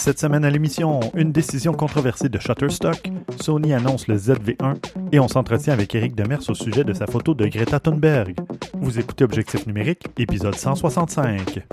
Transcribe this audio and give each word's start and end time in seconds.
Cette 0.00 0.18
semaine 0.18 0.46
à 0.46 0.50
l'émission, 0.50 1.00
une 1.14 1.30
décision 1.30 1.74
controversée 1.74 2.30
de 2.30 2.38
Shutterstock, 2.38 3.10
Sony 3.38 3.74
annonce 3.74 4.08
le 4.08 4.16
ZV1 4.16 4.76
et 5.12 5.20
on 5.20 5.28
s'entretient 5.28 5.74
avec 5.74 5.94
Eric 5.94 6.14
Demers 6.14 6.48
au 6.48 6.54
sujet 6.54 6.84
de 6.84 6.94
sa 6.94 7.06
photo 7.06 7.34
de 7.34 7.46
Greta 7.46 7.80
Thunberg. 7.80 8.34
Vous 8.80 8.98
écoutez 8.98 9.24
Objectif 9.24 9.66
numérique, 9.66 10.06
épisode 10.16 10.54
165. 10.54 11.66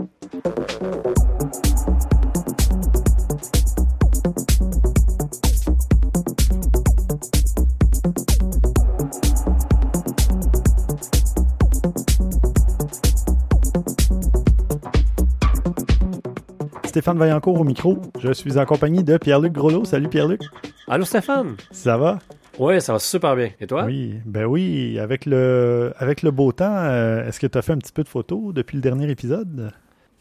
Stéphane 16.98 17.20
Vaillancourt 17.20 17.62
au 17.62 17.64
micro. 17.64 18.00
Je 18.20 18.32
suis 18.32 18.58
en 18.58 18.66
compagnie 18.66 19.04
de 19.04 19.18
Pierre-Luc 19.18 19.54
Groslo. 19.54 19.86
Salut 19.86 20.08
Pierre-Luc. 20.08 20.42
Allô 20.88 21.06
Stéphane. 21.06 21.56
Ça 21.70 21.96
va? 21.96 22.18
Oui, 22.58 22.82
ça 22.82 22.94
va 22.94 22.98
super 22.98 23.36
bien. 23.36 23.52
Et 23.62 23.68
toi? 23.68 23.86
Oui, 23.86 24.16
ben 24.26 24.46
oui. 24.46 24.98
Avec 24.98 25.28
le, 25.28 25.94
avec 26.00 26.24
le 26.24 26.32
beau 26.32 26.52
temps, 26.52 26.76
euh, 26.76 27.28
est-ce 27.28 27.40
que 27.40 27.46
tu 27.46 27.56
as 27.56 27.62
fait 27.62 27.74
un 27.74 27.78
petit 27.78 27.92
peu 27.92 28.02
de 28.04 28.10
photos 28.10 28.52
depuis 28.52 28.78
le 28.78 28.82
dernier 28.82 29.12
épisode? 29.12 29.72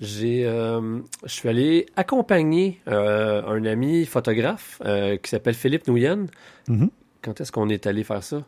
J'ai, 0.01 0.45
euh, 0.45 0.99
je 1.25 1.33
suis 1.33 1.49
allé 1.49 1.87
accompagner 1.97 2.79
euh, 2.89 3.43
un 3.47 3.65
ami 3.65 4.05
photographe 4.05 4.79
qui 5.23 5.31
s'appelle 5.31 5.55
Philippe 5.55 5.87
Nouyen. 5.89 6.27
Mhm. 6.69 6.91
Quand 7.23 7.41
est-ce 7.41 7.53
qu'on 7.53 7.71
est 7.71 7.87
allé 7.87 8.05
faire 8.05 8.23
ça? 8.23 8.43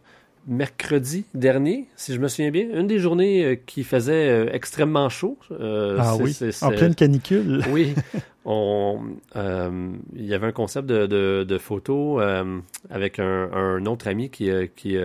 Mercredi 0.48 1.27
dernier, 1.34 1.87
si 1.95 2.15
je 2.15 2.19
me 2.19 2.27
souviens 2.27 2.51
bien, 2.51 2.66
une 2.73 2.87
des 2.87 2.98
journées 2.98 3.45
euh, 3.45 3.56
qui 3.66 3.84
faisait 3.84 4.29
euh, 4.30 4.51
extrêmement 4.52 5.09
chaud. 5.11 5.39
Euh, 5.52 5.98
ah 6.01 6.16
oui, 6.16 6.37
en 6.62 6.70
pleine 6.70 6.95
canicule. 6.95 7.62
oui, 7.70 7.95
on, 8.47 9.01
il 9.36 10.25
y 10.25 10.34
avait 10.34 10.47
un 10.47 10.53
concept 10.53 10.89
de, 10.89 11.06
de, 11.06 11.45
de 11.45 11.58
photo 11.58 12.20
avec 12.91 13.19
un, 13.19 13.50
un, 13.53 13.84
autre 13.86 14.08
ami 14.08 14.31
qui, 14.31 14.50
qui 14.75 14.97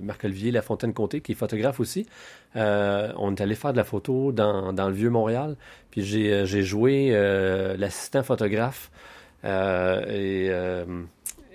Marc-Olivier 0.00 0.52
Lafontaine-Comté, 0.52 1.20
qui 1.20 1.32
est 1.32 1.34
photographe 1.34 1.80
aussi. 1.80 2.06
on 2.54 3.34
est 3.34 3.40
allé 3.40 3.56
faire 3.56 3.72
de 3.72 3.78
la 3.78 3.84
photo 3.84 4.30
dans, 4.30 4.72
dans 4.72 4.88
le 4.88 4.94
vieux 4.94 5.10
Montréal, 5.10 5.56
puis 5.90 6.02
j'ai 6.02 6.62
joué 6.62 7.10
l'assistant 7.76 8.22
photographe 8.22 8.92
et, 9.44 10.50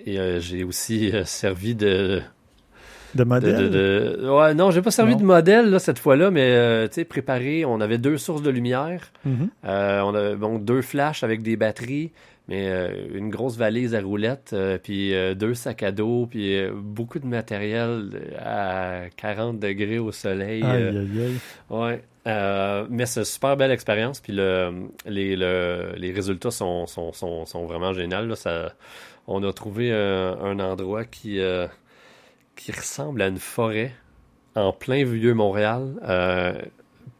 et 0.05 0.39
j'ai 0.41 0.63
aussi 0.65 1.13
servi 1.23 1.75
de 1.75 2.21
de 3.17 3.23
modèle? 3.25 3.69
De, 3.69 4.29
Ouais, 4.29 4.53
non, 4.53 4.71
j'ai 4.71 4.81
pas 4.81 4.91
servi 4.91 5.15
de 5.15 5.23
modèle 5.23 5.69
là, 5.69 5.79
cette 5.79 5.99
fois-là, 5.99 6.31
mais 6.31 6.51
euh, 6.51 6.87
tu 6.87 6.95
sais, 6.95 7.05
préparé, 7.05 7.65
on 7.65 7.81
avait 7.81 7.97
deux 7.97 8.17
sources 8.17 8.41
de 8.41 8.49
lumière. 8.49 9.11
Mm-hmm. 9.27 9.49
Euh, 9.65 10.01
on 10.01 10.15
avait 10.15 10.35
bon, 10.35 10.59
deux 10.59 10.81
flashs 10.81 11.23
avec 11.23 11.41
des 11.41 11.57
batteries, 11.57 12.11
mais 12.47 12.69
euh, 12.69 12.89
une 13.13 13.29
grosse 13.29 13.57
valise 13.57 13.93
à 13.93 14.01
roulettes, 14.01 14.55
puis 14.83 15.13
deux 15.35 15.53
sacs 15.53 15.83
à 15.83 15.91
dos, 15.91 16.27
puis 16.29 16.57
beaucoup 16.73 17.19
de 17.19 17.25
matériel 17.25 18.09
à 18.39 19.01
40 19.17 19.59
degrés 19.59 19.99
au 19.99 20.11
soleil. 20.11 20.63
Aïe, 20.63 20.83
aïe, 20.83 20.97
aïe. 20.97 21.37
Ouais. 21.69 22.03
mais 22.89 23.05
c'est 23.05 23.21
une 23.21 23.25
super 23.25 23.57
belle 23.57 23.71
expérience, 23.71 24.21
puis 24.21 24.33
le, 24.33 24.71
les, 25.05 25.35
le, 25.35 25.93
les 25.97 26.11
résultats 26.11 26.51
sont, 26.51 26.87
sont, 26.87 27.11
sont, 27.11 27.45
sont 27.45 27.65
vraiment 27.65 27.93
géniaux. 27.93 28.33
On 29.29 29.43
a 29.43 29.51
trouvé 29.51 29.91
un 29.91 30.59
endroit 30.59 31.03
qui 31.03 31.41
qui 32.57 32.73
ressemble 32.73 33.21
à 33.21 33.27
une 33.27 33.39
forêt 33.39 33.93
en 34.55 34.73
plein 34.73 35.05
vieux 35.05 35.33
Montréal, 35.33 35.93
euh, 36.03 36.59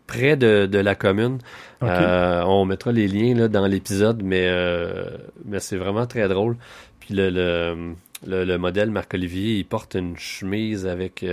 près 0.07 0.35
de, 0.35 0.77
la 0.77 0.95
commune. 0.95 1.37
Euh, 1.83 2.41
on 2.43 2.65
mettra 2.65 2.91
les 2.91 3.07
liens 3.07 3.35
là, 3.35 3.47
dans 3.47 3.67
l'épisode, 3.67 4.23
mais, 4.23 4.47
euh, 4.47 5.05
mais 5.45 5.59
c'est 5.59 5.77
vraiment 5.77 6.07
très 6.07 6.27
drôle. 6.27 6.57
Puis 6.99 7.13
le, 7.13 7.93
le, 8.25 8.57
modèle 8.57 8.89
Marc-Olivier, 8.89 9.59
il 9.59 9.65
porte 9.65 9.95
une 9.95 10.17
chemise 10.17 10.87
avec 10.87 11.23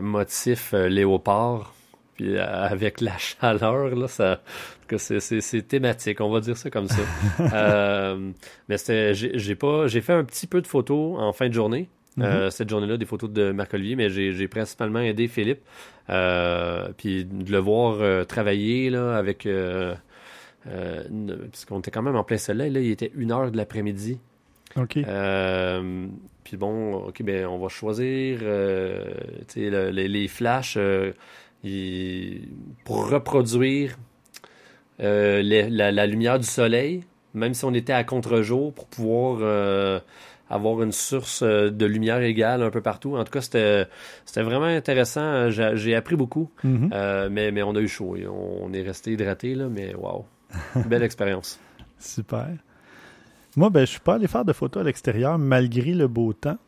motif 0.00 0.72
léopard. 0.72 1.74
Puis 2.14 2.38
avec 2.38 3.00
la 3.00 3.16
chaleur, 3.18 3.94
là, 3.94 4.08
ça, 4.08 4.40
c'est 4.96 5.68
thématique, 5.68 6.20
on 6.20 6.30
va 6.30 6.40
dire 6.40 6.56
ça 6.56 6.70
comme 6.70 6.88
ça. 6.88 7.02
mais 8.68 8.76
j'ai 9.14 9.54
pas, 9.56 9.86
j'ai 9.88 10.00
fait 10.00 10.12
un 10.12 10.24
petit 10.24 10.46
peu 10.46 10.60
de 10.60 10.66
photos 10.66 11.18
en 11.18 11.32
fin 11.32 11.48
de 11.48 11.54
journée. 11.54 11.88
Euh, 12.20 12.44
mhm. 12.44 12.50
cette 12.50 12.68
journée-là, 12.68 12.96
des 12.96 13.06
photos 13.06 13.30
de 13.30 13.52
Marc-Olivier, 13.52 13.96
mais 13.96 14.10
j'ai 14.10 14.48
principalement 14.48 15.00
aidé 15.00 15.28
Philippe. 15.28 15.60
Euh, 16.10 16.88
puis 16.96 17.24
de 17.24 17.52
le 17.52 17.58
voir 17.58 17.98
euh, 18.00 18.24
travailler 18.24 18.90
là, 18.90 19.16
avec. 19.16 19.48
parce 20.64 21.64
qu'on 21.66 21.80
était 21.80 21.90
quand 21.90 22.02
même 22.02 22.16
en 22.16 22.24
plein 22.24 22.38
soleil, 22.38 22.70
là, 22.70 22.80
il 22.80 22.90
était 22.90 23.12
une 23.14 23.32
heure 23.32 23.50
de 23.50 23.56
l'après-midi. 23.56 24.18
OK. 24.76 24.98
puis 26.44 26.56
bon, 26.56 26.94
OK, 26.94 27.22
ben, 27.22 27.46
on 27.46 27.58
va 27.58 27.68
choisir 27.68 28.40
les, 29.56 30.08
les, 30.08 30.28
flashs 30.28 30.78
pour 32.84 33.10
reproduire 33.10 33.96
la, 34.98 35.42
la, 35.42 36.06
lumière 36.06 36.38
du 36.38 36.46
soleil, 36.46 37.04
même 37.34 37.54
si 37.54 37.64
on 37.64 37.72
était 37.74 37.92
à 37.92 38.04
contre-jour, 38.04 38.72
pour 38.74 38.86
pouvoir 38.86 40.02
avoir 40.50 40.82
une 40.82 40.92
source 40.92 41.42
euh, 41.42 41.70
de 41.70 41.86
lumière 41.86 42.22
égale 42.22 42.62
un 42.62 42.70
peu 42.70 42.80
partout. 42.80 43.16
En 43.16 43.24
tout 43.24 43.32
cas, 43.32 43.40
c'était, 43.40 43.86
c'était 44.24 44.42
vraiment 44.42 44.64
intéressant. 44.64 45.50
J'ai, 45.50 45.94
appris 45.94 46.16
beaucoup, 46.16 46.50
mm-hmm. 46.64 46.90
euh, 46.92 47.28
mais, 47.30 47.50
mais 47.50 47.62
on 47.62 47.74
a 47.74 47.80
eu 47.80 47.88
chaud. 47.88 48.16
On 48.30 48.72
est 48.72 48.82
resté 48.82 49.12
hydraté, 49.12 49.54
là, 49.54 49.68
mais 49.68 49.94
waouh, 49.94 50.24
belle 50.86 51.02
expérience. 51.04 51.58
Super. 51.98 52.48
Moi, 53.56 53.70
ben, 53.70 53.80
je 53.80 53.92
suis 53.92 54.00
pas 54.00 54.14
allé 54.14 54.28
faire 54.28 54.44
de 54.44 54.52
photos 54.52 54.82
à 54.82 54.84
l'extérieur 54.84 55.38
malgré 55.38 55.92
le 55.92 56.06
beau 56.06 56.32
temps, 56.32 56.58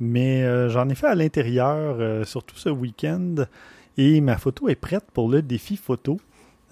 mais 0.00 0.42
euh, 0.42 0.68
j'en 0.68 0.88
ai 0.88 0.94
fait 0.94 1.06
à 1.06 1.14
l'intérieur, 1.14 2.26
surtout 2.26 2.56
ce 2.56 2.68
week-end, 2.68 3.34
et 3.96 4.20
ma 4.20 4.36
photo 4.36 4.68
est 4.68 4.74
prête 4.74 5.04
pour 5.12 5.28
le 5.28 5.42
défi 5.42 5.76
photo. 5.76 6.18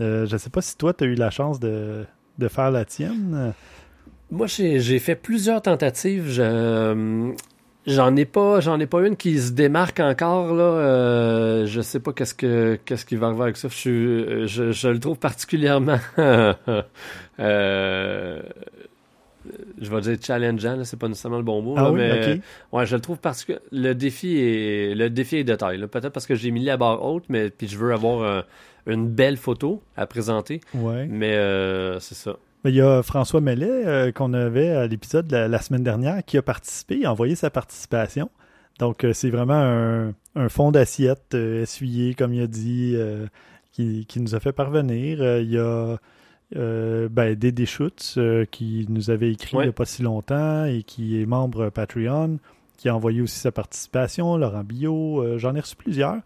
je 0.00 0.30
ne 0.30 0.38
sais 0.38 0.50
pas 0.50 0.62
si 0.62 0.76
toi, 0.76 0.92
tu 0.94 1.04
as 1.04 1.06
eu 1.06 1.14
la 1.14 1.30
chance 1.30 1.60
de, 1.60 2.04
de 2.38 2.48
faire 2.48 2.70
la 2.70 2.84
tienne. 2.84 3.52
Moi, 4.30 4.46
j'ai 4.46 4.98
fait 4.98 5.16
plusieurs 5.16 5.62
tentatives. 5.62 6.28
Je, 6.28 7.32
J'en 7.88 8.14
ai 8.16 8.26
pas, 8.26 8.60
j'en 8.60 8.78
ai 8.78 8.86
pas 8.86 9.06
une 9.06 9.16
qui 9.16 9.38
se 9.38 9.52
démarque 9.52 9.98
encore 10.00 10.52
là. 10.52 10.62
Euh, 10.62 11.66
je 11.66 11.80
sais 11.80 12.00
pas 12.00 12.12
qu'est-ce 12.12 12.34
que 12.34 12.78
qu'est-ce 12.84 13.06
qui 13.06 13.16
va 13.16 13.28
arriver 13.28 13.44
avec 13.44 13.56
ça. 13.56 13.68
Je, 13.70 14.44
je, 14.46 14.72
je 14.72 14.88
le 14.88 15.00
trouve 15.00 15.18
particulièrement, 15.18 15.96
euh, 16.18 16.52
je 19.80 19.90
vais 19.90 20.00
dire 20.02 20.18
challengeant. 20.20 20.84
C'est 20.84 20.98
pas 20.98 21.08
nécessairement 21.08 21.38
le 21.38 21.44
bon 21.44 21.62
mot, 21.62 21.76
ah 21.78 21.90
mais 21.90 22.40
ouais, 22.72 22.84
je 22.84 22.94
le 22.94 23.00
trouve 23.00 23.16
particulièrement. 23.16 23.66
Le 23.72 23.94
défi 23.94 24.36
est 24.38 24.94
le 24.94 25.08
défi 25.08 25.36
est 25.36 25.44
de 25.44 25.54
taille. 25.54 25.78
Peut-être 25.86 26.12
parce 26.12 26.26
que 26.26 26.34
j'ai 26.34 26.50
mis 26.50 26.64
la 26.64 26.76
barre 26.76 27.02
haute, 27.02 27.24
mais 27.30 27.48
puis 27.48 27.68
je 27.68 27.78
veux 27.78 27.94
avoir 27.94 28.44
une 28.86 29.08
belle 29.08 29.38
photo 29.38 29.82
à 29.96 30.06
présenter. 30.06 30.60
Ouais. 30.74 31.06
Mais 31.08 31.36
euh, 31.36 32.00
c'est 32.00 32.16
ça. 32.16 32.36
Il 32.64 32.74
y 32.74 32.80
a 32.80 33.02
François 33.02 33.40
Mellet 33.40 33.86
euh, 33.86 34.12
qu'on 34.12 34.32
avait 34.32 34.70
à 34.70 34.86
l'épisode 34.86 35.30
la, 35.30 35.60
semaine 35.60 35.84
dernière 35.84 36.24
qui 36.24 36.36
a 36.36 36.42
participé, 36.42 37.04
a 37.04 37.12
envoyé 37.12 37.36
sa 37.36 37.50
participation. 37.50 38.30
Donc 38.78 39.04
euh, 39.04 39.12
c'est 39.12 39.30
vraiment 39.30 40.14
un, 40.34 40.48
fond 40.48 40.72
d'assiette 40.72 41.34
euh, 41.34 41.62
essuyé, 41.62 42.14
comme 42.14 42.34
il 42.34 42.42
a 42.42 42.46
dit, 42.46 42.96
qui, 43.72 44.20
nous 44.20 44.34
a 44.34 44.40
fait 44.40 44.52
parvenir. 44.52 45.22
il 45.38 45.50
y 45.50 45.58
a 45.58 45.98
ben, 46.52 47.34
Dédé 47.34 47.64
Schutz 47.64 48.18
qui 48.50 48.86
nous 48.88 49.10
avait 49.10 49.30
écrit 49.30 49.56
il 49.58 49.62
n'y 49.62 49.68
a 49.68 49.72
pas 49.72 49.84
si 49.84 50.02
longtemps 50.02 50.64
et 50.64 50.82
qui 50.82 51.20
est 51.20 51.26
membre 51.26 51.70
Patreon, 51.70 52.38
qui 52.76 52.88
a 52.88 52.96
envoyé 52.96 53.20
aussi 53.20 53.38
sa 53.38 53.52
participation, 53.52 54.36
Laurent 54.36 54.64
Billot, 54.64 55.38
j'en 55.38 55.54
ai 55.54 55.60
reçu 55.60 55.76
plusieurs. 55.76 56.16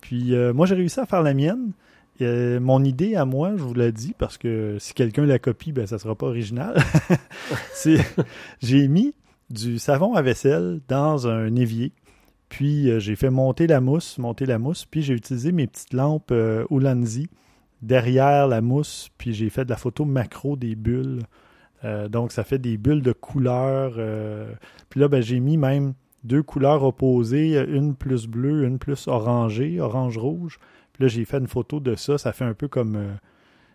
Puis 0.00 0.34
moi 0.52 0.66
j'ai 0.66 0.74
réussi 0.74 0.98
à 0.98 1.06
faire 1.06 1.22
la 1.22 1.32
mienne. 1.32 1.72
Euh, 2.20 2.60
mon 2.60 2.82
idée 2.84 3.14
à 3.14 3.24
moi, 3.24 3.52
je 3.56 3.62
vous 3.62 3.74
l'ai 3.74 3.92
dit, 3.92 4.14
parce 4.16 4.38
que 4.38 4.76
si 4.78 4.94
quelqu'un 4.94 5.26
la 5.26 5.38
copie, 5.38 5.72
ben 5.72 5.86
ça 5.86 5.98
sera 5.98 6.14
pas 6.14 6.26
original. 6.26 6.76
j'ai 8.62 8.88
mis 8.88 9.14
du 9.50 9.78
savon 9.78 10.14
à 10.14 10.22
vaisselle 10.22 10.80
dans 10.88 11.28
un 11.28 11.54
évier. 11.56 11.92
Puis 12.48 12.90
euh, 12.90 13.00
j'ai 13.00 13.16
fait 13.16 13.30
monter 13.30 13.66
la 13.66 13.80
mousse, 13.80 14.18
monter 14.18 14.46
la 14.46 14.58
mousse, 14.58 14.84
puis 14.84 15.02
j'ai 15.02 15.14
utilisé 15.14 15.52
mes 15.52 15.66
petites 15.66 15.92
lampes 15.92 16.30
euh, 16.32 16.64
derrière 17.82 18.46
la 18.48 18.60
mousse, 18.60 19.10
puis 19.18 19.34
j'ai 19.34 19.50
fait 19.50 19.64
de 19.64 19.70
la 19.70 19.76
photo 19.76 20.04
macro 20.04 20.56
des 20.56 20.74
bulles. 20.74 21.22
donc 22.08 22.32
ça 22.32 22.42
fait 22.42 22.58
des 22.58 22.78
bulles 22.78 23.02
de 23.02 23.12
couleurs. 23.12 23.98
puis 24.88 25.00
là, 25.00 25.08
ben, 25.08 25.20
j'ai 25.20 25.40
mis 25.40 25.56
même 25.56 25.92
deux 26.24 26.42
couleurs 26.42 26.82
opposées, 26.82 27.62
une 27.68 27.94
plus 27.94 28.26
bleue, 28.26 28.64
une 28.64 28.78
plus 28.78 29.06
orangée, 29.06 29.80
orange-rouge 29.80 30.58
là, 30.98 31.08
j'ai 31.08 31.24
fait 31.24 31.38
une 31.38 31.48
photo 31.48 31.80
de 31.80 31.94
ça. 31.94 32.18
Ça 32.18 32.32
fait 32.32 32.44
un 32.44 32.54
peu 32.54 32.68
comme 32.68 32.96
euh, 32.96 33.12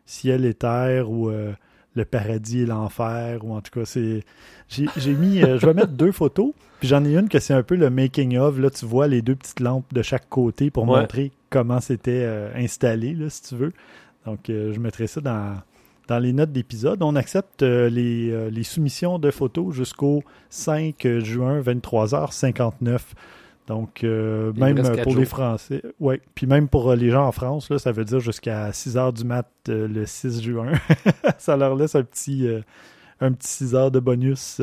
ciel 0.05 0.45
et 0.45 0.53
terre 0.53 1.09
ou 1.09 1.29
euh, 1.29 1.53
le 1.95 2.05
paradis 2.05 2.61
et 2.61 2.65
l'enfer. 2.65 3.43
Ou 3.43 3.53
en 3.53 3.61
tout 3.61 3.71
cas, 3.79 3.85
c'est. 3.85 4.23
J'ai 4.69 5.13
mis. 5.13 5.43
Euh, 5.43 5.59
je 5.59 5.65
vais 5.65 5.73
mettre 5.73 5.93
deux 5.93 6.11
photos. 6.11 6.53
Puis 6.79 6.87
j'en 6.87 7.03
ai 7.05 7.15
une 7.15 7.29
que 7.29 7.39
c'est 7.39 7.53
un 7.53 7.63
peu 7.63 7.75
le 7.75 7.89
making 7.89 8.37
of. 8.37 8.59
Là, 8.59 8.69
tu 8.69 8.85
vois 8.85 9.07
les 9.07 9.21
deux 9.21 9.35
petites 9.35 9.59
lampes 9.59 9.93
de 9.93 10.01
chaque 10.01 10.29
côté 10.29 10.71
pour 10.71 10.85
montrer 10.85 11.31
comment 11.49 11.79
c'était 11.79 12.25
installé, 12.55 13.13
là, 13.13 13.29
si 13.29 13.43
tu 13.43 13.55
veux. 13.55 13.73
Donc, 14.25 14.39
je 14.47 14.79
mettrai 14.79 15.05
ça 15.05 15.21
dans, 15.21 15.61
dans 16.07 16.17
les 16.17 16.33
notes 16.33 16.51
d'épisode. 16.51 17.03
On 17.03 17.15
accepte 17.15 17.61
les, 17.61 18.49
les, 18.49 18.63
soumissions 18.63 19.19
de 19.19 19.29
photos 19.29 19.75
jusqu'au 19.75 20.23
5 20.49 21.07
juin, 21.19 21.61
23h59. 21.61 22.99
Donc, 23.67 24.03
même 24.03 24.81
pour 25.03 25.15
les 25.15 25.25
Français, 25.25 25.81
ouais, 25.99 26.21
puis 26.35 26.45
même 26.45 26.67
pour 26.67 26.93
les 26.93 27.09
gens 27.09 27.25
en 27.25 27.31
France, 27.31 27.69
là, 27.69 27.79
ça 27.79 27.91
veut 27.91 28.03
dire 28.03 28.19
jusqu'à 28.19 28.73
6 28.73 28.95
h 28.95 29.13
du 29.13 29.23
mat 29.23 29.47
le 29.67 30.05
6 30.05 30.41
juin. 30.41 30.73
ça 31.37 31.55
leur 31.55 31.75
laisse 31.75 31.95
un 31.95 32.03
petit, 32.03 32.47
un 33.21 33.31
petit 33.31 33.47
6 33.47 33.75
heures 33.75 33.91
de 33.91 33.99
bonus. 33.99 34.61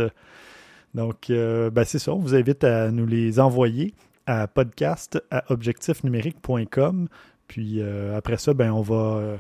Donc, 0.95 1.27
ben, 1.29 1.85
c'est 1.85 1.99
ça. 1.99 2.13
On 2.13 2.19
vous 2.19 2.35
invite 2.35 2.65
à 2.65 2.91
nous 2.91 3.07
les 3.07 3.41
envoyer 3.41 3.95
à 4.29 4.47
podcast 4.47 5.21
à 5.31 5.51
objectifnumérique.com. 5.51 7.09
Puis 7.49 7.81
euh, 7.81 8.17
après 8.17 8.37
ça, 8.37 8.53
ben, 8.53 8.71
on 8.71 8.83
va 8.83 8.95
euh, 8.95 9.39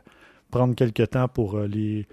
prendre 0.51 0.75
quelques 0.75 1.11
temps 1.11 1.29
pour 1.29 1.57
euh, 1.57 1.67
les, 1.67 2.09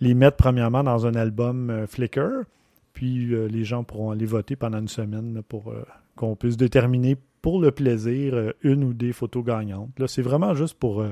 les 0.00 0.14
mettre 0.14 0.36
premièrement 0.36 0.82
dans 0.82 1.06
un 1.06 1.14
album 1.14 1.86
Flickr. 1.86 2.44
Puis 2.92 3.26
les 3.48 3.64
gens 3.64 3.84
pourront 3.84 4.10
aller 4.10 4.26
voter 4.26 4.56
pendant 4.56 4.78
une 4.78 4.88
semaine 4.88 5.42
pour 5.48 5.72
qu'on 6.16 6.36
puisse 6.36 6.56
déterminer 6.56 7.16
pour 7.42 7.60
le 7.60 7.70
plaisir 7.70 8.52
une 8.62 8.84
ou 8.84 8.92
des 8.92 9.12
photos 9.12 9.44
gagnantes. 9.44 9.98
Là, 9.98 10.06
c'est 10.08 10.22
vraiment 10.22 10.54
juste 10.54 10.74
pour 10.74 11.02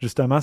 justement 0.00 0.40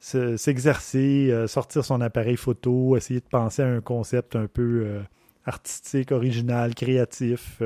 s'exercer, 0.00 1.44
sortir 1.46 1.84
son 1.84 2.00
appareil 2.00 2.36
photo, 2.36 2.96
essayer 2.96 3.20
de 3.20 3.28
penser 3.30 3.62
à 3.62 3.68
un 3.68 3.80
concept 3.80 4.34
un 4.34 4.48
peu 4.48 5.00
artistique, 5.44 6.10
original, 6.10 6.74
créatif. 6.74 7.62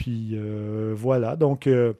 Puis 0.00 0.30
euh, 0.32 0.94
voilà, 0.96 1.36
donc 1.36 1.66
euh, 1.66 1.92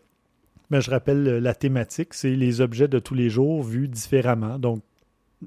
ben, 0.70 0.80
je 0.80 0.90
rappelle 0.90 1.22
la 1.22 1.52
thématique, 1.52 2.14
c'est 2.14 2.34
les 2.34 2.62
objets 2.62 2.88
de 2.88 2.98
tous 2.98 3.12
les 3.12 3.28
jours 3.28 3.62
vus 3.62 3.88
différemment. 3.88 4.58
Donc 4.58 4.80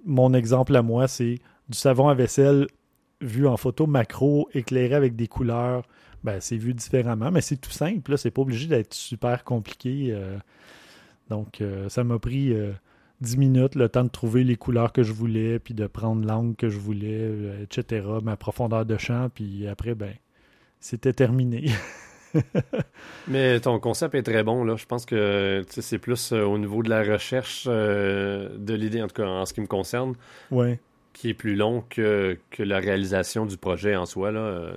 mon 0.06 0.36
exemple 0.36 0.76
à 0.76 0.84
moi, 0.84 1.08
c'est 1.08 1.40
du 1.68 1.76
savon 1.76 2.10
à 2.10 2.14
vaisselle 2.14 2.68
vu 3.22 3.48
en 3.48 3.58
photo 3.58 3.88
macro, 3.88 4.50
éclairé 4.54 4.94
avec 4.94 5.16
des 5.16 5.28
couleurs. 5.28 5.88
Ben, 6.24 6.40
c'est 6.40 6.58
vu 6.58 6.74
différemment, 6.74 7.32
mais 7.32 7.42
c'est 7.42 7.58
tout 7.58 7.72
simple. 7.72 8.18
C'est 8.18 8.32
pas 8.32 8.42
obligé 8.42 8.68
d'être 8.68 8.94
super 8.94 9.44
compliqué. 9.44 10.10
Euh. 10.12 10.38
donc, 11.30 11.62
ça 11.90 12.04
m'a 12.04 12.18
pris 12.18 12.56
10 13.22 13.38
minutes, 13.38 13.76
le 13.76 13.90
temps 13.90 14.04
de 14.04 14.10
trouver 14.10 14.44
les 14.44 14.56
couleurs 14.56 14.94
que 14.94 15.04
je 15.04 15.12
voulais, 15.12 15.60
puis 15.60 15.74
de 15.74 15.88
prendre 15.88 16.26
l'angle 16.26 16.56
que 16.56 16.70
je 16.70 16.80
voulais, 16.80 17.30
etc., 17.62 18.06
ma 18.24 18.38
profondeur 18.38 18.86
de 18.86 18.98
champ, 18.98 19.30
puis 19.34 19.68
après, 19.68 19.96
ben, 19.96 20.14
c'était 20.80 21.14
terminé. 21.14 21.66
Mais 23.28 23.60
ton 23.60 23.80
concept 23.80 24.16
est 24.16 24.24
très 24.24 24.44
bon. 24.44 24.64
Là. 24.64 24.76
Je 24.76 24.86
pense 24.86 25.06
que 25.06 25.64
c'est 25.70 25.98
plus 25.98 26.32
euh, 26.32 26.44
au 26.44 26.58
niveau 26.58 26.84
de 26.84 26.90
la 26.90 27.04
recherche 27.04 27.66
euh, 27.68 28.50
de 28.58 28.74
l'idée, 28.74 29.02
en 29.02 29.08
tout 29.08 29.22
cas 29.22 29.28
en 29.28 29.46
ce 29.46 29.54
qui 29.54 29.62
me 29.62 29.68
concerne, 29.68 30.16
ouais. 30.52 30.80
qui 31.14 31.30
est 31.30 31.34
plus 31.34 31.56
long 31.56 31.84
que, 31.90 32.38
que 32.52 32.64
la 32.64 32.80
réalisation 32.80 33.46
du 33.46 33.58
projet 33.58 33.96
en 33.96 34.06
soi. 34.06 34.32
Là. 34.32 34.74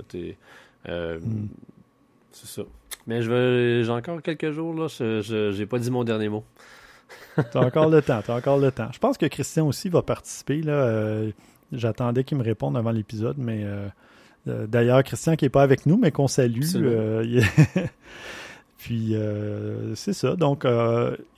Euh, 0.88 1.18
hmm. 1.18 1.48
C'est 2.32 2.48
ça. 2.48 2.62
Mais 3.06 3.22
je 3.22 3.82
j'ai 3.84 3.90
encore 3.90 4.20
quelques 4.22 4.52
jours. 4.52 4.74
Là. 4.74 4.88
Je 4.88 5.56
n'ai 5.56 5.66
pas 5.66 5.78
dit 5.78 5.90
mon 5.90 6.04
dernier 6.04 6.28
mot. 6.28 6.44
t'as 7.52 7.64
encore 7.64 7.88
le 7.88 8.02
temps, 8.02 8.20
t'as 8.24 8.36
encore 8.36 8.58
le 8.58 8.72
temps. 8.72 8.88
Je 8.92 8.98
pense 8.98 9.16
que 9.16 9.26
Christian 9.26 9.66
aussi 9.66 9.88
va 9.88 10.02
participer. 10.02 10.60
Là. 10.62 11.22
J'attendais 11.72 12.24
qu'il 12.24 12.38
me 12.38 12.42
réponde 12.42 12.76
avant 12.76 12.90
l'épisode, 12.90 13.36
mais 13.38 13.64
euh, 14.48 14.66
d'ailleurs, 14.66 15.02
Christian 15.02 15.36
qui 15.36 15.44
n'est 15.44 15.50
pas 15.50 15.62
avec 15.62 15.86
nous, 15.86 15.96
mais 15.96 16.10
qu'on 16.10 16.28
salue. 16.28 16.62
Euh, 16.76 17.42
puis 18.78 19.14
euh, 19.14 19.94
c'est 19.94 20.12
ça. 20.12 20.36
Donc, 20.36 20.66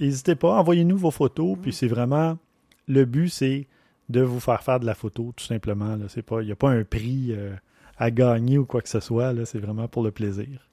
n'hésitez 0.00 0.34
pas, 0.34 0.54
envoyez-nous 0.54 0.98
vos 0.98 1.10
photos. 1.10 1.56
Puis 1.60 1.72
c'est 1.72 1.88
vraiment 1.88 2.38
le 2.86 3.04
but, 3.04 3.28
c'est 3.28 3.66
de 4.08 4.20
vous 4.20 4.40
faire 4.40 4.62
faire 4.62 4.80
de 4.80 4.86
la 4.86 4.94
photo, 4.94 5.32
tout 5.36 5.44
simplement. 5.44 5.96
Il 5.96 6.44
n'y 6.44 6.52
a 6.52 6.56
pas 6.56 6.70
un 6.70 6.84
prix 6.84 7.34
à 7.98 8.10
gagner 8.10 8.58
ou 8.58 8.64
quoi 8.64 8.80
que 8.80 8.88
ce 8.88 9.00
soit. 9.00 9.34
C'est 9.44 9.58
vraiment 9.58 9.88
pour 9.88 10.02
le 10.02 10.10
plaisir. 10.10 10.68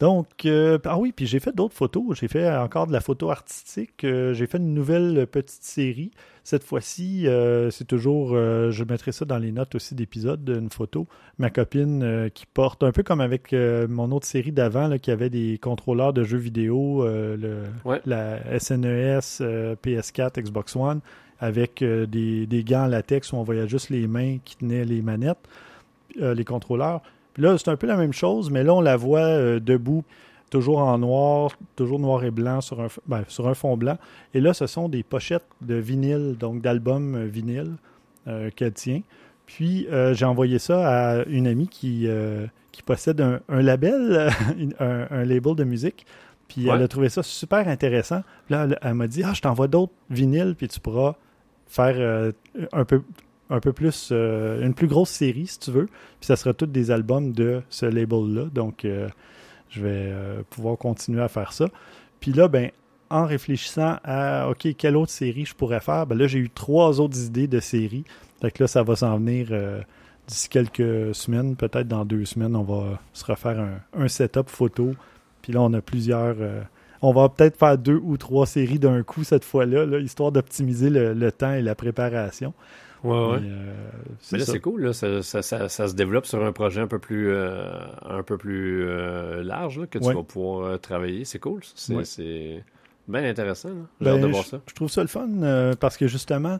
Donc, 0.00 0.44
euh, 0.44 0.78
ah 0.84 0.98
oui, 0.98 1.12
puis 1.12 1.26
j'ai 1.26 1.38
fait 1.38 1.54
d'autres 1.54 1.74
photos. 1.74 2.18
J'ai 2.18 2.28
fait 2.28 2.50
encore 2.56 2.86
de 2.86 2.92
la 2.92 3.00
photo 3.00 3.30
artistique. 3.30 4.04
Euh, 4.04 4.34
j'ai 4.34 4.46
fait 4.46 4.58
une 4.58 4.74
nouvelle 4.74 5.26
petite 5.26 5.62
série. 5.62 6.10
Cette 6.42 6.64
fois-ci, 6.64 7.26
euh, 7.26 7.70
c'est 7.70 7.86
toujours, 7.86 8.30
je 8.34 8.84
mettrai 8.84 9.12
ça 9.12 9.24
dans 9.24 9.38
les 9.38 9.50
notes 9.50 9.76
aussi 9.76 9.94
d'épisode, 9.94 10.46
une 10.48 10.68
photo. 10.68 11.06
Ma 11.38 11.48
copine 11.48 12.28
qui 12.34 12.44
porte, 12.44 12.82
un 12.82 12.92
peu 12.92 13.02
comme 13.02 13.22
avec 13.22 13.52
mon 13.54 14.12
autre 14.12 14.26
série 14.26 14.52
d'avant, 14.52 14.98
qui 14.98 15.10
avait 15.10 15.30
des 15.30 15.56
contrôleurs 15.56 16.12
de 16.12 16.22
jeux 16.22 16.36
vidéo, 16.36 17.06
le, 17.06 17.62
la 18.04 18.58
SNES, 18.58 19.40
PS4, 19.82 20.42
Xbox 20.42 20.76
One, 20.76 21.00
avec 21.40 21.82
des, 21.82 22.46
des 22.46 22.64
gants 22.64 22.84
en 22.84 22.88
latex 22.88 23.32
où 23.32 23.36
on 23.36 23.42
voyait 23.42 23.66
juste 23.66 23.88
les 23.88 24.06
mains 24.06 24.36
qui 24.44 24.56
tenaient 24.56 24.84
les 24.84 25.00
manettes, 25.00 25.48
les 26.16 26.44
contrôleurs 26.44 27.00
là, 27.38 27.56
c'est 27.58 27.68
un 27.68 27.76
peu 27.76 27.86
la 27.86 27.96
même 27.96 28.12
chose, 28.12 28.50
mais 28.50 28.62
là, 28.62 28.74
on 28.74 28.80
la 28.80 28.96
voit 28.96 29.20
euh, 29.20 29.60
debout, 29.60 30.04
toujours 30.50 30.78
en 30.78 30.98
noir, 30.98 31.56
toujours 31.76 31.98
noir 31.98 32.24
et 32.24 32.30
blanc 32.30 32.60
sur 32.60 32.80
un, 32.80 32.88
ben, 33.06 33.24
sur 33.28 33.48
un 33.48 33.54
fond 33.54 33.76
blanc. 33.76 33.98
Et 34.34 34.40
là, 34.40 34.54
ce 34.54 34.66
sont 34.66 34.88
des 34.88 35.02
pochettes 35.02 35.46
de 35.60 35.74
vinyle, 35.74 36.36
donc 36.38 36.60
d'albums 36.60 37.14
euh, 37.14 37.26
vinyle 37.26 37.72
euh, 38.28 38.50
qu'elle 38.54 38.72
tient. 38.72 39.02
Puis, 39.46 39.86
j'ai 40.12 40.24
envoyé 40.24 40.58
ça 40.58 41.18
à 41.18 41.24
une 41.26 41.46
amie 41.46 41.68
qui, 41.68 42.08
qui 42.72 42.82
possède 42.82 43.20
un, 43.20 43.60
label, 43.60 44.30
un, 44.80 45.24
label 45.26 45.54
de 45.54 45.64
musique. 45.64 46.06
Puis, 46.48 46.66
elle 46.66 46.82
a 46.82 46.88
trouvé 46.88 47.10
ça 47.10 47.22
super 47.22 47.68
intéressant. 47.68 48.22
là, 48.48 48.66
elle, 48.80 48.94
m'a 48.94 49.06
dit 49.06 49.22
Ah, 49.22 49.34
je 49.34 49.42
t'envoie 49.42 49.68
d'autres 49.68 49.92
vinyles, 50.08 50.54
puis 50.56 50.66
tu 50.66 50.80
pourras 50.80 51.16
faire 51.66 52.32
un 52.72 52.84
peu 52.86 53.02
un 53.50 53.60
peu 53.60 53.72
plus, 53.72 54.10
euh, 54.12 54.64
une 54.64 54.74
plus 54.74 54.86
grosse 54.86 55.10
série 55.10 55.46
si 55.46 55.58
tu 55.58 55.70
veux. 55.70 55.86
Puis 55.86 56.26
ça 56.26 56.36
sera 56.36 56.54
tous 56.54 56.66
des 56.66 56.90
albums 56.90 57.32
de 57.32 57.62
ce 57.68 57.86
label-là. 57.86 58.46
Donc 58.52 58.84
euh, 58.84 59.08
je 59.70 59.80
vais 59.80 60.08
euh, 60.12 60.42
pouvoir 60.50 60.78
continuer 60.78 61.22
à 61.22 61.28
faire 61.28 61.52
ça. 61.52 61.68
Puis 62.20 62.32
là, 62.32 62.48
ben, 62.48 62.70
en 63.10 63.26
réfléchissant 63.26 63.98
à 64.02 64.48
OK, 64.48 64.66
quelle 64.76 64.96
autre 64.96 65.12
série 65.12 65.44
je 65.44 65.54
pourrais 65.54 65.80
faire, 65.80 66.06
ben 66.06 66.16
là, 66.16 66.26
j'ai 66.26 66.38
eu 66.38 66.50
trois 66.50 67.00
autres 67.00 67.20
idées 67.20 67.48
de 67.48 67.60
séries. 67.60 68.04
Fait 68.40 68.50
que 68.50 68.62
là, 68.62 68.66
ça 68.66 68.82
va 68.82 68.96
s'en 68.96 69.18
venir 69.18 69.48
d'ici 70.26 70.48
quelques 70.48 71.14
semaines, 71.14 71.54
peut-être 71.54 71.86
dans 71.86 72.04
deux 72.04 72.24
semaines, 72.24 72.56
on 72.56 72.62
va 72.62 72.98
se 73.12 73.24
refaire 73.24 73.62
un, 73.92 74.08
setup 74.08 74.48
photo. 74.48 74.92
Puis 75.42 75.52
là, 75.52 75.60
on 75.60 75.72
a 75.74 75.80
plusieurs. 75.80 76.36
on 77.02 77.12
va 77.12 77.28
peut-être 77.28 77.58
faire 77.58 77.78
deux 77.78 78.00
ou 78.02 78.16
trois 78.16 78.46
séries 78.46 78.78
d'un 78.78 79.02
coup 79.02 79.22
cette 79.22 79.44
fois-là, 79.44 79.98
histoire 80.00 80.32
d'optimiser 80.32 80.90
le, 80.90 81.30
temps 81.30 81.52
et 81.52 81.62
la 81.62 81.74
préparation. 81.74 82.52
Ouais, 83.04 83.32
ouais. 83.32 83.40
Mais, 83.40 83.48
euh, 83.50 84.38
là, 84.38 84.44
c'est 84.44 84.60
cool. 84.60 84.82
Là. 84.82 84.92
Ça, 84.94 85.22
ça, 85.22 85.42
ça, 85.42 85.68
ça, 85.68 85.88
se 85.88 85.94
développe 85.94 86.26
sur 86.26 86.42
un 86.42 86.52
projet 86.52 86.80
un 86.80 86.86
peu 86.86 86.98
plus, 86.98 87.30
euh, 87.30 87.70
un 88.02 88.22
peu 88.22 88.38
plus 88.38 88.86
euh, 88.88 89.42
large 89.42 89.78
là, 89.78 89.86
que 89.86 89.98
tu 89.98 90.12
vas 90.12 90.22
pouvoir 90.22 90.80
travailler. 90.80 91.24
C'est 91.24 91.38
cool. 91.38 91.60
C'est 91.74 92.64
bien 93.06 93.24
intéressant. 93.24 93.68
J'ai 94.00 94.08
hâte 94.08 94.16
de 94.16 94.22
ben, 94.22 94.30
voir 94.30 94.46
ça. 94.46 94.60
Je 94.66 94.74
trouve 94.74 94.90
ça 94.90 95.02
le 95.02 95.08
fun 95.08 95.28
parce 95.78 95.96
que 95.98 96.06
justement, 96.06 96.58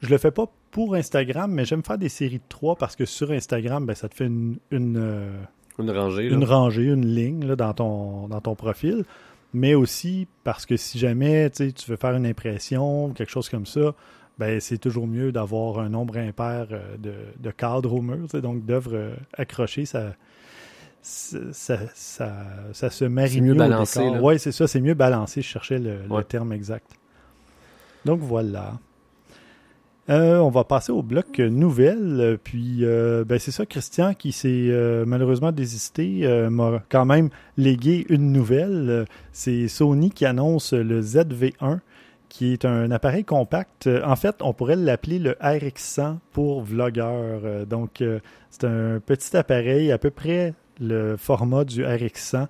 je 0.00 0.08
le 0.08 0.18
fais 0.18 0.30
pas 0.30 0.46
pour 0.70 0.94
Instagram, 0.94 1.52
mais 1.52 1.66
j'aime 1.66 1.84
faire 1.84 1.98
des 1.98 2.08
séries 2.08 2.38
de 2.38 2.48
trois 2.48 2.76
parce 2.76 2.96
que 2.96 3.04
sur 3.04 3.30
Instagram, 3.30 3.84
ben, 3.84 3.94
ça 3.94 4.08
te 4.08 4.14
fait 4.14 4.26
une, 4.26 4.56
une, 4.70 5.30
une 5.78 5.90
rangée, 5.90 6.28
une 6.28 6.44
rangée, 6.44 6.84
une 6.84 7.06
ligne 7.06 7.46
là, 7.46 7.56
dans, 7.56 7.74
ton, 7.74 8.28
dans 8.28 8.40
ton 8.40 8.54
profil. 8.54 9.04
Mais 9.54 9.74
aussi 9.74 10.26
parce 10.44 10.64
que 10.64 10.78
si 10.78 10.98
jamais 10.98 11.50
tu 11.50 11.72
veux 11.86 11.96
faire 11.96 12.14
une 12.14 12.24
impression, 12.24 13.10
quelque 13.10 13.30
chose 13.30 13.50
comme 13.50 13.66
ça, 13.66 13.94
ben, 14.38 14.60
c'est 14.60 14.78
toujours 14.78 15.06
mieux 15.06 15.30
d'avoir 15.30 15.78
un 15.78 15.88
nombre 15.88 16.16
impair 16.16 16.66
euh, 16.72 16.96
de, 17.38 17.50
cadres 17.50 17.92
au 17.92 18.02
mur, 18.02 18.26
donc 18.40 18.64
d'œuvres 18.64 18.94
euh, 18.94 19.14
accrochées, 19.34 19.84
ça, 19.84 20.14
ça, 21.02 21.78
ça, 21.92 22.90
se 22.90 23.04
marie 23.04 23.40
mieux. 23.40 23.54
balancé. 23.54 24.00
Oui, 24.20 24.38
c'est 24.38 24.52
ça, 24.52 24.66
c'est 24.66 24.80
mieux 24.80 24.94
balancé, 24.94 25.42
je 25.42 25.46
cherchais 25.48 25.78
le, 25.78 26.24
terme 26.24 26.52
exact. 26.52 26.92
Donc 28.04 28.20
voilà. 28.20 28.78
Euh, 30.10 30.38
on 30.38 30.50
va 30.50 30.64
passer 30.64 30.90
au 30.90 31.02
bloc 31.02 31.38
nouvelle. 31.38 32.36
Puis, 32.42 32.84
ben 32.84 33.38
c'est 33.38 33.52
ça, 33.52 33.66
Christian, 33.66 34.14
qui 34.14 34.32
s'est 34.32 34.70
malheureusement 35.06 35.52
désisté, 35.52 36.26
m'a 36.50 36.82
quand 36.88 37.04
même 37.04 37.30
légué 37.56 38.06
une 38.08 38.32
nouvelle. 38.32 39.06
c'est 39.32 39.68
Sony 39.68 40.10
qui 40.10 40.24
annonce 40.24 40.72
le 40.72 41.00
ZV1 41.00 41.80
qui 42.32 42.54
est 42.54 42.64
un 42.64 42.90
appareil 42.90 43.26
compact. 43.26 43.86
Euh, 43.86 44.00
en 44.06 44.16
fait, 44.16 44.36
on 44.40 44.54
pourrait 44.54 44.76
l'appeler 44.76 45.18
le 45.18 45.32
RX100 45.32 46.16
pour 46.32 46.62
vlogueur. 46.62 47.42
Euh, 47.44 47.66
donc, 47.66 48.00
euh, 48.00 48.20
c'est 48.48 48.64
un 48.64 49.00
petit 49.04 49.36
appareil 49.36 49.92
à 49.92 49.98
peu 49.98 50.10
près 50.10 50.54
le 50.80 51.18
format 51.18 51.64
du 51.64 51.84
RX100 51.84 52.48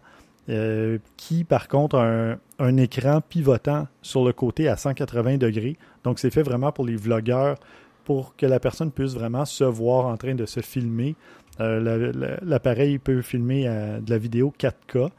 qui, 1.16 1.42
par 1.44 1.66
contre, 1.66 1.96
a 1.96 2.36
un, 2.60 2.76
écran 2.76 3.20
pivotant 3.20 3.88
sur 4.02 4.24
le 4.24 4.32
côté 4.32 4.68
à 4.68 4.76
180 4.76 5.38
degrés. 5.38 5.76
Donc, 6.04 6.20
c'est 6.20 6.30
fait 6.30 6.42
vraiment 6.42 6.70
pour 6.70 6.84
les 6.84 6.96
vlogueurs 6.96 7.56
pour 8.04 8.36
que 8.36 8.46
la 8.46 8.60
personne 8.60 8.92
puisse 8.92 9.14
vraiment 9.14 9.44
se 9.44 9.64
voir 9.64 10.06
en 10.06 10.16
train 10.16 10.34
de 10.34 10.46
se 10.46 10.60
filmer. 10.60 11.16
L'appareil 11.58 12.98
peut 12.98 13.22
filmer 13.22 13.64
de 14.00 14.10
la 14.10 14.18
vidéo 14.18 14.52
4K. 14.58 15.10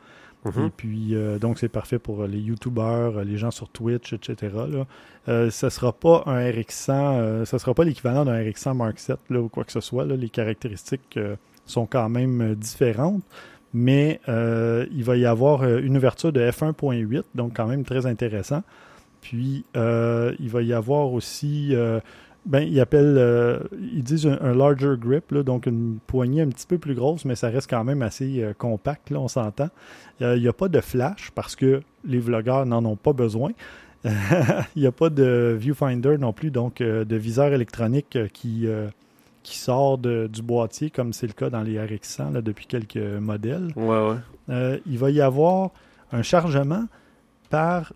Mhm. 0.46 0.66
Et 0.66 0.70
puis, 0.76 1.16
euh, 1.16 1.40
donc, 1.40 1.60
c'est 1.60 1.70
parfait 1.70 2.00
pour 2.00 2.26
les 2.26 2.40
YouTubers, 2.40 3.18
euh, 3.18 3.24
les 3.24 3.38
gens 3.38 3.52
sur 3.52 3.70
Twitch, 3.70 4.14
etc. 4.14 4.52
Là. 4.70 4.86
Euh, 5.30 5.50
ça 5.50 5.70
sera 5.70 5.94
pas 5.94 6.24
un 6.26 6.40
RX100, 6.40 6.92
euh, 6.92 7.46
ça 7.46 7.60
sera 7.60 7.74
pas 7.74 7.86
l'équivalent 7.86 8.26
d'un 8.26 8.42
RX100 8.42 8.74
Mark 8.76 9.00
7 9.00 9.18
là, 9.30 9.40
ou 9.40 9.50
quoi 9.50 9.64
que 9.64 9.72
ce 9.72 9.80
soit. 9.80 10.06
Là. 10.06 10.16
Les 10.16 10.30
caractéristiques 10.30 11.18
euh, 11.18 11.36
sont 11.66 11.86
quand 11.86 12.10
même 12.10 12.42
euh, 12.42 12.56
différentes, 12.56 13.24
mais 13.74 14.20
euh, 14.28 14.86
il 14.92 15.04
va 15.04 15.16
y 15.16 15.26
avoir 15.26 15.64
euh, 15.64 15.80
une 15.80 15.96
ouverture 15.98 16.34
de 16.34 16.42
f1.8, 16.42 17.24
donc 17.36 17.56
quand 17.56 17.68
même 17.68 17.84
très 17.84 18.06
intéressant. 18.06 18.64
Puis, 19.22 19.64
euh, 19.78 20.36
il 20.40 20.50
va 20.50 20.62
y 20.62 20.74
avoir 20.74 21.14
aussi, 21.14 21.70
euh, 21.74 22.02
ben, 22.46 22.60
ils 22.62 22.80
appellent, 22.80 23.16
euh, 23.18 23.60
ils 23.94 24.04
disent 24.04 24.28
un, 24.28 24.38
un 24.42 24.54
larger 24.54 24.96
grip, 24.98 25.32
là, 25.32 25.44
donc 25.44 25.66
une 25.66 25.98
poignée 26.08 26.42
un 26.42 26.48
petit 26.50 26.68
peu 26.68 26.78
plus 26.78 26.94
grosse, 26.96 27.24
mais 27.26 27.36
ça 27.36 27.50
reste 27.50 27.70
quand 27.70 27.84
même 27.84 28.02
assez 28.02 28.42
euh, 28.44 28.54
compact, 28.58 29.10
là, 29.12 29.20
on 29.20 29.28
s'entend. 29.28 29.70
Euh, 30.22 30.36
Il 30.36 30.42
n'y 30.42 30.48
a 30.48 30.54
pas 30.54 30.68
de 30.68 30.82
flash 30.82 31.32
parce 31.36 31.56
que 31.56 31.82
les 32.06 32.20
vlogueurs 32.20 32.66
n'en 32.66 32.84
ont 32.86 32.96
pas 32.98 33.14
besoin. 33.14 33.52
Il 34.06 34.82
n'y 34.82 34.86
a 34.88 34.92
pas 34.92 35.10
de 35.10 35.56
viewfinder 35.58 36.18
non 36.18 36.34
plus, 36.34 36.52
donc 36.52 36.80
de 36.80 37.16
viseur 37.16 37.54
électronique 37.54 38.18
qui, 38.34 38.68
qui 39.44 39.58
sort 39.58 39.98
de- 39.98 40.28
du 40.28 40.42
boîtier, 40.42 40.90
comme 40.90 41.14
c'est 41.14 41.28
le 41.28 41.32
cas 41.34 41.50
dans 41.50 41.62
les 41.62 41.78
RX100 41.78 42.34
là, 42.34 42.42
depuis 42.42 42.66
quelques 42.66 42.98
modèles. 42.98 43.70
Ouais, 43.78 44.10
ouais. 44.50 44.82
Il 44.86 44.98
va 44.98 45.10
y 45.10 45.22
avoir 45.22 45.72
un 46.12 46.22
chargement 46.22 46.84
par 47.50 47.94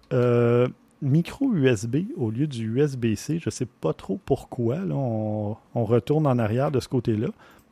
micro 1.02 1.54
USB 1.54 1.98
au 2.16 2.32
lieu 2.32 2.48
du 2.48 2.78
USB-C. 2.78 3.40
Je 3.40 3.48
ne 3.48 3.52
sais 3.52 3.66
pas 3.66 3.94
trop 3.94 4.20
pourquoi. 4.24 4.78
On, 4.90 5.56
retourne 5.76 6.28
en 6.28 6.38
arrière 6.40 6.72
de 6.72 6.80
ce 6.80 6.88
côté-là. 6.88 7.28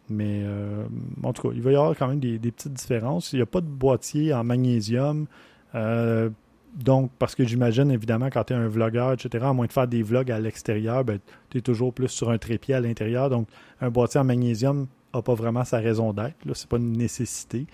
Mais 0.10 0.42
euh, 0.44 0.86
en 1.24 1.34
tout 1.34 1.50
cas, 1.50 1.56
il 1.56 1.62
va 1.62 1.72
y 1.72 1.76
avoir 1.76 1.96
quand 1.98 2.08
même 2.08 2.20
des, 2.20 2.38
des 2.38 2.52
petites 2.52 2.74
différences. 2.74 3.34
Il 3.34 3.38
n'y 3.38 3.42
a 3.42 3.48
pas 3.48 3.62
de 3.62 3.68
boîtier 3.68 4.34
en 4.34 4.44
magnésium. 4.44 5.26
Euh, 5.74 6.30
donc, 6.76 7.12
parce 7.18 7.36
que 7.36 7.46
j'imagine, 7.46 7.90
évidemment, 7.90 8.30
quand 8.32 8.46
tu 8.46 8.54
es 8.54 8.56
un 8.56 8.68
vlogueur, 8.68 9.14
etc., 9.14 9.46
à 9.46 9.54
moins 9.54 9.66
de 9.66 9.72
faire 9.72 9.88
des 9.88 10.04
vlogs 10.04 10.30
à 10.30 10.40
l'extérieur, 10.40 11.06
ben, 11.06 11.20
tu 11.50 11.58
es 11.58 11.62
toujours 11.62 11.94
plus 11.94 12.10
sur 12.10 12.30
un 12.30 12.38
trépied 12.38 12.76
à 12.76 12.82
l'intérieur. 12.82 13.30
Donc, 13.30 13.48
un 13.82 13.90
boîtier 13.90 14.20
en 14.20 14.26
magnésium 14.26 14.88
n'a 15.14 15.22
pas 15.22 15.34
vraiment 15.34 15.64
sa 15.64 15.78
raison 15.78 16.12
d'être. 16.12 16.36
Ce 16.54 16.64
n'est 16.64 16.70
pas 16.70 16.78
une 16.78 16.92
nécessité. 16.92 17.66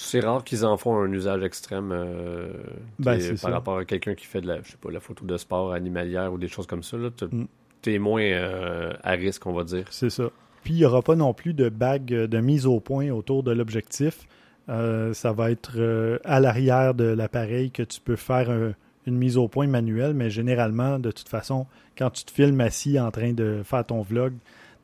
C'est 0.00 0.20
rare 0.20 0.44
qu'ils 0.44 0.64
en 0.64 0.76
font 0.76 0.96
un 0.96 1.10
usage 1.12 1.42
extrême 1.42 1.90
euh, 1.92 2.52
Ben, 3.00 3.18
par 3.30 3.38
ça. 3.38 3.50
rapport 3.50 3.78
à 3.78 3.84
quelqu'un 3.84 4.14
qui 4.14 4.26
fait 4.26 4.40
de 4.40 4.46
la, 4.46 4.62
je 4.62 4.70
sais 4.70 4.76
pas, 4.80 4.92
la 4.92 5.00
photo 5.00 5.24
de 5.24 5.36
sport 5.36 5.72
animalière 5.72 6.32
ou 6.32 6.38
des 6.38 6.46
choses 6.46 6.66
comme 6.68 6.84
ça. 6.84 6.96
T'es, 7.16 7.26
Mm. 7.26 7.46
t'es 7.82 7.98
moins 7.98 8.22
euh, 8.22 8.92
à 9.02 9.12
risque, 9.12 9.44
on 9.46 9.52
va 9.52 9.64
dire. 9.64 9.86
C'est 9.90 10.10
ça. 10.10 10.30
Puis 10.62 10.74
il 10.74 10.76
n'y 10.76 10.84
aura 10.84 11.02
pas 11.02 11.16
non 11.16 11.34
plus 11.34 11.52
de 11.52 11.68
bague 11.68 12.06
de 12.06 12.38
mise 12.40 12.64
au 12.66 12.78
point 12.78 13.10
autour 13.10 13.42
de 13.42 13.50
l'objectif. 13.50 14.20
Euh, 14.68 15.12
ça 15.14 15.32
va 15.32 15.50
être 15.50 15.72
euh, 15.78 16.18
à 16.24 16.38
l'arrière 16.38 16.94
de 16.94 17.04
l'appareil 17.04 17.70
que 17.72 17.82
tu 17.82 18.00
peux 18.00 18.16
faire 18.16 18.50
un- 18.50 18.74
une 19.06 19.16
mise 19.16 19.36
au 19.36 19.48
point 19.48 19.66
manuelle, 19.66 20.14
mais 20.14 20.30
généralement, 20.30 20.98
de 21.00 21.10
toute 21.10 21.28
façon, 21.28 21.66
quand 21.96 22.10
tu 22.10 22.24
te 22.24 22.30
filmes 22.30 22.60
assis 22.60 23.00
en 23.00 23.10
train 23.10 23.32
de 23.32 23.62
faire 23.64 23.84
ton 23.84 24.02
vlog, 24.02 24.34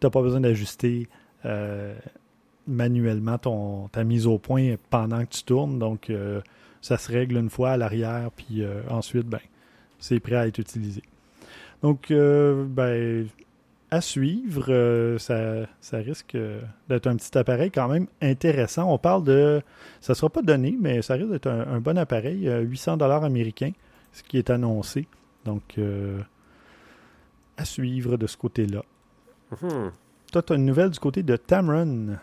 tu 0.00 0.06
n'as 0.06 0.11
pas 0.11 0.23
besoin 0.23 0.40
d'ajuster 0.40 1.06
euh, 1.44 1.94
manuellement 2.66 3.38
ton, 3.38 3.88
ta 3.88 4.04
mise 4.04 4.26
au 4.26 4.38
point 4.38 4.75
pendant 4.90 5.25
que 5.25 5.30
tu 5.30 5.44
tournes. 5.44 5.78
Donc, 5.78 6.11
euh, 6.11 6.40
ça 6.80 6.99
se 6.99 7.11
règle 7.11 7.37
une 7.37 7.50
fois 7.50 7.71
à 7.71 7.76
l'arrière, 7.76 8.30
puis 8.35 8.62
euh, 8.62 8.83
ensuite, 8.88 9.26
ben, 9.26 9.40
c'est 9.99 10.21
prêt 10.21 10.37
à 10.37 10.47
être 10.47 10.59
utilisé. 10.59 11.02
Donc, 11.83 12.11
euh, 12.11 12.64
ben, 12.66 13.26
à 13.90 14.00
suivre. 14.00 15.16
ça, 15.18 15.66
ça 15.80 15.99
risque 15.99 16.37
d'être 16.88 17.06
un 17.06 17.16
petit 17.16 17.37
appareil 17.38 17.71
quand 17.71 17.88
même 17.88 18.06
intéressant. 18.21 18.92
On 18.92 18.99
parle 18.99 19.25
de. 19.25 19.62
Ça 20.00 20.12
ne 20.12 20.16
sera 20.16 20.30
pas 20.30 20.42
donné, 20.42 20.76
mais 20.80 21.00
ça 21.02 21.14
risque 21.14 21.30
d'être 21.30 21.47
un, 21.47 21.75
un 21.75 21.80
bon 21.80 21.97
appareil, 21.97 22.49
euh, 22.49 22.61
800 22.61 22.97
dollars 22.97 23.25
américains, 23.25 23.73
ce 24.12 24.23
qui 24.23 24.38
est 24.38 24.50
annoncé. 24.50 25.06
Donc, 25.44 25.78
à 27.56 27.64
suivre 27.66 28.16
de 28.16 28.26
ce 28.26 28.37
côté-là. 28.38 28.83
Mhm. 29.50 29.92
Toi, 30.33 30.42
tu 30.42 30.52
as 30.52 30.56
une 30.56 30.64
nouvelle 30.64 30.90
du 30.90 30.99
côté 30.99 31.23
de 31.23 31.37
Tamron. 31.37 32.16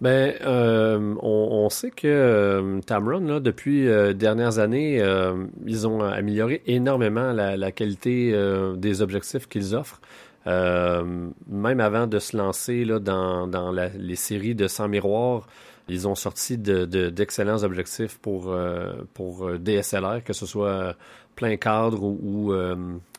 Ben, 0.00 0.34
euh, 0.40 1.14
on, 1.20 1.48
on 1.64 1.68
sait 1.68 1.90
que 1.90 2.06
euh, 2.08 2.80
Tamron, 2.86 3.20
là, 3.20 3.38
depuis 3.40 3.86
euh, 3.86 4.14
dernières 4.14 4.58
années, 4.58 5.00
euh, 5.02 5.44
ils 5.66 5.86
ont 5.86 6.00
amélioré 6.00 6.62
énormément 6.66 7.32
la, 7.32 7.56
la 7.58 7.70
qualité 7.70 8.30
euh, 8.32 8.76
des 8.76 9.02
objectifs 9.02 9.46
qu'ils 9.46 9.74
offrent. 9.74 10.00
Euh, 10.46 11.04
même 11.48 11.80
avant 11.80 12.06
de 12.06 12.18
se 12.18 12.34
lancer 12.34 12.86
là, 12.86 12.98
dans, 12.98 13.46
dans 13.46 13.70
la- 13.72 13.88
les 13.90 14.16
séries 14.16 14.54
de 14.54 14.68
100 14.68 14.88
miroirs, 14.88 15.46
ils 15.86 16.08
ont 16.08 16.14
sorti 16.14 16.56
de- 16.56 16.86
de- 16.86 17.10
d'excellents 17.10 17.62
objectifs 17.62 18.16
pour, 18.18 18.50
euh, 18.50 18.92
pour 19.12 19.50
DSLR, 19.58 20.24
que 20.24 20.32
ce 20.32 20.46
soit 20.46 20.96
plein 21.36 21.56
cadre 21.58 22.02
ou, 22.02 22.18
ou, 22.22 22.52
euh, 22.54 22.74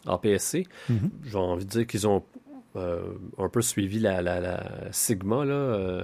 APS-C. 0.07 0.65
Mhm. 0.89 1.11
J'ai 1.25 1.37
envie 1.37 1.65
de 1.65 1.69
dire 1.69 1.85
qu'ils 1.87 2.07
ont 2.07 2.23
euh, 2.75 3.01
un 3.37 3.49
peu 3.49 3.61
suivi 3.61 3.99
la, 3.99 4.21
la, 4.23 4.39
la 4.39 4.63
Sigma. 4.91 5.43
Là. 5.45 6.03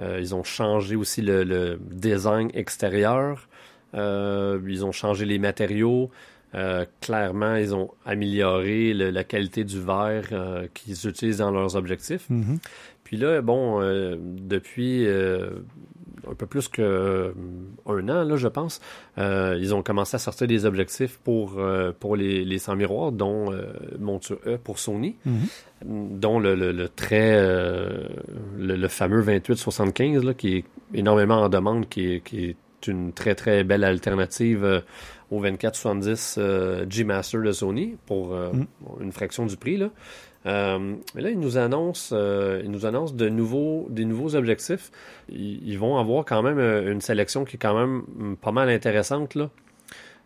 Euh, 0.00 0.18
ils 0.20 0.34
ont 0.34 0.42
changé 0.44 0.96
aussi 0.96 1.22
le, 1.22 1.44
le 1.44 1.78
design 1.90 2.50
extérieur. 2.54 3.48
Euh, 3.94 4.58
ils 4.68 4.84
ont 4.84 4.92
changé 4.92 5.24
les 5.24 5.38
matériaux. 5.38 6.10
Euh, 6.54 6.84
clairement, 7.00 7.56
ils 7.56 7.74
ont 7.74 7.90
amélioré 8.06 8.92
le- 8.94 9.10
la 9.10 9.24
qualité 9.24 9.64
du 9.64 9.80
verre 9.80 10.28
euh, 10.32 10.66
qu'ils 10.72 11.06
utilisent 11.06 11.38
dans 11.38 11.50
leurs 11.50 11.74
objectifs. 11.76 12.28
Mhm. 12.30 12.58
Puis 13.04 13.16
là, 13.16 13.40
bon, 13.42 13.80
euh, 13.82 14.16
depuis 14.20 15.06
euh, 15.06 15.50
un 16.30 16.34
peu 16.34 16.46
plus 16.46 16.68
que 16.68 16.82
euh, 16.82 17.32
un 17.86 18.08
an, 18.08 18.24
là, 18.24 18.36
je 18.36 18.48
pense, 18.48 18.80
euh, 19.18 19.56
ils 19.60 19.74
ont 19.74 19.82
commencé 19.82 20.14
à 20.16 20.18
sortir 20.18 20.46
des 20.46 20.64
objectifs 20.66 21.18
pour, 21.22 21.58
euh, 21.58 21.92
pour 21.98 22.16
les, 22.16 22.44
les 22.44 22.58
100 22.58 22.76
miroirs, 22.76 23.12
dont 23.12 23.52
monture 23.98 24.38
E 24.46 24.56
pour 24.56 24.78
Sony, 24.78 25.16
Mhm. 25.26 26.18
dont 26.18 26.38
le, 26.38 26.54
le, 26.54 26.72
le 26.72 26.88
très 26.88 27.40
le, 27.40 28.76
le 28.76 28.88
fameux 28.88 29.22
2875 29.22 30.24
là, 30.24 30.34
qui 30.34 30.56
est 30.58 30.64
énormément 30.94 31.42
en 31.42 31.48
demande, 31.48 31.88
qui 31.88 32.14
est, 32.14 32.20
qui 32.20 32.44
est 32.46 32.56
une 32.86 33.12
très 33.12 33.34
très 33.34 33.64
belle 33.64 33.84
alternative 33.84 34.82
au 35.30 35.40
2470 35.40 36.36
euh, 36.38 36.86
G 36.88 37.04
Master 37.04 37.40
de 37.42 37.52
Sony 37.52 37.96
pour 38.06 38.34
Mm. 38.34 38.66
une 39.00 39.12
fraction 39.12 39.46
du 39.46 39.56
prix 39.56 39.76
là. 39.76 39.88
Euh, 40.46 40.96
mais 41.14 41.22
là, 41.22 41.30
ils 41.30 41.38
nous 41.38 41.56
annoncent, 41.56 42.14
euh, 42.14 42.60
ils 42.62 42.70
nous 42.70 42.86
annoncent 42.86 43.14
de 43.14 43.28
nouveaux, 43.28 43.86
des 43.90 44.04
nouveaux 44.04 44.34
objectifs. 44.34 44.90
Ils, 45.30 45.78
vont 45.78 45.96
avoir 45.98 46.24
quand 46.24 46.42
même 46.42 46.58
euh, 46.58 46.92
une 46.92 47.00
sélection 47.00 47.44
qui 47.44 47.56
est 47.56 47.58
quand 47.58 47.74
même 47.78 48.02
mm, 48.16 48.36
pas 48.36 48.52
mal 48.52 48.68
intéressante. 48.68 49.38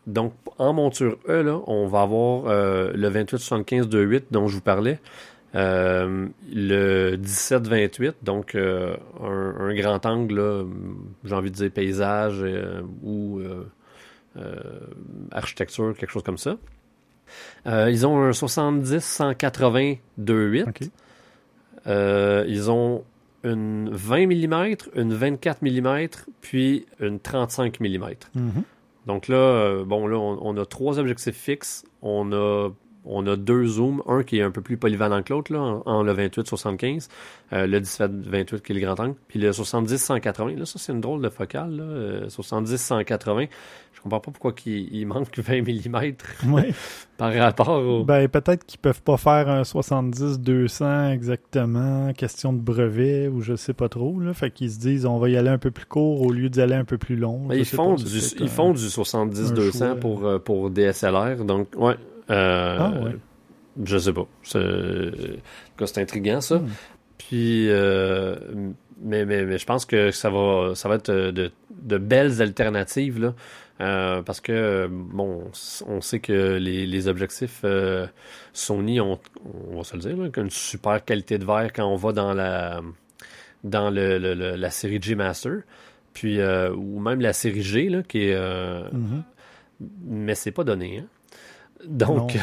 Donc, 0.07 0.33
en 0.59 0.73
monture 0.73 1.19
E, 1.29 1.45
on 1.67 1.87
va 1.87 2.03
avoir 2.03 2.47
euh, 2.47 2.93
le 2.95 3.11
2875 3.11 3.89
2.8 3.89 4.25
dont 4.31 4.49
je 4.49 4.57
vous 4.57 4.61
parlais. 4.61 4.99
Euh, 5.55 6.27
le 6.53 7.17
17-28, 7.17 8.15
donc 8.23 8.55
euh, 8.55 8.97
un, 9.23 9.75
grand 9.75 10.05
angle, 10.05 10.67
j'ai 11.25 11.35
envie 11.35 11.51
de 11.51 11.57
dire 11.57 11.71
paysage 11.71 12.41
euh, 12.43 12.83
ou 13.03 13.39
euh, 13.39 13.67
euh, 14.37 14.57
architecture, 15.31 15.95
quelque 15.97 16.11
chose 16.11 16.23
comme 16.23 16.37
ça. 16.37 16.59
Euh, 17.67 17.91
ils 17.91 18.07
ont 18.07 18.19
un 18.23 18.31
70-180 18.31 19.99
2.8. 20.21 20.69
OK. 20.69 20.81
Euh, 21.87 22.45
ils 22.49 22.71
ont 22.71 23.05
une 23.45 23.91
20 23.91 24.27
mm, 24.27 24.77
une 24.95 25.15
24 25.15 25.63
mm, 25.63 26.09
puis 26.41 26.87
une 27.01 27.21
35 27.21 27.81
mm. 27.81 27.99
Mhm. 28.35 28.63
Donc 29.07 29.29
là, 29.29 29.37
euh, 29.37 29.85
bon, 29.85 30.07
là, 30.07 30.19
on, 30.19 30.39
on 30.43 30.57
a 30.57 30.67
trois 30.67 30.99
objectifs 30.99 31.37
fixes. 31.37 31.85
On 32.03 32.33
a, 32.33 32.71
on 33.09 33.27
a 33.27 33.37
deux 33.37 33.65
zooms. 33.67 34.03
Un 34.07 34.23
qui 34.23 34.39
est 34.39 34.43
un 34.43 34.51
peu 34.51 34.61
plus 34.61 34.77
polyvalent 34.77 35.23
que 35.23 35.33
l'autre, 35.33 35.53
là, 35.53 35.61
en, 35.61 35.83
en 35.87 36.03
le 36.03 36.13
28-75. 36.15 37.09
euh, 37.53 37.67
le 37.67 37.81
17-28 37.81 38.61
qui 38.61 38.73
est 38.73 38.75
le 38.75 38.81
grand 38.81 39.01
angle. 39.01 39.15
Puis 39.29 39.39
le 39.39 39.51
70-180. 39.51 40.57
Là, 40.59 40.65
ça, 40.67 40.79
c'est 40.79 40.93
une 40.93 41.01
drôle 41.01 41.23
de 41.23 41.29
focale. 41.29 41.77
Là, 41.77 41.83
euh, 41.83 42.29
70-180. 42.29 43.49
Je 43.95 44.03
comprends 44.03 44.21
pas 44.21 44.31
pourquoi 44.31 44.55
il, 44.67 44.95
il 44.95 45.07
manque 45.07 45.37
20 45.39 45.63
mm 45.63 46.13
par 47.19 47.35
rapport 47.35 47.81
au... 47.83 48.05
Ben, 48.05 48.29
peut-être 48.29 48.65
qu'ils 48.65 48.79
peuvent 48.79 49.03
pas 49.03 49.17
faire 49.17 49.49
un 49.49 49.63
70-200 49.63 51.11
exactement, 51.13 52.13
question 52.13 52.53
de 52.53 52.61
brevet 52.61 53.27
ou 53.29 53.41
je 53.41 53.57
sais 53.57 53.73
pas 53.73 53.89
trop. 53.89 54.21
Là. 54.21 54.35
Fait 54.35 54.51
qu'ils 54.53 54.71
se 54.71 54.79
disent 54.79 55.05
on 55.07 55.19
va 55.19 55.29
y 55.31 55.37
aller 55.37 55.49
un 55.49 55.59
peu 55.59 55.71
plus 55.73 55.87
court 55.87 56.23
au 56.23 56.31
lieu 56.33 56.49
d'y 56.49 56.61
aller 56.61 56.75
un 56.77 56.85
peu 56.85 56.99
plus 56.99 57.17
long. 57.17 57.49
Je 57.51 57.57
ils 57.57 57.65
font, 57.65 57.97
pas, 57.97 58.03
du, 58.03 58.19
ils 58.19 58.45
un- 58.45 58.47
font 58.47 58.73
du 58.73 58.85
un 58.85 58.89
70-200 58.89 59.73
choix. 59.79 59.95
pour, 59.97 60.27
euh, 60.27 60.39
pour 60.39 60.71
DSLR. 60.71 61.45
Donc, 61.45 61.69
ouais. 61.77 61.97
Euh, 62.31 62.77
Ah, 62.81 62.91
ouais. 63.03 63.17
Je 63.85 63.97
sais 63.99 64.13
pas. 64.13 64.27
C'est, 64.43 64.59
en 64.59 65.11
tout 65.11 65.77
cas, 65.77 65.87
c'est 65.87 66.01
intriguant, 66.03 66.41
ça. 66.41 66.57
Hmm. 66.59 66.69
Puis, 67.17 67.69
euh, 67.71 68.37
mais, 69.01 69.25
mais, 69.25 69.45
mais 69.45 69.59
je 69.59 69.67
pense 69.67 69.85
que 69.87 70.11
ça 70.11 70.31
va, 70.31 70.73
ça 70.75 70.89
va 70.89 70.97
être 70.97 71.11
de, 71.13 71.53
de 71.71 71.99
belles 71.99 72.43
alternatives, 72.43 73.21
là. 73.21 73.35
Euh, 73.81 74.23
parce 74.23 74.41
que, 74.41 74.89
bon, 74.91 75.45
on 75.87 76.01
sait 76.01 76.19
que 76.19 76.57
les, 76.57 76.85
les 76.87 77.07
objectifs 77.07 77.61
euh, 77.63 78.09
Sony 78.53 79.01
ont, 79.01 79.21
on 79.71 79.77
va 79.77 79.85
se 79.85 79.95
le 79.95 80.03
dire, 80.03 80.17
là, 80.17 80.29
une 80.37 80.51
super 80.51 81.05
qualité 81.05 81.39
de 81.39 81.45
verre 81.45 81.73
quand 81.73 81.87
on 81.87 81.95
va 81.95 82.11
dans 82.13 82.35
la, 82.35 82.81
dans 83.63 83.91
le, 83.91 84.19
le- 84.19 84.35
le- 84.35 84.57
la 84.57 84.71
série 84.71 85.01
G 85.01 85.15
Master. 85.15 85.61
Puis, 86.13 86.41
ou 86.43 86.99
même 86.99 87.21
la 87.21 87.33
série 87.33 87.63
G, 87.63 87.89
là, 87.89 88.03
qui 88.03 88.25
est. 88.31 88.37
Mhm. 88.93 89.23
Mais 90.09 90.35
c'est 90.35 90.51
pas 90.51 90.65
donné. 90.65 90.99
Hein? 90.99 91.07
Donc, 91.87 92.37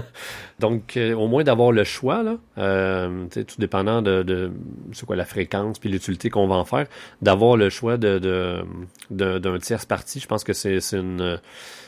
donc 0.58 0.96
euh, 0.96 1.14
au 1.14 1.26
moins 1.26 1.42
d'avoir 1.42 1.72
le 1.72 1.84
choix, 1.84 2.22
là, 2.22 2.36
euh, 2.58 3.26
tout 3.28 3.56
dépendant 3.58 4.02
de, 4.02 4.22
de 4.22 4.52
c'est 4.92 5.06
quoi 5.06 5.16
la 5.16 5.24
fréquence 5.24 5.78
puis 5.78 5.88
l'utilité 5.88 6.30
qu'on 6.30 6.46
va 6.46 6.56
en 6.56 6.64
faire, 6.64 6.86
d'avoir 7.22 7.56
le 7.56 7.70
choix 7.70 7.96
de, 7.96 8.18
de, 8.18 9.38
d'un 9.38 9.58
tierce 9.58 9.86
parti, 9.86 10.20
je 10.20 10.26
pense 10.26 10.44
que 10.44 10.52
c'est, 10.52 10.80
c'est 10.80 10.98
une 10.98 11.40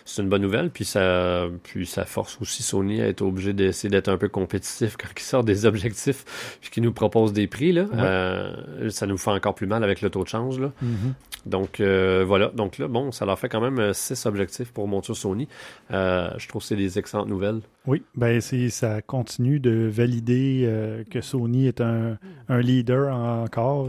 c'est 0.06 0.22
une 0.22 0.28
bonne 0.28 0.42
nouvelle. 0.42 0.70
Puis 0.70 0.84
ça, 0.84 1.46
puis 1.64 1.84
ça 1.84 2.04
force 2.04 2.38
aussi 2.40 2.62
Sony 2.62 3.02
à 3.02 3.08
être 3.08 3.22
obligé 3.22 3.52
d'essayer 3.52 3.90
d'être 3.90 4.08
un 4.08 4.16
peu 4.16 4.28
compétitif 4.28 4.96
quand 4.96 5.08
ils 5.14 5.22
sortent 5.22 5.46
des 5.46 5.66
objectifs 5.66 6.56
puis 6.60 6.70
qu'ils 6.70 6.84
nous 6.84 6.92
proposent 6.92 7.32
des 7.32 7.48
prix. 7.48 7.72
Là. 7.72 7.86
Euh, 7.92 8.88
ça 8.88 9.06
nous 9.06 9.18
fait 9.18 9.32
encore 9.32 9.54
plus 9.54 9.66
mal 9.66 9.84
avec 9.84 10.00
le 10.00 10.08
taux 10.08 10.22
de 10.22 10.28
change. 10.28 10.60
Là. 10.60 10.72
Mm-hmm. 10.82 11.12
Donc 11.46 11.80
euh, 11.80 12.24
voilà. 12.26 12.48
Donc 12.48 12.78
là, 12.78 12.88
bon, 12.88 13.12
ça 13.12 13.24
leur 13.24 13.38
fait 13.38 13.48
quand 13.48 13.60
même 13.60 13.78
euh, 13.78 13.92
six 13.92 14.26
objectifs 14.26 14.72
pour 14.72 14.88
monture 14.88 15.16
Sony. 15.16 15.48
je 15.90 16.48
trouve 16.48 16.62
que 16.62 16.68
c'est 16.68 16.76
des 16.76 16.98
excellentes 16.98 17.28
nouvelles. 17.28 17.60
Oui, 17.86 18.02
ben 18.14 18.40
c'est 18.40 18.68
ça 18.70 19.00
continue 19.02 19.60
de 19.60 19.88
valider 19.90 20.68
que 21.10 21.20
Sony 21.20 21.66
est 21.68 21.80
un, 21.80 22.18
leader 22.48 23.14
encore 23.14 23.88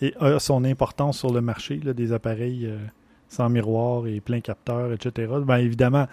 et 0.00 0.14
a 0.18 0.38
son 0.40 0.64
importance 0.64 1.18
sur 1.20 1.32
le 1.32 1.40
marché 1.40 1.76
des 1.76 2.12
appareils 2.12 2.68
sans 3.28 3.48
miroir 3.48 4.06
et 4.06 4.20
plein 4.20 4.40
capteur, 4.40 4.92
etc. 4.92 5.32
Bien 5.46 5.58
évidemment, 5.58 6.06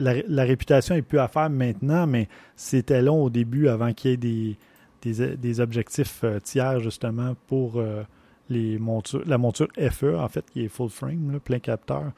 la, 0.00 0.44
réputation 0.44 0.94
est 0.94 1.02
plus 1.02 1.18
à 1.18 1.28
faire 1.28 1.50
maintenant, 1.50 2.06
mais 2.06 2.28
c'était 2.56 3.02
long 3.02 3.24
au 3.24 3.30
début 3.30 3.68
avant 3.68 3.92
qu'il 3.92 4.10
y 4.10 4.14
ait 4.14 4.56
des, 5.04 5.36
des, 5.36 5.60
objectifs 5.60 6.20
euh, 6.24 6.40
tiers 6.40 6.80
justement 6.80 7.34
pour 7.46 7.76
euh, 7.76 8.02
les 8.50 8.78
montures, 8.78 9.22
la 9.26 9.38
monture 9.38 9.68
FE 9.76 10.16
en 10.16 10.28
fait 10.28 10.44
qui 10.50 10.64
est 10.64 10.68
full 10.68 10.90
frame, 10.90 11.40
plein 11.42 11.58
capteur. 11.58 12.12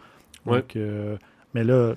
Donc, 0.45 0.75
euh, 0.75 1.17
mais 1.55 1.63
là, 1.63 1.95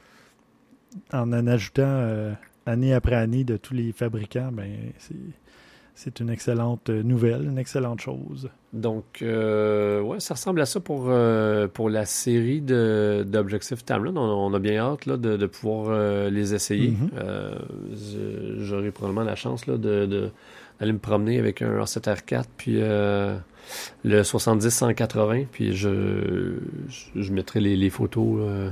en 1.12 1.34
en 1.34 1.48
ajoutant 1.48 2.36
année 2.66 2.94
après 2.94 3.16
année 3.16 3.44
de 3.44 3.58
tous 3.58 3.74
les 3.74 3.92
fabricants, 3.92 4.52
ben 4.52 4.70
c'est 5.96 6.20
une 6.20 6.30
excellente 6.30 6.90
nouvelle, 6.90 7.46
une 7.46 7.58
excellente 7.58 8.02
chose. 8.02 8.50
Donc, 8.74 9.22
euh, 9.22 10.02
ouais, 10.02 10.20
ça 10.20 10.34
ressemble 10.34 10.60
à 10.60 10.66
ça 10.66 10.82
pour, 10.82 11.06
euh, 11.08 11.70
pour 11.70 11.90
la 11.90 12.06
série 12.06 12.62
d'objectifs 12.62 13.86
Tamlin. 13.86 14.14
On, 14.18 14.54
a 14.54 14.60
bien 14.60 14.78
hâte 14.78 15.06
là, 15.06 15.16
de, 15.16 15.46
pouvoir 15.46 15.88
euh, 15.90 16.30
les 16.30 16.54
essayer. 16.54 16.92
Mm-hmm. 16.92 18.60
J'aurai 18.60 18.92
probablement 18.92 19.24
la 19.24 19.36
chance 19.36 19.66
là, 19.68 19.78
de, 19.78 20.30
d'aller 20.80 20.94
me 20.94 21.00
promener 21.00 21.40
avec 21.40 21.62
un 21.62 21.80
A7R4 21.82 22.46
puis 22.58 22.80
le 22.80 23.42
70-180. 24.22 25.48
Puis 25.52 25.76
je, 25.76 26.58
je, 27.16 27.32
mettrai 27.32 27.60
les, 27.60 27.90
photos. 27.90 28.72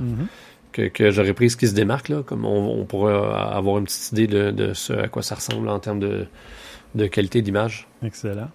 Mm-hmm. 0.72 0.90
que, 0.90 1.10
j'aurais 1.10 1.34
prises 1.34 1.56
qui 1.56 1.68
se 1.68 1.74
démarquent, 1.74 2.10
là, 2.10 2.22
comme 2.22 2.44
on, 2.44 2.84
pourrait 2.84 3.14
avoir 3.14 3.78
une 3.78 3.84
petite 3.84 4.12
idée 4.12 4.26
de, 4.26 4.50
de 4.50 4.74
ce 4.74 4.92
à 4.92 5.08
quoi 5.08 5.22
ça 5.22 5.34
ressemble 5.34 5.68
en 5.68 5.78
termes 5.78 6.00
de, 6.00 6.26
de 6.94 7.06
qualité 7.06 7.42
d'image. 7.42 7.88
Excellent. 8.02 8.50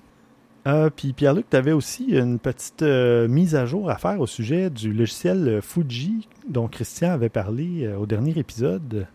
Euh, 0.68 0.89
puis 0.94 1.13
Pierre-Luc, 1.13 1.50
tu 1.50 1.58
avais 1.58 1.72
aussi 1.72 2.06
une 2.06 2.38
petite 2.39 2.82
euh, 2.82 3.27
mise 3.27 3.56
à 3.56 3.65
jour 3.65 3.89
à 3.89 3.98
faire 3.98 4.20
au 4.20 4.27
sujet 4.27 4.70
du 4.70 4.94
logiciel 4.94 5.48
euh, 5.48 5.62
Fuji 5.62 6.27
dont 6.48 6.68
Christian 6.68 7.12
avait 7.12 7.29
parlé 7.29 7.88
au 8.00 8.06
dernier 8.06 8.38
épisode. 8.38 9.08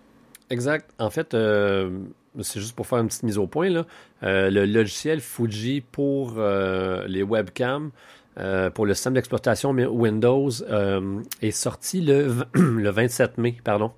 Exact. 0.50 0.90
En 0.98 1.10
fait, 1.10 1.36
c'est 2.40 2.60
juste 2.60 2.74
pour 2.74 2.86
faire 2.86 2.98
une 2.98 3.08
petite 3.08 3.22
mise 3.22 3.38
au 3.38 3.46
point. 3.46 3.70
Là. 3.70 3.84
le 4.22 4.64
logiciel 4.64 5.20
Fuji 5.20 5.80
pour 5.80 6.40
les 7.06 7.22
webcams, 7.22 7.90
pour 8.74 8.86
le 8.86 8.94
système 8.94 9.14
d'exploitation 9.14 9.70
Windows, 9.70 10.50
est 11.42 11.50
sorti 11.50 12.00
le, 12.00 12.44
le 12.54 12.90
27 12.90 13.38
mai. 13.38 13.56
Pardon. 13.62 13.92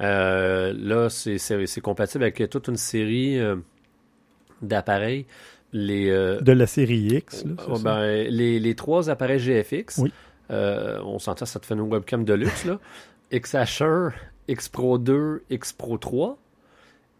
là, 0.00 1.08
c'est 1.08 1.80
compatible 1.80 2.24
avec 2.24 2.50
toute 2.50 2.68
une 2.68 2.76
série 2.76 3.40
d'appareils. 4.62 5.26
Les, 5.72 6.10
euh, 6.10 6.40
de 6.40 6.52
la 6.52 6.66
série 6.66 7.08
X. 7.08 7.44
Oh, 7.68 7.78
ben, 7.78 8.26
les, 8.28 8.58
les, 8.58 8.74
trois 8.74 9.10
appareils 9.10 9.40
GFX. 9.40 10.00
Euh, 10.50 11.00
on 11.04 11.18
s'entend, 11.18 11.44
ça 11.44 11.58
te 11.58 11.66
fait 11.66 11.74
une 11.74 11.80
webcam 11.80 12.24
de 12.24 12.34
luxe. 12.34 12.64
Là. 12.64 12.78
XH1, 13.32 14.12
X 14.48 14.68
Pro 14.68 14.98
2, 14.98 15.42
X 15.50 15.72
Pro 15.72 15.98
3, 15.98 16.38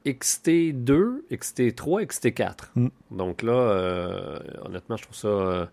XT2, 0.06 1.22
XT3, 1.30 2.06
XT4. 2.06 2.90
Donc 3.10 3.42
là, 3.42 3.52
euh, 3.52 4.38
honnêtement, 4.64 4.96
je 4.96 5.02
trouve 5.02 5.16
ça. 5.16 5.68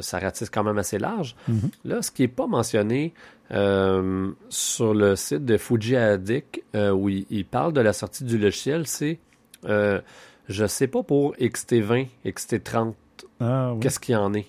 ça 0.00 0.18
ratisse 0.18 0.48
quand 0.48 0.64
même 0.64 0.78
assez 0.78 0.98
large. 0.98 1.36
Mm-hmm. 1.50 1.70
Là, 1.84 2.02
ce 2.02 2.10
qui 2.10 2.22
n'est 2.22 2.28
pas 2.28 2.46
mentionné 2.46 3.12
sur 3.50 4.94
le 4.94 5.16
site 5.16 5.44
de 5.44 5.56
Fuji 5.56 5.96
Addict, 5.96 6.62
où 6.74 7.08
il, 7.08 7.26
il, 7.30 7.44
parle 7.44 7.72
de 7.72 7.80
la 7.80 7.92
sortie 7.92 8.24
du 8.24 8.38
logiciel, 8.38 8.86
c'est 8.86 9.18
je 10.48 10.66
sais 10.66 10.86
pas 10.86 11.02
pour 11.02 11.34
XT20, 11.36 12.06
XT30, 12.24 12.94
ah, 13.40 13.74
qu'est-ce 13.80 13.98
qu'il 13.98 14.14
y 14.14 14.16
en 14.16 14.32
est. 14.34 14.46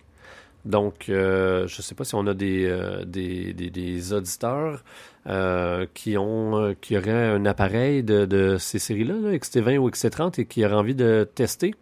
Donc, 0.66 1.08
euh, 1.08 1.66
je 1.68 1.82
sais 1.82 1.96
pas 1.96 2.04
si 2.04 2.14
on 2.16 2.28
a 2.28 2.34
des, 2.34 2.66
euh, 2.66 3.06
des, 3.06 3.54
des, 3.54 4.14
auditeurs 4.14 4.84
euh, 5.28 5.86
qui 5.94 6.18
ont 6.18 6.76
qui 6.82 6.98
auraient 6.98 7.30
un 7.30 7.46
appareil 7.46 8.04
de, 8.04 8.58
ces 8.60 8.80
séries-là, 8.80 9.16
XT20 9.38 9.78
ou 9.78 9.90
XT30, 9.90 10.42
et 10.42 10.46
qui 10.46 10.66
auraient 10.66 10.76
envie 10.76 10.96
de 10.96 11.28
tester. 11.36 11.76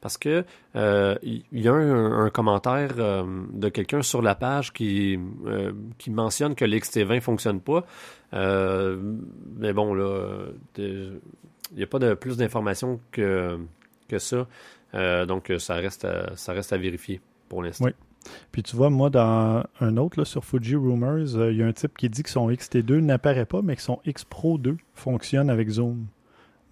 Parce 0.00 0.18
que 0.18 0.44
il 0.74 1.42
y 1.52 1.68
a 1.68 1.72
un, 1.72 2.30
commentaire 2.30 2.94
de 2.94 3.68
quelqu'un 3.70 4.02
sur 4.02 4.22
la 4.22 4.36
page 4.36 4.72
qui, 4.72 5.18
qui 5.98 6.10
mentionne 6.10 6.54
que 6.54 6.64
l'XT20 6.64 7.14
ne 7.14 7.20
fonctionne 7.20 7.60
pas. 7.60 7.84
mais 8.32 9.72
bon, 9.72 9.94
là, 9.94 10.46
il 10.78 11.20
n'y 11.76 11.82
a 11.82 11.86
pas 11.86 11.98
de 11.98 12.14
plus 12.14 12.36
d'informations 12.36 13.00
que, 13.10 13.58
que 14.08 14.18
ça. 14.18 14.46
Euh, 14.94 15.26
donc, 15.26 15.52
ça 15.58 15.74
reste, 15.74 16.04
à, 16.04 16.36
ça 16.36 16.52
reste 16.52 16.72
à 16.72 16.78
vérifier 16.78 17.20
pour 17.48 17.62
l'instant. 17.62 17.86
Oui. 17.86 17.92
Puis 18.52 18.62
tu 18.62 18.76
vois, 18.76 18.90
moi, 18.90 19.10
dans 19.10 19.64
un 19.80 19.96
autre, 19.96 20.18
là, 20.18 20.24
sur 20.24 20.44
Fuji 20.44 20.76
Rumors, 20.76 21.36
euh, 21.36 21.52
il 21.52 21.58
y 21.58 21.62
a 21.62 21.66
un 21.66 21.72
type 21.72 21.96
qui 21.96 22.08
dit 22.08 22.22
que 22.22 22.30
son 22.30 22.50
XT2 22.50 23.00
n'apparaît 23.00 23.46
pas, 23.46 23.62
mais 23.62 23.76
que 23.76 23.82
son 23.82 24.00
X 24.04 24.24
Pro 24.24 24.58
2 24.58 24.76
fonctionne 24.94 25.50
avec 25.50 25.68
Zoom. 25.68 26.06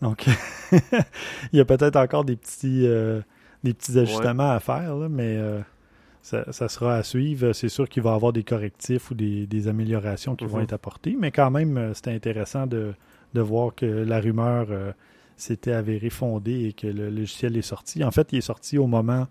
Donc, 0.01 0.27
il 0.73 1.59
y 1.59 1.61
a 1.61 1.65
peut-être 1.65 1.97
encore 1.97 2.25
des 2.25 2.37
petits, 2.37 2.87
euh, 2.87 3.21
des 3.63 3.75
petits 3.75 3.99
ajustements 3.99 4.51
à 4.51 4.61
faire, 4.61 4.97
mais 5.09 5.39
ça, 6.21 6.69
sera 6.69 6.97
à 6.97 7.03
suivre. 7.03 7.53
C'est 7.53 7.69
sûr 7.69 7.89
qu'il 7.89 8.03
va 8.03 8.13
y 8.13 8.15
avoir 8.15 8.33
des 8.33 8.43
correctifs 8.43 9.11
ou 9.11 9.15
des, 9.15 9.69
améliorations 9.69 10.37
qui 10.37 10.45
vont 10.47 10.59
mhm. 10.59 10.65
être 10.65 10.73
apportées, 10.73 11.17
mais 11.19 11.31
quand 11.31 11.51
même, 11.51 11.93
c'est 11.95 12.09
intéressant 12.09 12.67
de, 12.67 12.95
de 13.35 13.41
voir 13.41 13.75
que 13.75 13.85
la 13.85 14.21
rumeur 14.21 14.67
euh, 14.71 14.93
s'était 15.37 15.73
avérée 15.73 16.11
fondée 16.11 16.69
et 16.69 16.73
que 16.73 16.87
le 16.87 17.11
logiciel 17.11 17.57
est 17.57 17.63
sorti. 17.63 18.03
En 18.05 18.11
fait, 18.11 18.33
il 18.33 18.39
est 18.39 18.43
sorti 18.43 18.79
au 18.79 18.87
moment 18.87 19.27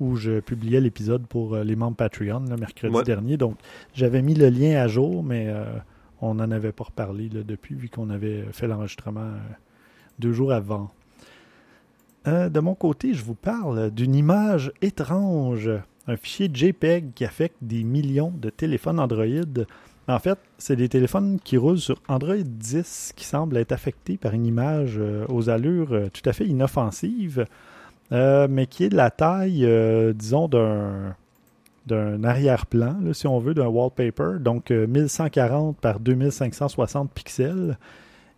où 0.00 0.16
je 0.16 0.40
publiais 0.40 0.80
l'épisode 0.80 1.26
pour 1.26 1.54
euh, 1.54 1.64
les 1.64 1.76
membres 1.76 1.96
Patreon, 1.96 2.44
le 2.48 2.56
mercredi 2.56 3.02
dernier. 3.04 3.36
Donc, 3.36 3.56
j'avais 3.94 4.22
mis 4.22 4.34
le 4.34 4.48
lien 4.48 4.80
à 4.80 4.88
jour, 4.88 5.22
mais 5.22 5.46
euh, 5.48 5.64
on 6.20 6.34
n'en 6.34 6.50
avait 6.50 6.72
pas 6.72 6.84
reparlé 6.84 7.28
depuis, 7.28 7.74
vu 7.74 7.88
qu'on 7.88 8.10
avait 8.10 8.44
fait 8.52 8.66
l'enregistrement 8.66 9.30
deux 10.18 10.32
jours 10.32 10.52
avant. 10.52 10.90
de 12.26 12.60
mon 12.60 12.74
côté, 12.74 13.14
je 13.14 13.24
vous 13.24 13.34
parle 13.34 13.90
d'une 13.90 14.14
image 14.14 14.72
étrange, 14.82 15.70
un 16.06 16.16
fichier 16.16 16.50
JPEG 16.52 17.14
qui 17.14 17.24
affecte 17.24 17.56
des 17.62 17.84
millions 17.84 18.32
de 18.36 18.50
téléphones 18.50 19.00
Android. 19.00 19.64
En 20.08 20.18
fait, 20.18 20.38
c'est 20.58 20.76
des 20.76 20.88
téléphones 20.88 21.38
qui 21.42 21.56
roulent 21.56 21.78
sur 21.78 22.02
Android 22.08 22.34
10 22.36 23.12
qui 23.14 23.24
semblent 23.24 23.56
être 23.56 23.72
affectés 23.72 24.16
par 24.16 24.34
une 24.34 24.44
image 24.44 24.96
euh, 24.98 25.24
aux 25.28 25.48
allures 25.50 25.92
euh, 25.92 26.08
tout 26.12 26.28
à 26.28 26.32
fait 26.32 26.46
inoffensives, 26.46 27.46
euh, 28.12 28.48
mais 28.50 28.66
qui 28.66 28.84
est 28.84 28.88
de 28.88 28.96
la 28.96 29.10
taille, 29.10 29.68
disons, 30.14 30.48
d'un 30.48 31.14
d'un 31.86 32.22
arrière-plan, 32.22 33.00
si 33.14 33.26
on 33.26 33.40
veut, 33.40 33.54
d'un 33.54 33.66
wallpaper, 33.66 34.38
donc 34.38 34.70
1140 34.70 35.76
par 35.78 35.98
2560 35.98 37.10
pixels. 37.10 37.78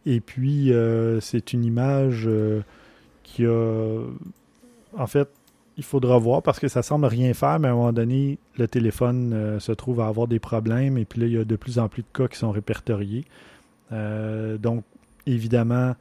Et 0.06 0.20
puis, 0.20 0.72
c'est 1.20 1.52
une 1.52 1.64
image 1.64 2.30
qui 3.24 3.44
a, 3.44 4.04
en 4.96 5.06
fait, 5.06 5.28
il 5.76 5.84
faudra 5.84 6.18
voir 6.18 6.42
parce 6.42 6.60
que 6.60 6.68
ça 6.68 6.82
semble 6.82 7.06
rien 7.06 7.32
faire, 7.34 7.58
mais 7.58 7.68
à 7.68 7.72
un 7.72 7.74
moment 7.74 7.92
donné, 7.92 8.38
le 8.58 8.68
téléphone 8.68 9.32
euh, 9.32 9.60
se 9.60 9.72
trouve 9.72 10.00
à 10.00 10.06
avoir 10.06 10.28
des 10.28 10.38
problèmes 10.38 10.98
et 10.98 11.04
puis 11.04 11.20
là, 11.20 11.26
il 11.26 11.32
y 11.32 11.38
a 11.38 11.44
de 11.44 11.56
plus 11.56 11.78
en 11.78 11.88
plus 11.88 12.02
de 12.02 12.08
cas 12.12 12.28
qui 12.28 12.38
sont 12.38 12.50
répertoriés. 12.50 13.24
Euh, 13.92 14.58
donc, 14.58 14.84
évidemment, 15.26 15.94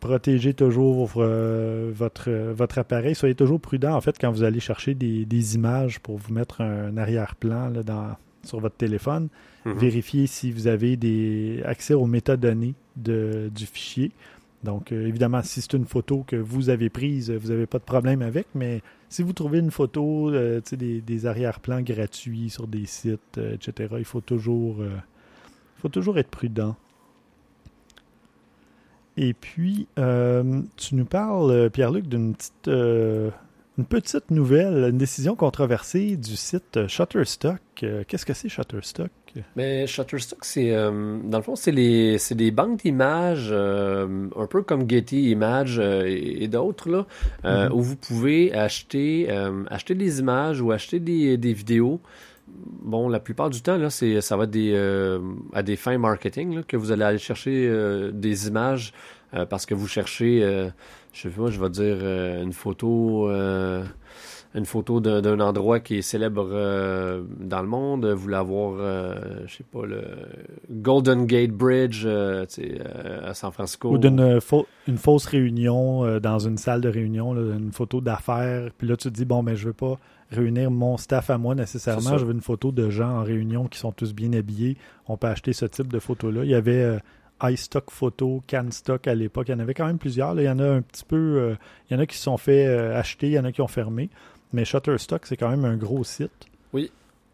protégez 0.00 0.54
toujours 0.54 1.12
euh, 1.16 1.90
votre, 1.94 2.30
votre 2.30 2.78
appareil. 2.78 3.14
Soyez 3.14 3.34
toujours 3.34 3.60
prudent, 3.60 3.94
en 3.94 4.00
fait, 4.00 4.16
quand 4.18 4.30
vous 4.30 4.42
allez 4.42 4.60
chercher 4.60 4.94
des, 4.94 5.54
images 5.54 6.00
pour 6.00 6.18
vous 6.18 6.32
mettre 6.32 6.60
un 6.60 6.96
arrière-plan 6.96 7.72
sur 8.44 8.60
votre 8.60 8.76
téléphone. 8.76 9.28
Mhm. 9.64 9.78
Vérifiez 9.78 10.26
si 10.26 10.52
vous 10.52 10.66
avez 10.66 10.96
des 10.96 11.62
accès 11.64 11.94
aux 11.94 12.06
métadonnées 12.06 12.74
de, 12.96 13.50
du 13.54 13.66
fichier. 13.66 14.12
Donc, 14.64 14.90
évidemment, 14.90 15.42
si 15.42 15.60
c'est 15.60 15.74
une 15.74 15.84
photo 15.84 16.24
que 16.26 16.34
vous 16.34 16.68
avez 16.68 16.90
prise, 16.90 17.30
vous 17.30 17.48
n'avez 17.48 17.66
pas 17.66 17.78
de 17.78 17.84
problème 17.84 18.22
avec, 18.22 18.48
mais 18.54 18.82
si 19.08 19.22
vous 19.22 19.32
trouvez 19.32 19.60
une 19.60 19.70
photo 19.70 20.32
des, 20.32 21.00
des 21.00 21.26
arrière-plans 21.26 21.80
gratuits 21.82 22.50
sur 22.50 22.66
des 22.66 22.84
sites, 22.86 23.38
etc., 23.38 23.94
il 23.98 24.04
faut 24.04 24.20
toujours, 24.20 24.78
faut 25.76 25.88
toujours 25.88 26.18
être 26.18 26.30
prudent. 26.30 26.74
Et 29.20 29.34
puis, 29.34 29.88
euh, 29.98 30.62
tu 30.76 30.94
nous 30.94 31.04
parles, 31.04 31.50
euh, 31.50 31.68
Pierre-Luc, 31.68 32.06
d'une 32.06 32.34
petite, 32.34 32.68
euh, 32.68 33.30
une 33.76 33.84
petite 33.84 34.30
nouvelle, 34.30 34.90
une 34.90 34.98
décision 34.98 35.34
controversée 35.34 36.16
du 36.16 36.36
site 36.36 36.86
Shutterstock. 36.86 37.58
Qu'est-ce 37.74 38.24
que 38.24 38.32
c'est 38.32 38.48
Shutterstock? 38.48 39.10
Mais 39.56 39.88
Shutterstock, 39.88 40.44
c'est 40.44 40.72
dans 40.72 41.38
le 41.38 41.42
fond, 41.42 41.54
c'est 41.54 41.70
les, 41.70 42.16
des 42.30 42.50
banques 42.50 42.82
d'images, 42.82 43.52
un 43.52 44.46
peu 44.50 44.62
comme 44.62 44.88
Getty 44.88 45.30
Images 45.30 45.78
et, 45.78 46.48
d'autres, 46.48 46.88
là, 46.88 47.06
mm-hmm. 47.44 47.70
où 47.70 47.80
vous 47.80 47.94
pouvez 47.94 48.52
acheter, 48.52 49.30
acheter 49.70 49.94
des 49.94 50.18
images 50.18 50.60
ou 50.60 50.72
acheter 50.72 50.98
des, 50.98 51.36
des 51.36 51.52
vidéos 51.52 52.00
bon, 52.88 53.08
la 53.08 53.20
plupart 53.20 53.50
du 53.50 53.60
temps, 53.62 53.76
là, 53.76 53.90
c'est, 53.90 54.20
ça 54.20 54.36
va 54.36 54.44
être 54.44 54.50
des, 54.50 54.72
euh, 54.74 55.20
à 55.52 55.62
des 55.62 55.76
fins 55.76 55.98
marketing 55.98 56.62
que 56.64 56.76
vous 56.76 56.90
allez 56.90 57.04
aller 57.04 57.18
chercher 57.18 57.68
euh, 57.68 58.10
des 58.12 58.48
images 58.48 58.92
euh, 59.34 59.44
parce 59.44 59.66
que 59.66 59.74
vous 59.74 59.86
cherchez, 59.86 60.40
je 61.12 61.20
sais 61.20 61.28
pas, 61.28 61.50
je 61.50 61.60
vais 61.60 61.70
dire 61.70 61.98
une 62.42 62.52
photo, 62.52 63.28
une 63.30 64.64
photo 64.64 65.00
d'un, 65.00 65.40
endroit 65.40 65.80
qui 65.80 65.98
est 65.98 66.02
célèbre 66.02 66.48
dans 67.38 67.60
le 67.60 67.68
monde. 67.68 68.06
Vous 68.06 68.22
voulez 68.22 68.36
avoir, 68.36 68.78
je 69.46 69.54
sais 69.54 69.64
pas, 69.70 69.84
le 69.84 70.02
Golden 70.70 71.26
Gate 71.26 71.50
Bridge 71.50 72.06
à 72.06 73.34
San 73.34 73.52
Francisco. 73.52 73.90
Ou 73.90 73.98
d'une 73.98 74.40
une 74.86 74.96
fausse 74.96 75.26
réunion 75.26 76.18
dans 76.20 76.38
une 76.38 76.56
salle 76.56 76.80
de 76.80 76.88
réunion, 76.88 77.34
une 77.34 77.72
photo 77.72 78.00
d'affaires. 78.00 78.70
Puis 78.78 78.88
là, 78.88 78.96
tu 78.96 79.08
te 79.10 79.14
dis, 79.14 79.26
bon, 79.26 79.42
mais 79.42 79.52
ben, 79.52 79.58
je 79.58 79.66
veux 79.66 79.74
pas 79.74 79.98
réunir 80.30 80.70
mon 80.70 80.96
staff 80.96 81.30
à 81.30 81.38
moi 81.38 81.54
nécessairement. 81.54 82.18
Je 82.18 82.24
veux 82.24 82.32
une 82.32 82.40
photo 82.40 82.72
de 82.72 82.90
gens 82.90 83.18
en 83.18 83.22
réunion 83.22 83.66
qui 83.66 83.78
sont 83.78 83.92
tous 83.92 84.12
bien 84.14 84.32
habillés. 84.32 84.76
On 85.06 85.16
peut 85.16 85.28
acheter 85.28 85.52
ce 85.52 85.64
type 85.64 85.92
de 85.92 85.98
photo-là. 85.98 86.44
Il 86.44 86.50
y 86.50 86.54
avait 86.54 86.82
euh, 86.82 86.98
iStock 87.42 87.90
Photo, 87.90 88.42
CanStock 88.46 89.06
à 89.06 89.14
l'époque. 89.14 89.48
Il 89.48 89.52
y 89.52 89.54
en 89.54 89.60
avait 89.60 89.74
quand 89.74 89.86
même 89.86 89.98
plusieurs. 89.98 90.38
Il 90.38 90.44
y 90.44 90.50
en 90.50 90.58
a 90.58 90.68
un 90.68 90.82
petit 90.82 91.04
peu. 91.04 91.16
Euh, 91.16 91.54
il 91.88 91.94
y 91.94 91.96
en 91.96 92.00
a 92.00 92.06
qui 92.06 92.16
se 92.16 92.24
sont 92.24 92.36
fait 92.36 92.66
euh, 92.66 92.98
acheter, 92.98 93.28
il 93.28 93.32
y 93.32 93.38
en 93.38 93.44
a 93.44 93.52
qui 93.52 93.62
ont 93.62 93.68
fermé. 93.68 94.10
Mais 94.52 94.64
Shutterstock, 94.64 95.26
c'est 95.26 95.36
quand 95.36 95.50
même 95.50 95.64
un 95.64 95.76
gros 95.76 96.04
site. 96.04 96.46
Oui. 96.72 96.90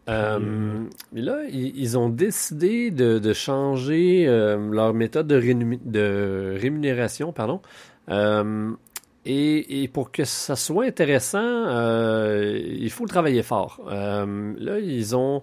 mais 0.07 1.21
là, 1.21 1.43
ils, 1.49 1.97
ont 1.97 2.09
décidé 2.09 2.91
de, 2.91 3.33
changer 3.33 4.25
leur 4.25 4.93
méthode 4.93 5.27
de, 5.27 5.39
de 5.85 6.57
rémunération. 6.59 7.31
Pardon. 7.31 7.61
Et, 9.27 9.89
pour 9.91 10.11
que 10.11 10.23
ça 10.23 10.55
soit 10.55 10.85
intéressant, 10.85 11.39
euh, 11.41 12.61
il 12.63 12.91
faut 12.91 13.07
travailler 13.07 13.41
fort. 13.41 13.81
Euh, 13.89 14.53
là, 14.59 14.77
ils 14.79 15.15
ont 15.15 15.41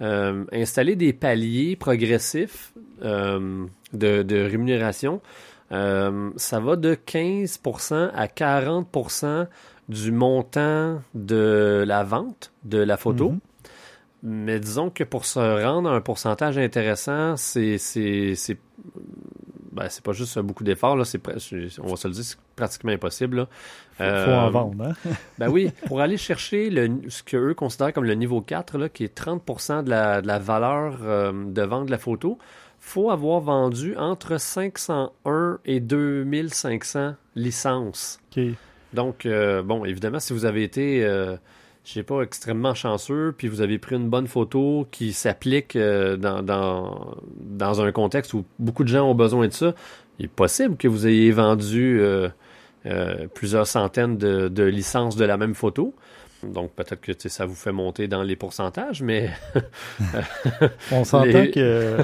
euh, 0.00 0.44
installé 0.52 0.94
des 0.94 1.12
paliers 1.12 1.74
progressifs 1.74 2.72
de, 3.02 3.68
de, 3.92 4.36
rémunération. 4.40 5.20
ça 5.70 6.60
va 6.60 6.76
de 6.76 6.94
15% 6.94 8.10
à 8.14 8.26
40% 8.26 9.46
du 9.88 10.12
montant 10.12 11.02
de 11.14 11.84
la 11.86 12.04
vente 12.04 12.52
de 12.62 12.78
la 12.78 12.96
photo. 12.96 13.32
Mm-hmm. 13.32 13.38
Mais 14.22 14.58
disons 14.58 14.90
que 14.90 15.04
pour 15.04 15.26
se 15.26 15.38
rendre 15.38 15.90
à 15.90 15.94
un 15.94 16.00
pourcentage 16.00 16.56
intéressant, 16.56 17.36
c'est 17.36 17.76
ben, 19.74 19.88
c'est 19.88 20.04
pas 20.04 20.12
juste 20.12 20.38
beaucoup 20.38 20.62
d'efforts, 20.62 20.96
là, 20.96 21.04
c'est, 21.04 21.20
on 21.80 21.88
va 21.88 21.96
se 21.96 22.06
le 22.08 22.14
dire, 22.14 22.24
c'est 22.24 22.38
pratiquement 22.54 22.92
impossible. 22.92 23.48
Il 23.98 24.04
faut, 24.06 24.30
en 24.30 24.46
euh, 24.46 24.50
vendre, 24.50 24.84
hein? 24.84 24.92
ben 25.38 25.48
oui, 25.48 25.70
pour 25.86 26.00
aller 26.00 26.16
chercher 26.16 26.70
le, 26.70 27.00
ce 27.08 27.22
qu'eux 27.22 27.54
considèrent 27.54 27.92
comme 27.92 28.04
le 28.04 28.14
niveau 28.14 28.40
4, 28.40 28.78
là, 28.78 28.88
qui 28.88 29.04
est 29.04 29.18
30% 29.18 29.84
de 29.84 29.90
la, 29.90 30.22
de 30.22 30.26
la 30.26 30.38
valeur 30.38 30.98
euh, 31.02 31.32
de 31.32 31.62
vente 31.62 31.86
de 31.86 31.90
la 31.90 31.98
photo, 31.98 32.38
faut 32.78 33.10
avoir 33.10 33.40
vendu 33.40 33.96
entre 33.96 34.38
501 34.38 35.58
et 35.64 35.80
2500 35.80 37.14
licences. 37.34 38.20
Donc, 38.92 39.26
euh, 39.26 39.62
bon, 39.62 39.84
évidemment, 39.84 40.20
si 40.20 40.32
vous 40.32 40.44
avez 40.44 40.62
été 40.62 41.04
je 41.84 41.92
sais 41.92 42.02
pas, 42.02 42.22
extrêmement 42.22 42.74
chanceux, 42.74 43.34
puis 43.36 43.46
vous 43.46 43.60
avez 43.60 43.78
pris 43.78 43.96
une 43.96 44.08
bonne 44.08 44.26
photo 44.26 44.88
qui 44.90 45.12
s'applique 45.12 45.76
euh, 45.76 46.16
dans, 46.16 46.42
dans, 46.42 47.82
un 47.82 47.92
contexte 47.92 48.32
où 48.32 48.46
beaucoup 48.58 48.84
de 48.84 48.88
gens 48.88 49.08
ont 49.08 49.14
besoin 49.14 49.48
de 49.48 49.52
ça, 49.52 49.74
il 50.18 50.24
est 50.24 50.28
possible 50.28 50.76
que 50.76 50.88
vous 50.88 51.06
ayez 51.06 51.30
vendu 51.30 52.00
euh, 52.00 52.28
euh, 52.86 53.26
plusieurs 53.34 53.66
centaines 53.66 54.16
de, 54.16 54.48
de, 54.48 54.62
licences 54.62 55.16
de 55.16 55.26
la 55.26 55.36
même 55.36 55.54
photo. 55.54 55.94
Donc 56.52 56.72
peut-être 56.72 57.00
que 57.00 57.12
ça 57.28 57.46
vous 57.46 57.54
fait 57.54 57.72
monter 57.72 58.08
dans 58.08 58.22
les 58.22 58.36
pourcentages, 58.36 59.02
mais 59.02 59.30
on 60.92 61.04
s'entend 61.04 61.46
que 61.52 61.98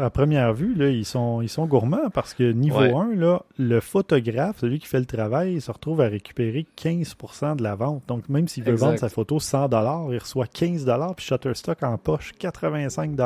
à, 0.00 0.10
première 0.10 0.52
vue, 0.54 0.74
là, 0.74 0.88
ils 0.88 1.04
sont 1.04 1.42
ils 1.42 1.48
sont 1.48 1.66
gourmands 1.66 2.10
parce 2.12 2.34
que 2.34 2.50
niveau 2.52 2.78
1, 2.78 3.14
là, 3.14 3.42
le 3.58 3.80
photographe, 3.80 4.58
celui 4.60 4.78
qui 4.78 4.86
fait 4.86 5.00
le 5.00 5.06
travail, 5.06 5.54
il 5.54 5.62
se 5.62 5.70
retrouve 5.70 6.00
à 6.00 6.08
récupérer 6.08 6.66
15% 6.78 7.56
de 7.56 7.62
la 7.62 7.74
vente. 7.74 8.02
Donc 8.08 8.28
même 8.28 8.48
s'il 8.48 8.64
veut 8.64 8.74
vendre 8.74 8.98
sa 8.98 9.08
photo 9.08 9.38
100 9.38 9.68
il 10.12 10.18
reçoit 10.18 10.46
15 10.46 10.86
puis 11.16 11.26
Shutterstock 11.26 11.82
en 11.82 11.98
poche 11.98 12.32
85 12.38 13.16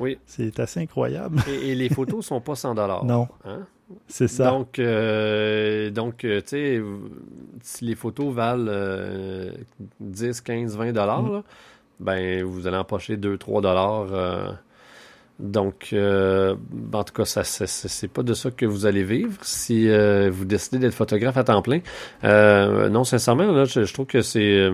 Oui. 0.00 0.18
C'est 0.26 0.58
assez 0.60 0.80
incroyable. 0.80 1.40
Et, 1.48 1.74
les 1.74 1.88
photos 1.88 2.26
sont 2.26 2.40
pas 2.40 2.54
100 2.54 2.74
Non. 3.04 3.28
Hein? 3.44 3.66
C'est 4.06 4.28
ça. 4.28 4.50
Donc, 4.50 4.78
euh, 4.78 5.90
donc 5.90 6.24
euh, 6.24 6.40
tu 6.40 6.48
sais, 6.48 6.82
si 7.62 7.84
les 7.84 7.94
photos 7.94 8.32
valent 8.34 8.70
10, 10.00 10.40
15, 10.40 10.76
20 10.76 10.92
dollars, 10.92 11.22
mm. 11.22 11.42
ben, 12.00 12.44
vous 12.44 12.66
allez 12.66 12.76
empocher 12.76 13.16
2, 13.16 13.38
3 13.38 13.60
dollars. 13.62 14.08
Euh, 14.12 14.52
donc, 15.38 15.94
en 15.94 17.04
tout 17.04 17.12
cas, 17.14 17.24
ça, 17.24 17.44
c'est 17.44 18.08
pas 18.08 18.24
de 18.24 18.34
ça 18.34 18.50
que 18.50 18.66
vous 18.66 18.86
allez 18.86 19.04
vivre 19.04 19.38
si 19.42 19.88
vous 20.30 20.44
décidez 20.44 20.78
d'être 20.78 20.94
photographe 20.94 21.36
à 21.36 21.44
temps 21.44 21.62
plein. 21.62 21.80
non, 22.24 23.04
sincèrement, 23.04 23.52
là, 23.52 23.64
je, 23.64 23.92
trouve 23.92 24.06
que 24.06 24.20
c'est 24.20 24.68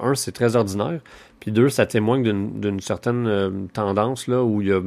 un, 0.00 0.14
c'est 0.14 0.32
très 0.32 0.54
ordinaire. 0.54 1.00
Puis 1.40 1.52
deux, 1.52 1.68
ça 1.68 1.86
témoigne 1.86 2.22
d'une 2.22 2.80
certaine 2.80 3.68
tendance 3.72 4.26
là 4.26 4.42
où 4.42 4.62
il 4.62 4.68
y 4.68 4.72
a 4.72 4.80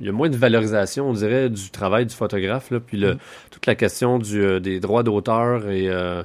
il 0.00 0.06
y 0.06 0.08
a 0.08 0.12
moins 0.12 0.30
de 0.30 0.36
valorisation, 0.36 1.10
on 1.10 1.12
dirait, 1.12 1.50
du 1.50 1.70
travail 1.70 2.06
du 2.06 2.14
photographe. 2.14 2.70
Là, 2.70 2.80
puis 2.80 2.96
le, 2.96 3.14
mm. 3.14 3.18
toute 3.50 3.66
la 3.66 3.74
question 3.74 4.18
du, 4.18 4.42
euh, 4.42 4.58
des 4.58 4.80
droits 4.80 5.02
d'auteur 5.02 5.68
et, 5.68 5.88
euh, 5.88 6.22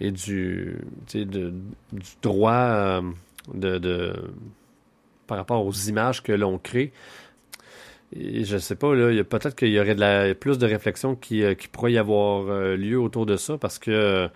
et 0.00 0.10
du, 0.10 0.76
de, 1.14 1.24
du 1.92 2.10
droit 2.20 2.52
euh, 2.52 3.02
de, 3.54 3.78
de, 3.78 4.12
par 5.28 5.38
rapport 5.38 5.64
aux 5.64 5.72
images 5.72 6.22
que 6.22 6.32
l'on 6.32 6.58
crée. 6.58 6.92
Et 8.14 8.44
je 8.44 8.58
sais 8.58 8.74
pas, 8.74 8.94
là, 8.94 9.24
peut-être 9.24 9.54
qu'il 9.54 9.70
y 9.70 9.80
aurait 9.80 9.94
de 9.94 10.00
la, 10.00 10.34
plus 10.34 10.58
de 10.58 10.66
réflexion 10.66 11.14
qui, 11.14 11.42
qui 11.56 11.68
pourrait 11.68 11.92
y 11.92 11.98
avoir 11.98 12.76
lieu 12.76 13.00
autour 13.00 13.24
de 13.24 13.36
ça 13.36 13.56
parce 13.56 13.78
que 13.78 14.28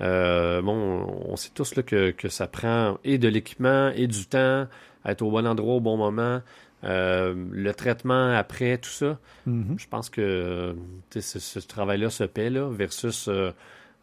bon, 0.00 1.06
on 1.28 1.36
sait 1.36 1.50
tous 1.54 1.74
là, 1.76 1.82
que, 1.82 2.10
que 2.10 2.28
ça 2.28 2.46
prend 2.46 2.98
et 3.04 3.18
de 3.18 3.28
l'équipement 3.28 3.90
et 3.94 4.06
du 4.06 4.26
temps 4.26 4.66
à 5.04 5.12
être 5.12 5.22
au 5.22 5.30
bon 5.30 5.46
endroit 5.46 5.74
au 5.74 5.80
bon 5.80 5.96
moment. 5.96 6.40
Euh, 6.84 7.34
le 7.50 7.74
traitement 7.74 8.32
après, 8.32 8.78
tout 8.78 8.90
ça, 8.90 9.18
mhm. 9.46 9.76
je 9.78 9.86
pense 9.88 10.08
que 10.08 10.74
ce, 11.10 11.58
travail-là 11.58 12.10
se 12.10 12.24
paie 12.24 12.50
là, 12.50 12.68
versus 12.70 13.28
euh, 13.28 13.52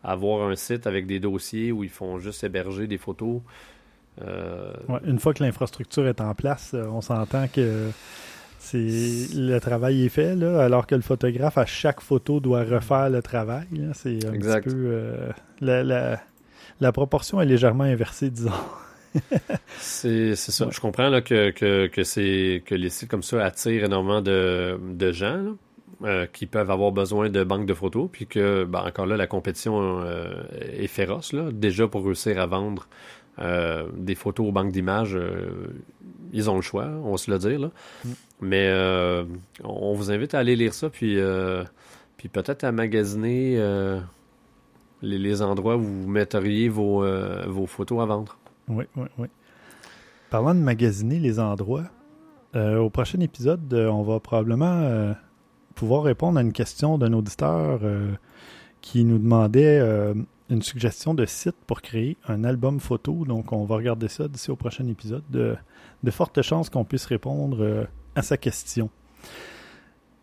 avoir 0.04 0.48
un 0.48 0.56
site 0.56 0.86
avec 0.86 1.08
des 1.08 1.20
dossiers 1.20 1.72
où 1.72 1.84
ils 1.84 1.90
font 1.90 2.20
juste 2.20 2.44
héberger 2.44 2.88
des 2.88 2.98
photos. 2.98 3.42
Euh, 4.22 4.74
une 5.06 5.20
fois 5.20 5.34
que 5.34 5.44
l'infrastructure 5.44 6.08
est 6.08 6.22
en 6.22 6.34
place, 6.36 6.76
on 6.76 7.02
s'entend 7.02 7.48
que 7.48 7.90
c'est 8.60 9.28
le 9.36 9.60
travail 9.60 10.06
est 10.06 10.10
fait, 10.10 10.36
là, 10.36 10.64
alors 10.64 10.88
que 10.88 10.96
le 10.96 11.02
photographe, 11.02 11.58
à 11.58 11.66
chaque 11.66 12.02
photo, 12.02 12.40
doit 12.40 12.64
refaire 12.64 13.10
le 13.10 13.22
travail. 13.22 13.68
C'est 13.94 14.26
un 14.26 14.32
petit 14.32 14.70
peu. 14.70 15.12
La, 15.62 15.84
la, 15.84 16.20
la 16.80 16.92
proportion 16.92 17.42
est 17.42 17.46
légèrement 17.46 17.86
inversée, 17.86 18.30
disons 18.30 18.52
c'est 19.78 20.36
ça. 20.36 20.68
Je 20.70 20.80
comprends 20.80 21.10
là, 21.10 21.22
que, 21.22 21.50
que, 21.52 21.88
que, 21.88 22.58
que 22.60 22.76
les 22.76 22.90
sites 22.90 23.10
comme 23.10 23.24
ça 23.24 23.44
attirent 23.44 23.86
énormément 23.86 24.22
de, 24.22 24.80
de 24.94 25.12
gens 25.12 25.56
euh, 26.04 26.28
qui 26.32 26.46
peuvent 26.46 26.70
avoir 26.70 26.92
besoin 26.92 27.30
de 27.30 27.44
banques 27.44 27.66
de 27.66 27.74
photos, 27.74 28.10
puis 28.12 28.28
que, 28.28 28.64
ben, 28.66 28.84
encore 28.86 29.08
là, 29.08 29.18
la 29.18 29.28
compétition 29.28 30.02
euh, 30.04 30.44
est 30.62 30.88
féroce. 30.88 31.34
Là. 31.34 31.50
Déjà, 31.52 31.88
pour 31.88 32.06
réussir 32.06 32.40
à 32.40 32.46
vendre 32.46 32.88
euh, 33.40 33.88
des 33.96 34.16
photos 34.16 34.48
aux 34.48 34.52
banques 34.52 34.72
d'images, 34.72 35.18
ils 36.34 36.50
ont 36.50 36.56
le 36.56 36.62
choix, 36.62 36.88
on 37.04 37.12
va 37.12 37.18
se 37.18 37.32
le 37.32 37.38
dire. 37.38 37.60
Là. 37.60 37.72
Mm. 38.04 38.10
Mais 38.42 38.72
on 39.64 39.94
vous 39.94 40.12
invite 40.12 40.34
à 40.34 40.40
aller 40.40 40.56
lire 40.56 40.74
ça, 40.74 40.90
puis, 40.90 41.18
puis 42.18 42.30
peut-être 42.30 42.64
à 42.64 42.72
magasiner 42.72 43.58
les, 45.02 45.18
les, 45.18 45.42
endroits 45.42 45.78
où 45.78 45.84
vous 45.84 46.08
metteriez 46.08 46.70
vos, 46.70 47.06
vos 47.48 47.66
photos 47.66 48.02
à 48.02 48.06
vendre. 48.06 48.38
Oui, 48.68 48.86
oui, 48.96 49.08
oui. 49.18 49.28
Parlant 50.30 50.54
de 50.54 50.60
magasiner 50.60 51.20
les 51.20 51.40
endroits, 51.40 51.86
euh, 52.56 52.78
au 52.78 52.90
prochain 52.90 53.20
épisode, 53.20 53.74
euh, 53.74 53.88
on 53.88 54.04
va 54.04 54.20
probablement 54.20 54.82
euh, 54.82 55.14
pouvoir 55.76 56.04
répondre 56.04 56.38
à 56.40 56.42
une 56.42 56.54
question 56.54 56.98
d'un 56.98 57.14
auditeur 57.14 57.82
qui 58.82 59.04
nous 59.04 59.20
demandait 59.20 59.80
une 60.50 60.62
suggestion 60.62 61.14
de 61.14 61.26
site 61.26 61.56
pour 61.66 61.82
créer 61.82 62.18
un 62.28 62.44
album 62.44 62.80
photo. 62.80 63.26
Donc, 63.26 63.52
on 63.52 63.66
va 63.66 63.76
regarder 63.76 64.08
ça 64.08 64.28
d'ici 64.28 64.52
au 64.52 64.56
prochain 64.56 64.88
épisode. 64.88 65.24
De, 65.30 65.58
fortes 66.12 66.42
chances 66.42 66.70
qu'on 66.70 66.86
puisse 66.86 67.06
répondre 67.06 67.88
à 68.16 68.22
sa 68.22 68.38
question. 68.38 68.90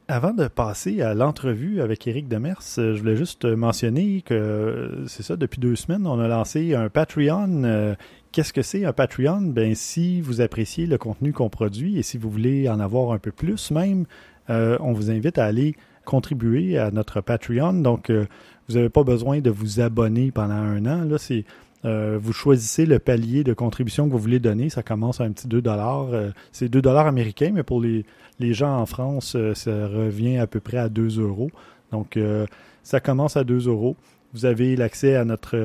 Avant 0.09 0.33
de 0.33 0.49
passer 0.49 1.01
à 1.01 1.15
l'entrevue 1.15 1.81
avec 1.81 2.07
Eric 2.07 2.29
Demers, 2.29 2.61
je 2.77 2.99
voulais 2.99 3.17
juste 3.17 3.45
mentionner 3.45 4.23
que 4.23 5.05
c'est 5.07 5.23
ça, 5.23 5.37
depuis 5.37 5.61
deux 5.61 5.77
semaines, 5.77 6.07
on 6.07 6.19
a 6.21 6.29
lancé 6.29 6.75
un 6.75 6.89
Patreon. 6.89 7.97
Qu'est-ce 8.35 8.53
que 8.53 8.63
c'est 8.63 8.85
un 8.85 8.93
Patreon? 8.93 9.43
Ben, 9.43 9.77
si 9.77 10.21
vous 10.21 10.41
appréciez 10.41 10.87
le 10.87 10.99
contenu 10.99 11.33
qu'on 11.33 11.49
produit 11.49 11.99
et 11.99 12.03
si 12.03 12.19
vous 12.19 12.29
voulez 12.29 12.69
en 12.69 12.81
avoir 12.81 13.13
un 13.13 13.19
peu 13.19 13.31
plus 13.31 13.71
même, 13.71 14.07
euh, 14.51 14.77
on 14.81 14.93
vous 14.93 15.13
invite 15.13 15.39
à 15.39 15.45
aller 15.45 15.77
contribuer 16.05 16.77
à 16.77 16.91
notre 16.91 17.21
Patreon. 17.21 17.75
Donc, 17.75 18.11
euh, 18.11 18.27
vous 18.69 18.75
n'avez 18.75 18.89
pas 18.89 19.05
besoin 19.05 19.41
de 19.41 19.51
vous 19.51 19.81
abonner 19.81 20.31
pendant 20.31 20.55
un 20.55 20.87
an. 20.87 21.05
Là, 21.05 21.19
c'est 21.19 21.45
euh, 21.85 22.19
vous 22.21 22.33
choisissez 22.33 22.87
le 22.87 22.99
palier 22.99 23.45
de 23.45 23.53
contribution 23.53 24.07
que 24.07 24.13
vous 24.13 24.19
voulez 24.19 24.39
donner. 24.39 24.71
Ça 24.71 24.83
commence 24.83 25.21
à 25.21 25.25
un 25.25 25.33
petit 25.33 25.49
2 25.49 25.63
euh, 25.67 26.31
C'est 26.53 26.69
2 26.69 26.89
américains, 26.89 27.51
mais 27.53 27.63
pour 27.63 27.81
les, 27.81 28.05
les 28.41 28.55
gens 28.55 28.79
en 28.79 28.87
France, 28.87 29.35
euh, 29.37 29.55
ça 29.55 29.87
revient 29.89 30.39
à 30.39 30.47
peu 30.47 30.61
près 30.61 30.79
à 30.79 30.89
2 30.89 31.21
euros. 31.21 31.51
Donc, 31.93 32.19
ça 32.83 32.99
commence 32.99 33.37
à 33.37 33.45
2 33.45 33.69
euros. 33.69 33.95
Vous 34.33 34.47
avez 34.47 34.75
l'accès 34.75 35.15
à 35.15 35.25
notre 35.25 35.57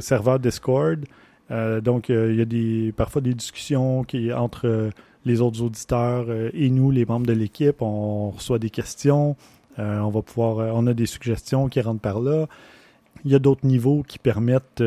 serveur 0.00 0.38
Discord. 0.38 1.02
donc, 1.48 2.10
il 2.10 2.34
y 2.34 2.42
a 2.42 2.44
des, 2.44 2.92
parfois 2.94 3.22
des 3.22 3.32
discussions 3.32 4.04
qui, 4.04 4.30
entre 4.30 4.90
les 5.24 5.40
autres 5.40 5.62
auditeurs 5.62 6.26
et 6.52 6.68
nous, 6.68 6.90
les 6.90 7.06
membres 7.06 7.24
de 7.24 7.32
l'équipe. 7.32 7.80
On 7.80 8.28
reçoit 8.28 8.58
des 8.58 8.68
questions. 8.68 9.36
On 9.80 10.10
va 10.10 10.22
pouvoir, 10.22 10.74
on 10.74 10.86
a 10.86 10.94
des 10.94 11.06
suggestions 11.06 11.68
qui 11.68 11.80
rentrent 11.80 12.00
par 12.00 12.20
là. 12.20 12.46
Il 13.24 13.30
y 13.30 13.34
a 13.34 13.38
d'autres 13.38 13.66
niveaux 13.66 14.02
qui 14.06 14.18
permettent 14.18 14.82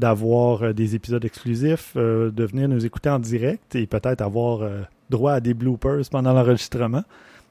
d'avoir 0.00 0.62
euh, 0.62 0.72
des 0.72 0.96
épisodes 0.96 1.24
exclusifs, 1.24 1.92
euh, 1.96 2.30
de 2.30 2.44
venir 2.44 2.68
nous 2.68 2.84
écouter 2.84 3.10
en 3.10 3.18
direct 3.20 3.76
et 3.76 3.86
peut-être 3.86 4.22
avoir 4.22 4.62
euh, 4.62 4.80
droit 5.10 5.34
à 5.34 5.40
des 5.40 5.54
bloopers 5.54 6.08
pendant 6.10 6.32
l'enregistrement. 6.32 7.04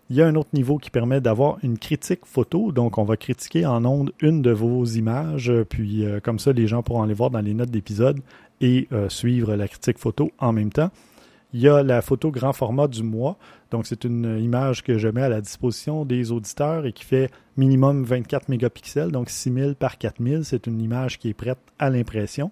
Il 0.09 0.15
y 0.15 0.21
a 0.23 0.27
un 0.27 0.35
autre 0.35 0.49
niveau 0.53 0.79
qui 0.79 0.89
permet 0.89 1.21
d'avoir 1.21 1.57
une 1.61 1.77
critique 1.77 2.25
photo. 2.25 2.71
Donc, 2.71 2.97
on 2.97 3.03
va 3.03 3.15
critiquer 3.15 3.67
en 3.67 3.85
ondes 3.85 4.11
une 4.21 4.41
de 4.41 4.49
vos 4.49 4.83
images. 4.83 5.53
Puis, 5.69 6.03
comme 6.23 6.39
ça, 6.39 6.51
les 6.51 6.65
gens 6.65 6.81
pourront 6.81 7.03
aller 7.03 7.13
voir 7.13 7.29
dans 7.29 7.41
les 7.41 7.53
notes 7.53 7.69
d'épisode 7.69 8.19
et 8.59 8.89
suivre 9.07 9.55
la 9.55 9.67
critique 9.67 9.99
photo 9.99 10.31
en 10.39 10.51
même 10.51 10.71
temps. 10.71 10.89
Il 11.53 11.61
y 11.61 11.67
a 11.67 11.81
la 11.81 12.01
photo 12.01 12.29
grand 12.31 12.53
format 12.53 12.87
du 12.87 13.01
mois. 13.01 13.37
Donc, 13.71 13.87
c'est 13.87 14.03
une 14.03 14.39
image 14.39 14.83
que 14.83 14.97
je 14.97 15.07
mets 15.07 15.23
à 15.23 15.29
la 15.29 15.41
disposition 15.41 16.05
des 16.05 16.31
auditeurs 16.31 16.85
et 16.85 16.93
qui 16.93 17.03
fait 17.03 17.31
minimum 17.57 18.03
24 18.03 18.49
mégapixels, 18.49 19.11
donc 19.11 19.29
6000 19.29 19.75
par 19.75 19.97
4000. 19.97 20.45
C'est 20.45 20.67
une 20.67 20.79
image 20.79 21.17
qui 21.17 21.29
est 21.29 21.33
prête 21.33 21.59
à 21.79 21.89
l'impression. 21.89 22.51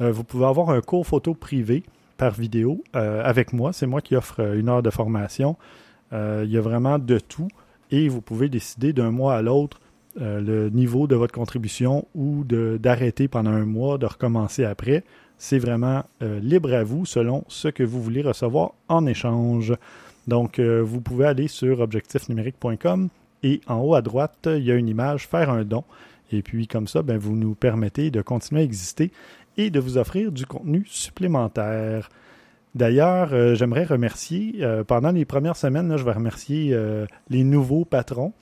Euh, 0.00 0.10
vous 0.10 0.24
pouvez 0.24 0.46
avoir 0.46 0.70
un 0.70 0.80
cours 0.80 1.06
photo 1.06 1.34
privé 1.34 1.82
par 2.16 2.32
vidéo 2.32 2.82
euh, 2.96 3.22
avec 3.24 3.52
moi. 3.52 3.72
C'est 3.72 3.86
moi 3.86 4.00
qui 4.00 4.16
offre 4.16 4.40
une 4.40 4.68
heure 4.68 4.82
de 4.82 4.90
formation. 4.90 5.56
Euh, 6.12 6.42
il 6.44 6.52
y 6.52 6.58
a 6.58 6.60
vraiment 6.60 6.98
de 6.98 7.18
tout 7.18 7.48
et 7.90 8.08
vous 8.08 8.20
pouvez 8.20 8.48
décider 8.48 8.92
d'un 8.92 9.10
mois 9.10 9.34
à 9.34 9.42
l'autre 9.42 9.80
le 10.16 10.68
niveau 10.68 11.08
de 11.08 11.16
votre 11.16 11.34
contribution 11.34 12.06
ou 12.14 12.44
d'arrêter 12.44 13.26
pendant 13.26 13.50
un 13.50 13.64
mois, 13.64 13.98
de 13.98 14.06
recommencer 14.06 14.64
après. 14.64 15.02
C'est 15.38 15.58
vraiment 15.58 16.04
euh, 16.22 16.40
libre 16.40 16.72
à 16.72 16.84
vous 16.84 17.06
selon 17.06 17.44
ce 17.48 17.68
que 17.68 17.82
vous 17.82 18.02
voulez 18.02 18.22
recevoir 18.22 18.72
en 18.88 19.06
échange. 19.06 19.74
Donc, 20.26 20.58
euh, 20.58 20.80
vous 20.80 21.00
pouvez 21.00 21.26
aller 21.26 21.48
sur 21.48 21.80
objectifnumérique.com 21.80 23.08
et 23.42 23.60
en 23.66 23.80
haut 23.80 23.94
à 23.94 24.02
droite, 24.02 24.48
il 24.50 24.64
y 24.64 24.70
a 24.70 24.74
une 24.74 24.88
image 24.88 25.26
Faire 25.26 25.50
un 25.50 25.64
don. 25.64 25.84
Et 26.32 26.42
puis, 26.42 26.66
comme 26.66 26.88
ça, 26.88 27.02
ben, 27.02 27.18
vous 27.18 27.36
nous 27.36 27.54
permettez 27.54 28.10
de 28.10 28.22
continuer 28.22 28.62
à 28.62 28.64
exister 28.64 29.10
et 29.56 29.70
de 29.70 29.80
vous 29.80 29.98
offrir 29.98 30.32
du 30.32 30.46
contenu 30.46 30.84
supplémentaire. 30.86 32.08
D'ailleurs, 32.74 33.34
euh, 33.34 33.54
j'aimerais 33.54 33.84
remercier, 33.84 34.64
pendant 34.86 35.12
les 35.12 35.24
premières 35.24 35.56
semaines, 35.56 35.96
je 35.96 36.04
vais 36.04 36.12
remercier 36.12 36.76
les 37.28 37.44
nouveaux 37.44 37.84
patrons, 37.84 38.32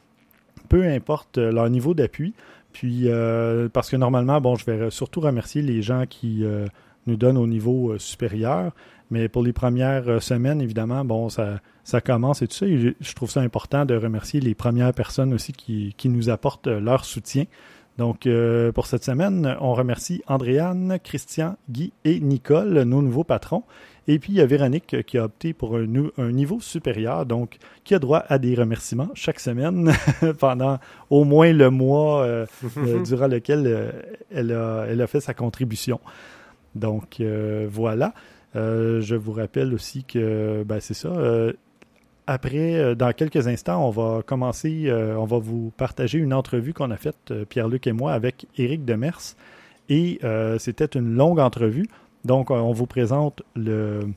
peu 0.68 0.84
importe 0.84 1.38
leur 1.38 1.68
niveau 1.68 1.94
d'appui. 1.94 2.32
Puis, 2.72 3.02
euh, 3.06 3.68
parce 3.68 3.90
que 3.90 3.96
normalement, 3.96 4.40
bon, 4.40 4.56
je 4.56 4.64
vais 4.64 4.90
surtout 4.90 5.20
remercier 5.20 5.62
les 5.62 5.82
gens 5.82 6.04
qui 6.08 6.44
euh, 6.44 6.66
nous 7.06 7.16
donnent 7.16 7.38
au 7.38 7.46
niveau 7.46 7.92
euh, 7.92 7.98
supérieur. 7.98 8.72
Mais 9.10 9.28
pour 9.28 9.42
les 9.42 9.52
premières 9.52 10.22
semaines, 10.22 10.62
évidemment, 10.62 11.04
bon, 11.04 11.28
ça, 11.28 11.60
ça 11.84 12.00
commence 12.00 12.40
et 12.40 12.48
tout 12.48 12.54
ça. 12.54 12.66
Je 12.66 13.14
trouve 13.14 13.30
ça 13.30 13.40
important 13.42 13.84
de 13.84 13.94
remercier 13.94 14.40
les 14.40 14.54
premières 14.54 14.94
personnes 14.94 15.34
aussi 15.34 15.52
qui, 15.52 15.94
qui 15.98 16.08
nous 16.08 16.30
apportent 16.30 16.66
leur 16.66 17.04
soutien. 17.04 17.44
Donc, 17.98 18.26
pour 18.74 18.86
cette 18.86 19.04
semaine, 19.04 19.54
on 19.60 19.74
remercie 19.74 20.22
Andréane, 20.26 20.98
Christian, 21.04 21.56
Guy 21.68 21.92
et 22.06 22.20
Nicole, 22.20 22.84
nos 22.84 23.02
nouveaux 23.02 23.22
patrons. 23.22 23.64
Et 24.08 24.18
puis, 24.18 24.32
il 24.32 24.36
y 24.36 24.40
a 24.40 24.46
Véronique 24.46 25.04
qui 25.06 25.18
a 25.18 25.24
opté 25.24 25.52
pour 25.52 25.76
un, 25.76 26.32
niveau 26.32 26.60
supérieur, 26.60 27.24
donc 27.24 27.58
qui 27.84 27.94
a 27.94 27.98
droit 27.98 28.24
à 28.28 28.38
des 28.38 28.54
remerciements 28.54 29.08
chaque 29.14 29.38
semaine 29.38 29.92
pendant 30.38 30.78
au 31.08 31.24
moins 31.24 31.52
le 31.52 31.70
mois 31.70 32.22
euh, 32.22 32.46
euh, 32.78 33.02
durant 33.04 33.28
lequel 33.28 33.64
euh, 33.66 33.92
elle, 34.32 34.52
a, 34.52 34.86
elle, 34.88 35.00
a, 35.00 35.06
fait 35.06 35.20
sa 35.20 35.34
contribution. 35.34 36.00
Donc, 36.74 37.22
voilà. 37.68 38.12
je 38.54 39.14
vous 39.14 39.32
rappelle 39.32 39.72
aussi 39.72 40.04
que, 40.04 40.64
ben, 40.64 40.80
c'est 40.80 40.94
ça. 40.94 41.12
après, 42.26 42.96
dans 42.96 43.12
quelques 43.12 43.46
instants, 43.46 43.86
on 43.86 43.90
va 43.90 44.22
commencer, 44.22 44.90
on 44.90 45.26
va 45.26 45.38
vous 45.38 45.70
partager 45.76 46.18
une 46.18 46.32
entrevue 46.32 46.72
qu'on 46.72 46.90
a 46.90 46.96
faite, 46.96 47.32
Pierre-Luc 47.50 47.86
et 47.86 47.92
moi, 47.92 48.14
avec 48.14 48.46
Éric 48.56 48.84
Demers. 48.86 49.36
Et 49.90 50.18
c'était 50.58 50.86
une 50.86 51.14
longue 51.14 51.40
entrevue. 51.40 51.86
Donc, 52.24 52.50
euh, 52.50 52.54
on 52.54 52.72
vous 52.72 52.86
présente 52.86 53.42
le, 53.56 54.12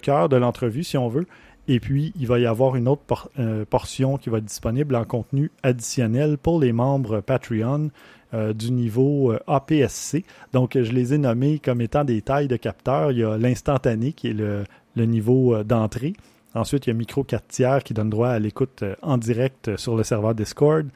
cœur 0.00 0.28
de 0.28 0.36
l'entrevue, 0.36 0.84
si 0.84 0.96
on 0.96 1.08
veut. 1.08 1.26
Et 1.68 1.78
puis, 1.78 2.12
il 2.18 2.26
va 2.26 2.38
y 2.38 2.46
avoir 2.46 2.76
une 2.76 2.88
autre 2.88 3.30
euh, 3.38 3.64
portion 3.64 4.16
qui 4.16 4.30
va 4.30 4.38
être 4.38 4.44
disponible 4.44 4.96
en 4.96 5.04
contenu 5.04 5.50
additionnel 5.62 6.38
pour 6.38 6.58
les 6.58 6.72
membres 6.72 7.20
Patreon 7.20 7.90
euh, 8.32 8.52
du 8.52 8.72
niveau 8.72 9.34
APSC. 9.46 10.24
Donc, 10.52 10.72
je 10.74 10.92
les 10.92 11.14
ai 11.14 11.18
nommés 11.18 11.58
comme 11.58 11.80
étant 11.80 12.04
des 12.04 12.22
tailles 12.22 12.48
de 12.48 12.56
capteurs. 12.56 13.12
Il 13.12 13.18
y 13.18 13.24
a 13.24 13.36
l'instantané 13.36 14.12
qui 14.12 14.28
est 14.28 14.32
le, 14.32 14.64
niveau 14.96 15.62
d'entrée. 15.62 16.14
Ensuite, 16.54 16.86
il 16.86 16.90
y 16.90 16.92
a 16.92 16.94
Micro 16.94 17.24
4 17.24 17.46
tiers 17.46 17.84
qui 17.84 17.94
donne 17.94 18.10
droit 18.10 18.28
à 18.28 18.38
l'écoute 18.38 18.84
en 19.02 19.16
direct 19.16 19.76
sur 19.76 19.96
le 19.96 20.02
serveur 20.02 20.34
Discord. 20.34 20.86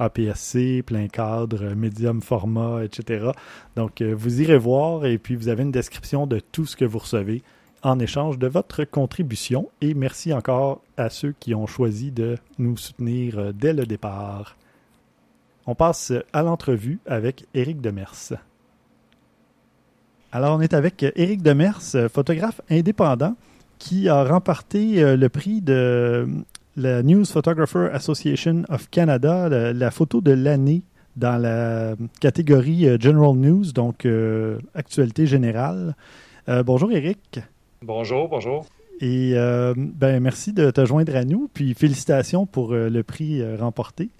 APS-C, 0.00 0.82
plein 0.82 1.06
cadre, 1.06 1.74
médium 1.74 2.22
format, 2.22 2.82
etc. 2.84 3.30
Donc, 3.76 4.00
euh, 4.00 4.14
vous 4.16 4.40
irez 4.40 4.58
voir 4.58 5.06
et 5.06 5.18
puis 5.18 5.36
vous 5.36 5.48
avez 5.48 5.62
une 5.62 5.70
description 5.70 6.26
de 6.26 6.40
tout 6.40 6.66
ce 6.66 6.76
que 6.76 6.84
vous 6.84 6.98
recevez 6.98 7.42
en 7.82 7.98
échange 7.98 8.38
de 8.38 8.48
votre 8.48 8.84
contribution. 8.84 9.70
Et 9.80 9.94
merci 9.94 10.32
encore 10.32 10.82
à 10.96 11.10
ceux 11.10 11.34
qui 11.38 11.54
ont 11.54 11.66
choisi 11.66 12.10
de 12.10 12.36
nous 12.58 12.76
soutenir 12.76 13.38
euh, 13.38 13.52
dès 13.52 13.72
le 13.72 13.86
départ. 13.86 14.56
On 15.66 15.74
passe 15.74 16.12
à 16.32 16.42
l'entrevue 16.42 16.98
avec 17.06 17.44
Éric 17.54 17.80
Demers. 17.80 18.32
Alors, 20.32 20.56
on 20.56 20.60
est 20.60 20.74
avec 20.74 21.04
Éric 21.16 21.42
Demers, 21.42 21.80
photographe 22.12 22.60
indépendant, 22.70 23.36
qui 23.80 24.08
a 24.08 24.22
remporté 24.24 25.02
euh, 25.02 25.16
le 25.16 25.28
prix 25.28 25.60
de 25.60 26.28
la 26.80 27.02
News 27.02 27.26
Photographer 27.26 27.90
Association 27.92 28.62
of 28.68 28.88
Canada, 28.90 29.48
la, 29.72 29.90
photo 29.90 30.20
de 30.20 30.32
l'année 30.32 30.82
dans 31.16 31.40
la 31.40 31.94
catégorie 32.20 32.88
euh, 32.88 32.96
General 32.98 33.34
News, 33.36 33.72
donc 33.72 34.06
euh, 34.06 34.58
actualité 34.74 35.26
générale. 35.26 35.94
Euh, 36.48 36.62
bonjour 36.62 36.90
Eric. 36.90 37.40
Bonjour, 37.82 38.28
bonjour. 38.28 38.66
Et 39.02 39.32
ben, 39.76 40.20
merci 40.20 40.52
de 40.52 40.70
te 40.70 40.84
joindre 40.84 41.16
à 41.16 41.24
nous, 41.24 41.48
puis 41.54 41.72
félicitations 41.72 42.44
pour 42.44 42.74
le 42.74 43.00
prix 43.00 43.42
remporté. 43.56 44.10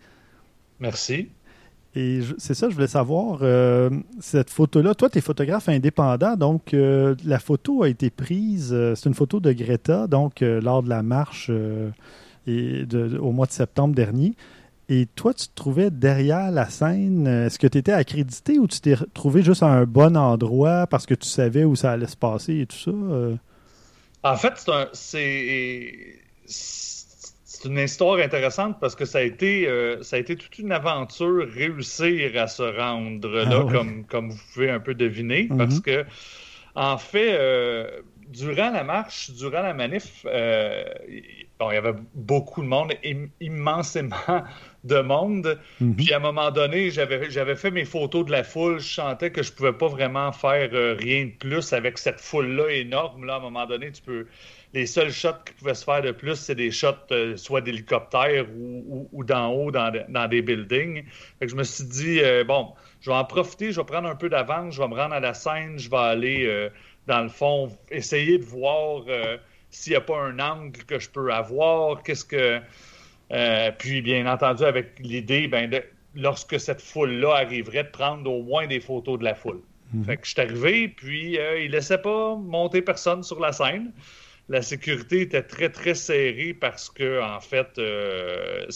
Merci. 0.78 1.28
Et 1.94 2.20
c'est 2.38 2.54
ça, 2.54 2.70
je 2.70 2.74
voulais 2.76 2.86
savoir, 2.86 3.40
cette 4.20 4.48
photo-là, 4.48 4.94
toi, 4.94 5.10
tu 5.10 5.18
es 5.18 5.20
photographe 5.20 5.68
indépendant, 5.68 6.34
donc 6.34 6.72
la 6.72 7.38
photo 7.38 7.82
a 7.82 7.90
été 7.90 8.08
prise, 8.08 8.74
c'est 8.94 9.06
une 9.06 9.14
photo 9.14 9.38
de 9.38 9.52
Greta, 9.52 10.06
donc 10.06 10.40
lors 10.40 10.82
de 10.82 10.88
la 10.88 11.02
marche 11.02 11.50
et 12.46 12.84
au 13.20 13.32
mois 13.32 13.46
de 13.46 13.52
septembre 13.52 13.94
dernier. 13.94 14.34
Et 14.88 15.06
toi, 15.06 15.32
tu 15.32 15.46
te 15.46 15.54
trouvais 15.54 15.90
derrière 15.90 16.50
la 16.50 16.68
scène. 16.68 17.26
Est-ce 17.28 17.60
que 17.60 17.68
tu 17.68 17.78
étais 17.78 17.92
accrédité 17.92 18.58
ou 18.58 18.66
tu 18.66 18.80
t'es 18.80 18.96
trouvé 19.14 19.40
juste 19.42 19.62
à 19.62 19.66
un 19.66 19.84
bon 19.84 20.16
endroit 20.16 20.88
parce 20.88 21.06
que 21.06 21.14
tu 21.14 21.28
savais 21.28 21.62
où 21.62 21.76
ça 21.76 21.92
allait 21.92 22.08
se 22.08 22.16
passer 22.16 22.58
et 22.58 22.66
tout 22.66 22.76
ça? 22.76 22.90
Euh? 22.90 23.36
En 24.24 24.36
fait, 24.36 24.68
c'est 24.92 26.18
une 27.64 27.78
histoire 27.78 28.18
intéressante 28.18 28.78
parce 28.80 28.96
que 28.96 29.04
ça 29.04 29.18
a 29.18 29.22
été, 29.22 29.68
euh, 29.68 30.02
ça 30.02 30.16
a 30.16 30.18
été 30.18 30.34
toute 30.34 30.58
une 30.58 30.72
aventure 30.72 31.46
réussir 31.48 32.32
à 32.40 32.48
se 32.48 32.62
rendre 32.62 33.28
là, 33.28 33.62
ah 33.62 33.72
comme, 33.72 34.04
comme 34.06 34.30
vous 34.30 34.40
pouvez 34.52 34.70
un 34.70 34.80
peu 34.80 34.94
deviner. 34.94 35.48
Parce 35.56 35.76
mm-hmm. 35.76 35.82
que, 35.82 36.04
en 36.74 36.98
fait, 36.98 37.36
euh, 37.38 38.00
durant 38.30 38.70
la 38.70 38.84
marche, 38.84 39.30
durant 39.32 39.62
la 39.62 39.74
manif, 39.74 40.24
euh, 40.26 40.84
bon, 41.58 41.70
il 41.70 41.74
y 41.74 41.76
avait 41.76 41.94
beaucoup 42.14 42.62
de 42.62 42.68
monde, 42.68 42.92
immensément 43.40 44.44
de 44.84 45.00
monde. 45.00 45.58
Mhm. 45.80 45.96
Puis 45.96 46.12
à 46.12 46.16
un 46.16 46.20
moment 46.20 46.50
donné, 46.50 46.90
j'avais 46.90 47.56
fait 47.56 47.70
mes 47.70 47.84
photos 47.84 48.24
de 48.24 48.30
la 48.30 48.44
foule. 48.44 48.78
Je 48.78 48.94
sentais 48.94 49.30
que 49.30 49.42
je 49.42 49.52
pouvais 49.52 49.72
pas 49.72 49.88
vraiment 49.88 50.32
faire 50.32 50.70
euh, 50.72 50.94
rien 50.98 51.26
de 51.26 51.32
plus 51.32 51.72
avec 51.72 51.98
cette 51.98 52.20
foule-là 52.20 52.70
énorme. 52.70 53.24
Là, 53.24 53.34
à 53.34 53.36
un 53.38 53.40
moment 53.40 53.66
donné, 53.66 53.90
tu 53.90 54.02
peux. 54.02 54.26
Les 54.72 54.86
seuls 54.86 55.10
shots 55.10 55.42
qui 55.44 55.52
pouvaient 55.54 55.74
se 55.74 55.84
faire 55.84 56.00
de 56.00 56.12
plus, 56.12 56.36
c'est 56.36 56.54
des 56.54 56.70
shots 56.70 56.94
euh, 57.10 57.36
soit 57.36 57.60
d'hélicoptère 57.60 58.46
ou, 58.54 59.24
d'en 59.24 59.48
haut 59.48 59.72
dans, 59.72 59.92
dans, 60.08 60.28
des 60.28 60.42
buildings. 60.42 61.02
Fait 61.40 61.46
que 61.46 61.50
je 61.50 61.56
me 61.56 61.64
suis 61.64 61.82
dit, 61.82 62.20
bon, 62.46 62.68
je 63.00 63.10
vais 63.10 63.16
en 63.16 63.24
profiter, 63.24 63.72
je 63.72 63.80
vais 63.80 63.84
prendre 63.84 64.08
un 64.08 64.14
peu 64.14 64.28
d'avance, 64.28 64.76
je 64.76 64.80
vais 64.80 64.86
me 64.86 64.94
rendre 64.94 65.14
à 65.14 65.18
la 65.18 65.34
scène, 65.34 65.76
je 65.76 65.90
vais 65.90 65.96
aller 65.96 66.70
dans 67.06 67.22
le 67.22 67.28
fond, 67.28 67.70
essayer 67.90 68.38
de 68.38 68.44
voir 68.44 69.04
euh, 69.08 69.36
s'il 69.70 69.92
n'y 69.92 69.96
a 69.96 70.00
pas 70.00 70.18
un 70.18 70.38
angle 70.38 70.84
que 70.84 70.98
je 70.98 71.10
peux 71.10 71.32
avoir, 71.32 72.02
qu'est-ce 72.02 72.24
que. 72.24 72.60
Euh, 73.32 73.70
puis, 73.78 74.02
bien 74.02 74.26
entendu, 74.26 74.64
avec 74.64 74.98
l'idée, 74.98 75.46
ben, 75.46 75.70
lorsque 76.16 76.58
cette 76.58 76.80
foule-là 76.80 77.34
arriverait, 77.36 77.84
de 77.84 77.88
prendre 77.90 78.30
au 78.30 78.42
moins 78.42 78.66
des 78.66 78.80
photos 78.80 79.18
de 79.18 79.24
la 79.24 79.34
foule. 79.34 79.60
Mhm. 79.92 80.04
Fait 80.04 80.16
que 80.16 80.26
je 80.26 80.32
suis 80.32 80.40
arrivé, 80.40 80.88
puis 80.88 81.38
euh, 81.38 81.60
il 81.60 81.68
ne 81.68 81.76
laissait 81.76 81.98
pas 81.98 82.34
monter 82.36 82.82
personne 82.82 83.22
sur 83.22 83.38
la 83.40 83.52
scène 83.52 83.92
la 84.50 84.62
sécurité 84.62 85.20
était 85.20 85.44
très, 85.44 85.68
très 85.68 85.94
serrée 85.94 86.54
parce 86.54 86.90
que, 86.90 87.22
en 87.22 87.40
fait, 87.40 87.78
euh, 87.78 88.66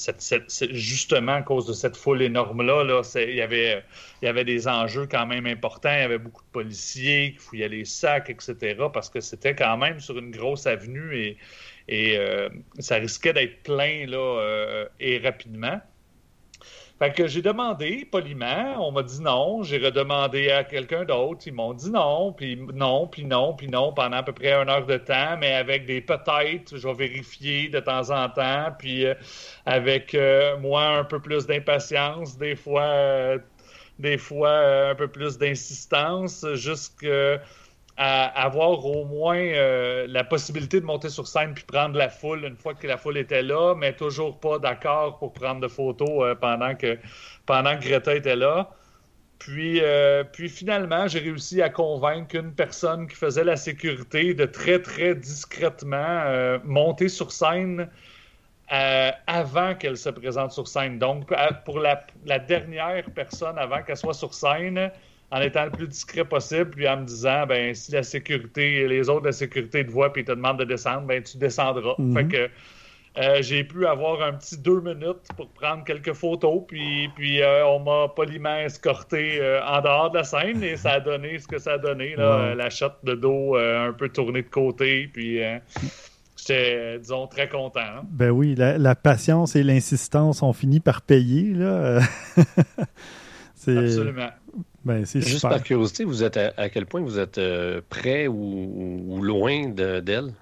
justement, 0.70 1.34
à 1.34 1.42
cause 1.42 1.66
de 1.66 1.72
cette 1.72 1.96
foule 1.96 2.22
énorme-là, 2.22 2.84
là, 2.84 3.02
il, 3.16 3.34
y 3.34 3.40
avait, 3.40 3.82
il 4.22 4.26
y 4.26 4.28
avait 4.28 4.44
des 4.44 4.68
enjeux 4.68 5.08
quand 5.10 5.26
même 5.26 5.46
importants. 5.46 5.92
Il 5.92 5.98
y 5.98 6.04
avait 6.04 6.18
beaucoup 6.18 6.44
de 6.44 6.50
policiers 6.52 7.32
qui 7.32 7.38
fouillaient 7.44 7.68
les 7.68 7.84
sacs, 7.84 8.30
etc., 8.30 8.76
parce 8.92 9.10
que 9.10 9.20
c'était 9.20 9.56
quand 9.56 9.76
même 9.76 9.98
sur 9.98 10.16
une 10.16 10.30
grosse 10.30 10.68
avenue 10.68 11.16
et, 11.16 11.38
et 11.88 12.18
euh, 12.18 12.48
ça 12.78 12.94
risquait 12.94 13.32
d'être 13.32 13.64
plein 13.64 14.06
là, 14.06 14.16
euh, 14.16 14.86
et 15.00 15.18
rapidement. 15.18 15.80
Fait 17.00 17.12
que 17.12 17.26
j'ai 17.26 17.42
demandé 17.42 18.04
poliment, 18.10 18.76
on 18.78 18.92
m'a 18.92 19.02
dit 19.02 19.20
non. 19.20 19.64
J'ai 19.64 19.78
redemandé 19.78 20.50
à 20.52 20.62
quelqu'un 20.62 21.04
d'autre, 21.04 21.42
ils 21.46 21.52
m'ont 21.52 21.74
dit 21.74 21.90
non, 21.90 22.32
puis 22.32 22.56
non, 22.72 23.08
puis 23.08 23.24
non, 23.24 23.52
puis 23.54 23.66
non 23.68 23.92
pendant 23.92 24.18
à 24.18 24.22
peu 24.22 24.32
près 24.32 24.52
une 24.52 24.68
heure 24.68 24.86
de 24.86 24.96
temps, 24.98 25.36
mais 25.38 25.52
avec 25.54 25.86
des 25.86 26.00
peut-être, 26.00 26.76
je 26.76 26.86
vais 26.86 26.94
vérifier 26.94 27.68
de 27.68 27.80
temps 27.80 28.10
en 28.10 28.28
temps, 28.28 28.68
puis 28.78 29.06
euh, 29.06 29.14
avec 29.66 30.14
euh, 30.14 30.56
moi 30.58 30.86
un 30.98 31.04
peu 31.04 31.20
plus 31.20 31.46
d'impatience, 31.46 32.38
des 32.38 32.54
fois, 32.54 32.82
euh, 32.82 33.38
des 33.98 34.16
fois 34.16 34.90
un 34.90 34.94
peu 34.94 35.08
plus 35.08 35.36
d'insistance, 35.36 36.46
jusqu'à 36.54 37.40
à 37.96 38.24
avoir 38.44 38.84
au 38.84 39.04
moins 39.04 39.38
euh, 39.38 40.06
la 40.08 40.24
possibilité 40.24 40.80
de 40.80 40.84
monter 40.84 41.08
sur 41.10 41.28
scène 41.28 41.54
puis 41.54 41.64
prendre 41.64 41.96
la 41.96 42.08
foule 42.08 42.44
une 42.44 42.56
fois 42.56 42.74
que 42.74 42.86
la 42.88 42.96
foule 42.96 43.18
était 43.18 43.42
là, 43.42 43.74
mais 43.76 43.92
toujours 43.92 44.40
pas 44.40 44.58
d'accord 44.58 45.18
pour 45.18 45.32
prendre 45.32 45.60
de 45.60 45.68
photos 45.68 46.08
euh, 46.10 46.34
pendant, 46.34 46.74
que, 46.74 46.98
pendant 47.46 47.76
Greta 47.76 48.14
était 48.16 48.34
là. 48.34 48.70
Puis, 49.38 49.80
euh, 49.80 50.24
puis 50.24 50.48
finalement, 50.48 51.06
j'ai 51.06 51.20
réussi 51.20 51.62
à 51.62 51.68
convaincre 51.68 52.34
une 52.34 52.52
personne 52.52 53.06
qui 53.06 53.14
faisait 53.14 53.44
la 53.44 53.56
sécurité 53.56 54.34
de 54.34 54.44
très, 54.44 54.80
très 54.80 55.14
discrètement 55.14 56.58
monter 56.64 57.08
sur 57.08 57.30
scène 57.30 57.88
avant 58.68 59.74
qu'elle 59.74 59.98
se 59.98 60.08
présente 60.08 60.52
sur 60.52 60.66
scène. 60.66 60.98
Donc, 60.98 61.30
pour 61.64 61.78
la 61.78 62.38
dernière 62.38 63.04
personne 63.14 63.58
avant 63.58 63.82
qu'elle 63.82 63.98
soit 63.98 64.14
sur 64.14 64.32
scène, 64.32 64.90
en 65.34 65.40
étant 65.40 65.64
le 65.64 65.70
plus 65.70 65.88
discret 65.88 66.24
possible, 66.24 66.70
puis 66.70 66.88
en 66.88 66.98
me 66.98 67.06
disant, 67.06 67.44
ben 67.44 67.74
si 67.74 67.90
la 67.90 68.04
sécurité, 68.04 68.86
les 68.86 69.08
autres 69.08 69.22
de 69.22 69.26
la 69.26 69.32
sécurité 69.32 69.84
te 69.84 69.90
voient 69.90 70.12
puis 70.12 70.24
te 70.24 70.30
demandent 70.30 70.60
de 70.60 70.64
descendre, 70.64 71.08
ben 71.08 71.20
tu 71.22 71.38
descendras. 71.38 71.96
Mhm. 71.98 72.14
Fait 72.14 72.24
que 72.26 72.50
euh, 73.16 73.42
j'ai 73.42 73.64
pu 73.64 73.84
avoir 73.84 74.22
un 74.22 74.34
petit 74.34 74.56
deux 74.56 74.80
minutes 74.80 75.26
pour 75.36 75.48
prendre 75.48 75.82
quelques 75.82 76.12
photos, 76.12 76.62
puis, 76.68 77.08
puis 77.16 77.42
euh, 77.42 77.66
on 77.66 77.80
m'a 77.80 78.08
poliment 78.08 78.56
escorté 78.58 79.40
euh, 79.40 79.60
en 79.64 79.80
dehors 79.80 80.12
de 80.12 80.18
la 80.18 80.24
scène 80.24 80.62
et 80.62 80.76
ça 80.76 80.92
a 80.92 81.00
donné 81.00 81.36
ce 81.40 81.48
que 81.48 81.58
ça 81.58 81.72
a 81.72 81.78
donné, 81.78 82.14
là, 82.14 82.54
la 82.54 82.70
shot 82.70 82.92
de 83.02 83.14
dos 83.14 83.56
un 83.56 83.92
peu 83.92 84.08
tournée 84.10 84.42
de 84.42 84.48
côté, 84.48 85.10
puis 85.12 85.40
j'étais, 86.36 87.00
disons, 87.00 87.26
très 87.26 87.48
content. 87.48 87.80
Hein. 87.80 88.02
Ben 88.04 88.30
oui, 88.30 88.54
la, 88.54 88.78
la 88.78 88.94
patience 88.94 89.56
et 89.56 89.64
l'insistance 89.64 90.44
ont 90.44 90.52
fini 90.52 90.78
par 90.78 91.02
payer, 91.02 91.54
là. 91.54 91.98
Absolument. 93.66 94.30
Ben, 94.84 95.06
Juste 95.06 95.42
par 95.42 95.62
curiosité, 95.62 96.04
vous 96.04 96.22
êtes 96.22 96.36
à, 96.36 96.68
quel 96.68 96.86
point 96.86 97.00
vous 97.00 97.18
êtes 97.18 97.38
euh, 97.38 97.80
près 97.88 98.28
ou, 98.28 99.20
loin 99.22 99.68
d'elle? 99.68 100.34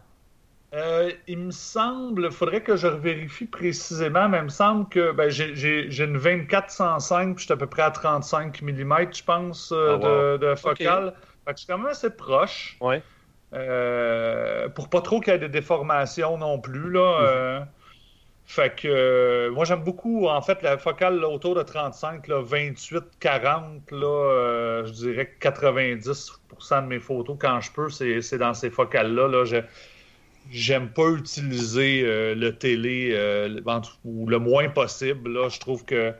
Euh, 0.75 1.13
il 1.29 1.39
me 1.39 1.51
semble, 1.51 2.25
il 2.25 2.31
faudrait 2.31 2.63
que 2.63 2.77
je 2.77 2.89
vérifie 2.89 3.45
précisément, 3.45 4.29
mais 4.29 4.39
il 4.39 4.45
me 4.45 4.49
semble 4.49 4.89
que 4.89 5.13
ben, 5.13 5.29
j'ai 5.29 6.03
une 6.03 6.19
2405, 6.19 7.37
puis 7.37 7.43
je 7.43 7.45
suis 7.45 7.53
à 7.53 7.57
peu 7.57 7.67
près 7.67 7.83
à 7.83 7.91
35 7.91 8.63
mm, 8.63 8.95
je 9.15 9.23
pense, 9.23 9.71
euh, 9.71 9.99
ah, 10.03 10.39
de, 10.39 10.55
focale. 10.55 11.13
je 11.47 11.53
suis 11.57 11.67
quand 11.67 11.79
même 11.79 11.89
assez 11.89 12.11
proche. 12.11 12.79
Pour 12.81 14.89
pas 14.89 15.01
trop 15.03 15.21
qu'il 15.21 15.35
y 15.35 15.37
ait 15.37 15.39
des 15.39 15.51
déformations 15.51 16.39
non 16.39 16.59
plus. 16.59 16.91
Là, 16.91 17.61
mhm. 17.61 17.67
Fait 18.45 18.75
que 18.75 18.89
euh, 18.89 19.51
moi 19.51 19.65
j'aime 19.65 19.83
beaucoup 19.83 20.27
en 20.29 20.43
fait 20.43 20.63
la 20.63 20.77
focale 20.77 21.25
autour 21.25 21.55
de 21.55 21.63
35, 21.63 22.29
28, 22.29 23.05
40, 23.21 23.91
là, 23.93 24.07
euh, 24.07 24.87
je 24.87 24.93
dirais 24.93 25.27
que 25.27 25.49
90% 25.49 26.83
de 26.83 26.87
mes 26.87 26.99
photos 26.99 27.37
quand 27.41 27.61
je 27.61 27.73
peux, 27.73 27.89
c'est 27.89 28.39
dans 28.39 28.55
ces 28.55 28.71
focales-là. 28.71 29.29
Là, 29.29 29.63
J'aime 30.51 30.89
pas 30.91 31.09
utiliser 31.11 32.03
euh, 32.05 32.35
le 32.35 32.59
télé 32.59 33.17
ou 34.05 34.27
le 34.27 34.39
moins 34.41 34.69
possible. 34.69 35.33
Là. 35.33 35.49
Je 35.49 35.61
trouve 35.61 35.85
que 35.85 36.13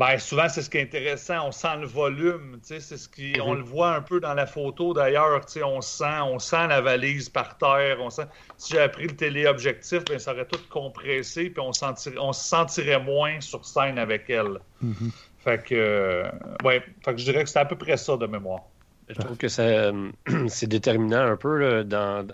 ben, 0.00 0.18
souvent, 0.18 0.48
c'est 0.48 0.62
ce 0.62 0.70
qui 0.70 0.78
est 0.78 0.82
intéressant. 0.82 1.48
On 1.48 1.52
sent 1.52 1.76
le 1.78 1.86
volume. 1.86 2.58
C'est 2.62 2.80
ce 2.80 3.06
qui, 3.06 3.34
On 3.42 3.52
mhm. 3.52 3.58
le 3.58 3.64
voit 3.64 3.96
un 3.96 4.00
peu 4.00 4.18
dans 4.18 4.32
la 4.32 4.46
photo 4.46 4.94
d'ailleurs. 4.94 5.42
On 5.62 5.82
sent, 5.82 6.20
on 6.22 6.38
sent 6.38 6.68
la 6.68 6.80
valise 6.80 7.28
par 7.28 7.58
terre. 7.58 7.98
On 8.00 8.08
sent, 8.08 8.22
si 8.56 8.72
j'avais 8.72 8.90
pris 8.90 9.08
le 9.08 9.14
téléobjectif, 9.14 10.02
ben, 10.06 10.18
ça 10.18 10.32
aurait 10.32 10.46
tout 10.46 10.58
compressé. 10.70 11.50
Puis 11.50 11.60
on, 11.60 11.72
on 12.18 12.32
se 12.32 12.48
sentirait 12.48 12.98
moins 12.98 13.42
sur 13.42 13.62
scène 13.66 13.98
avec 13.98 14.30
elle. 14.30 14.60
Mhm. 14.80 15.10
Fait 15.44 15.62
que, 15.62 15.74
euh, 15.74 16.30
ouais, 16.64 16.82
fait 17.04 17.12
que 17.12 17.18
je 17.18 17.24
dirais 17.24 17.44
que 17.44 17.50
c'est 17.50 17.58
à 17.58 17.66
peu 17.66 17.76
près 17.76 17.98
ça 17.98 18.16
de 18.16 18.26
mémoire. 18.26 18.62
Je 19.10 19.20
trouve 19.20 19.36
que 19.36 19.48
c'est 20.48 20.66
déterminant 20.66 21.26
un 21.26 21.36
peu 21.36 21.84
dans, 21.84 22.26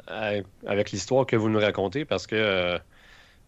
avec 0.68 0.92
l'histoire 0.92 1.26
que 1.26 1.34
vous 1.34 1.48
nous 1.48 1.58
racontez 1.58 2.04
parce 2.04 2.28
que. 2.28 2.36
Euh, 2.36 2.78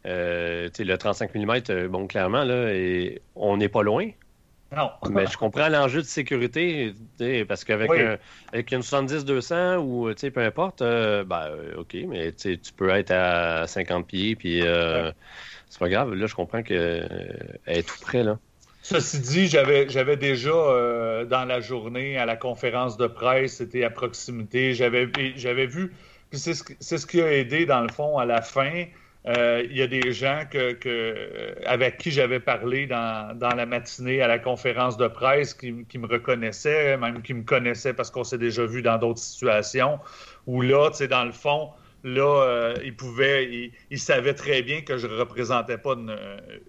euh, 0.09 0.69
le 0.79 0.97
35 0.97 1.35
mm, 1.35 1.61
euh, 1.71 1.89
bon, 1.89 2.07
clairement, 2.07 2.45
là, 2.45 2.73
et 2.73 3.21
on 3.37 3.57
n'est 3.57 3.69
pas 3.69 3.83
loin. 3.83 4.09
Non. 4.75 4.91
Mais 5.11 5.27
je 5.27 5.37
comprends 5.37 5.69
l'enjeu 5.69 6.01
de 6.01 6.07
sécurité, 6.07 6.95
parce 7.47 7.65
qu'avec 7.65 7.91
avec 8.53 8.73
une 8.73 8.81
70-200 8.81 9.77
ou 9.77 10.11
peu 10.31 10.41
importe, 10.41 10.83
euh, 10.83 11.25
ben, 11.25 11.51
OK, 11.77 11.97
mais 12.07 12.33
tu 12.33 12.59
peux 12.77 12.91
être 12.91 13.11
à 13.11 13.67
50 13.67 14.07
pieds, 14.07 14.37
puis 14.37 14.63
c'est 14.63 15.79
pas 15.79 15.89
grave. 15.89 16.15
Là, 16.15 16.27
je 16.27 16.35
comprends 16.35 16.63
qu'elle 16.63 17.61
est 17.67 17.87
tout 17.87 17.99
près. 18.01 18.23
Là. 18.23 18.39
Ceci 18.83 19.21
dit, 19.21 19.47
j'avais, 19.49 19.89
j'avais 19.89 20.17
déjà 20.17 20.51
dans 20.51 21.45
la 21.47 21.61
journée, 21.61 22.19
à 22.19 22.27
la 22.27 22.37
conférence 22.37 22.97
de 22.97 23.07
presse, 23.07 23.57
c'était 23.57 23.85
à 23.85 23.91
proximité, 23.91 24.75
j'avais, 24.75 25.09
j'avais 25.37 25.67
vu, 25.67 25.93
c'est 26.33 26.55
ce, 26.55 26.65
c'est 26.79 26.99
ce 26.99 27.07
qui 27.07 27.23
a 27.23 27.33
aidé, 27.33 27.65
dans 27.65 27.81
le 27.81 27.89
fond, 27.89 28.19
à 28.19 28.27
la 28.27 28.43
fin. 28.43 28.85
Euh, 29.27 29.63
il 29.69 29.77
y 29.77 29.83
a 29.83 29.87
des 29.87 30.13
gens 30.13 30.43
que, 30.49 31.67
avec 31.67 31.99
qui 31.99 32.11
j'avais 32.11 32.41
parlé 32.41 32.87
dans, 32.87 33.37
la 33.41 33.67
matinée 33.67 34.23
à 34.23 34.29
la 34.29 34.39
conférence 34.39 34.97
de 34.97 35.09
presse 35.09 35.55
qui, 35.55 35.73
me 35.73 36.07
reconnaissaient, 36.07 36.97
même 36.97 37.23
qui 37.23 37.35
me 37.35 37.43
connaissaient 37.43 37.93
parce 37.93 38.11
qu'on 38.11 38.25
s'est 38.25 38.39
déjà 38.39 38.65
vu 38.65 38.81
dans 38.81 38.97
d'autres 38.97 39.21
situations, 39.21 39.99
où 40.47 40.63
là, 40.63 40.91
tu 40.91 40.99
sais, 40.99 41.09
dans 41.09 41.25
le 41.25 41.33
fond, 41.33 41.71
là, 42.05 42.43
euh, 42.43 42.75
ils 42.85 42.97
pouvaient, 42.97 43.73
ils, 43.91 43.99
savaient 43.99 44.35
très 44.35 44.63
bien 44.63 44.83
que 44.83 44.97
je 44.97 45.09
ne 45.09 45.19
représentais 45.19 45.79
pas 45.79 45.95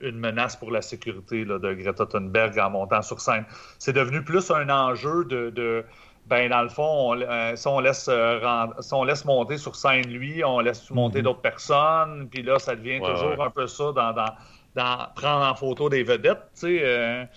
une, 0.02 0.20
menace 0.20 0.56
pour 0.56 0.72
la 0.72 0.82
sécurité 0.82 1.46
de 1.46 1.74
Greta 1.74 2.08
Thunberg 2.08 2.58
en 2.60 2.72
montant 2.72 3.04
sur 3.04 3.22
scène. 3.22 3.46
C'est 3.78 3.94
devenu 3.94 4.24
plus 4.24 4.50
un 4.52 4.70
enjeu 4.70 5.24
de 5.24 5.86
ben 6.30 6.50
dans 6.50 6.62
le 6.62 6.70
fond, 6.70 7.20
euh, 7.20 7.56
si, 7.56 7.68
on 7.68 7.80
laisse, 7.80 8.08
euh, 8.08 8.40
on 8.92 9.04
laisse 9.04 9.26
monter 9.26 9.58
sur 9.58 9.76
scène 9.76 10.08
lui, 10.08 10.44
on 10.44 10.60
laisse 10.60 10.90
monter 10.92 11.20
mhm. 11.20 11.24
d'autres 11.26 11.42
personnes, 11.42 12.30
puis 12.30 12.44
là, 12.44 12.60
ça 12.60 12.76
devient 12.76 13.00
toujours 13.00 13.44
un 13.44 13.50
peu 13.50 13.66
ça 13.66 13.92
dans, 13.92 14.14
dans, 14.14 14.98
prendre 15.16 15.46
en 15.46 15.56
photo 15.56 15.90
des 15.90 16.04
vedettes, 16.04 16.44
tu 16.54 16.80
sais. 16.80 17.28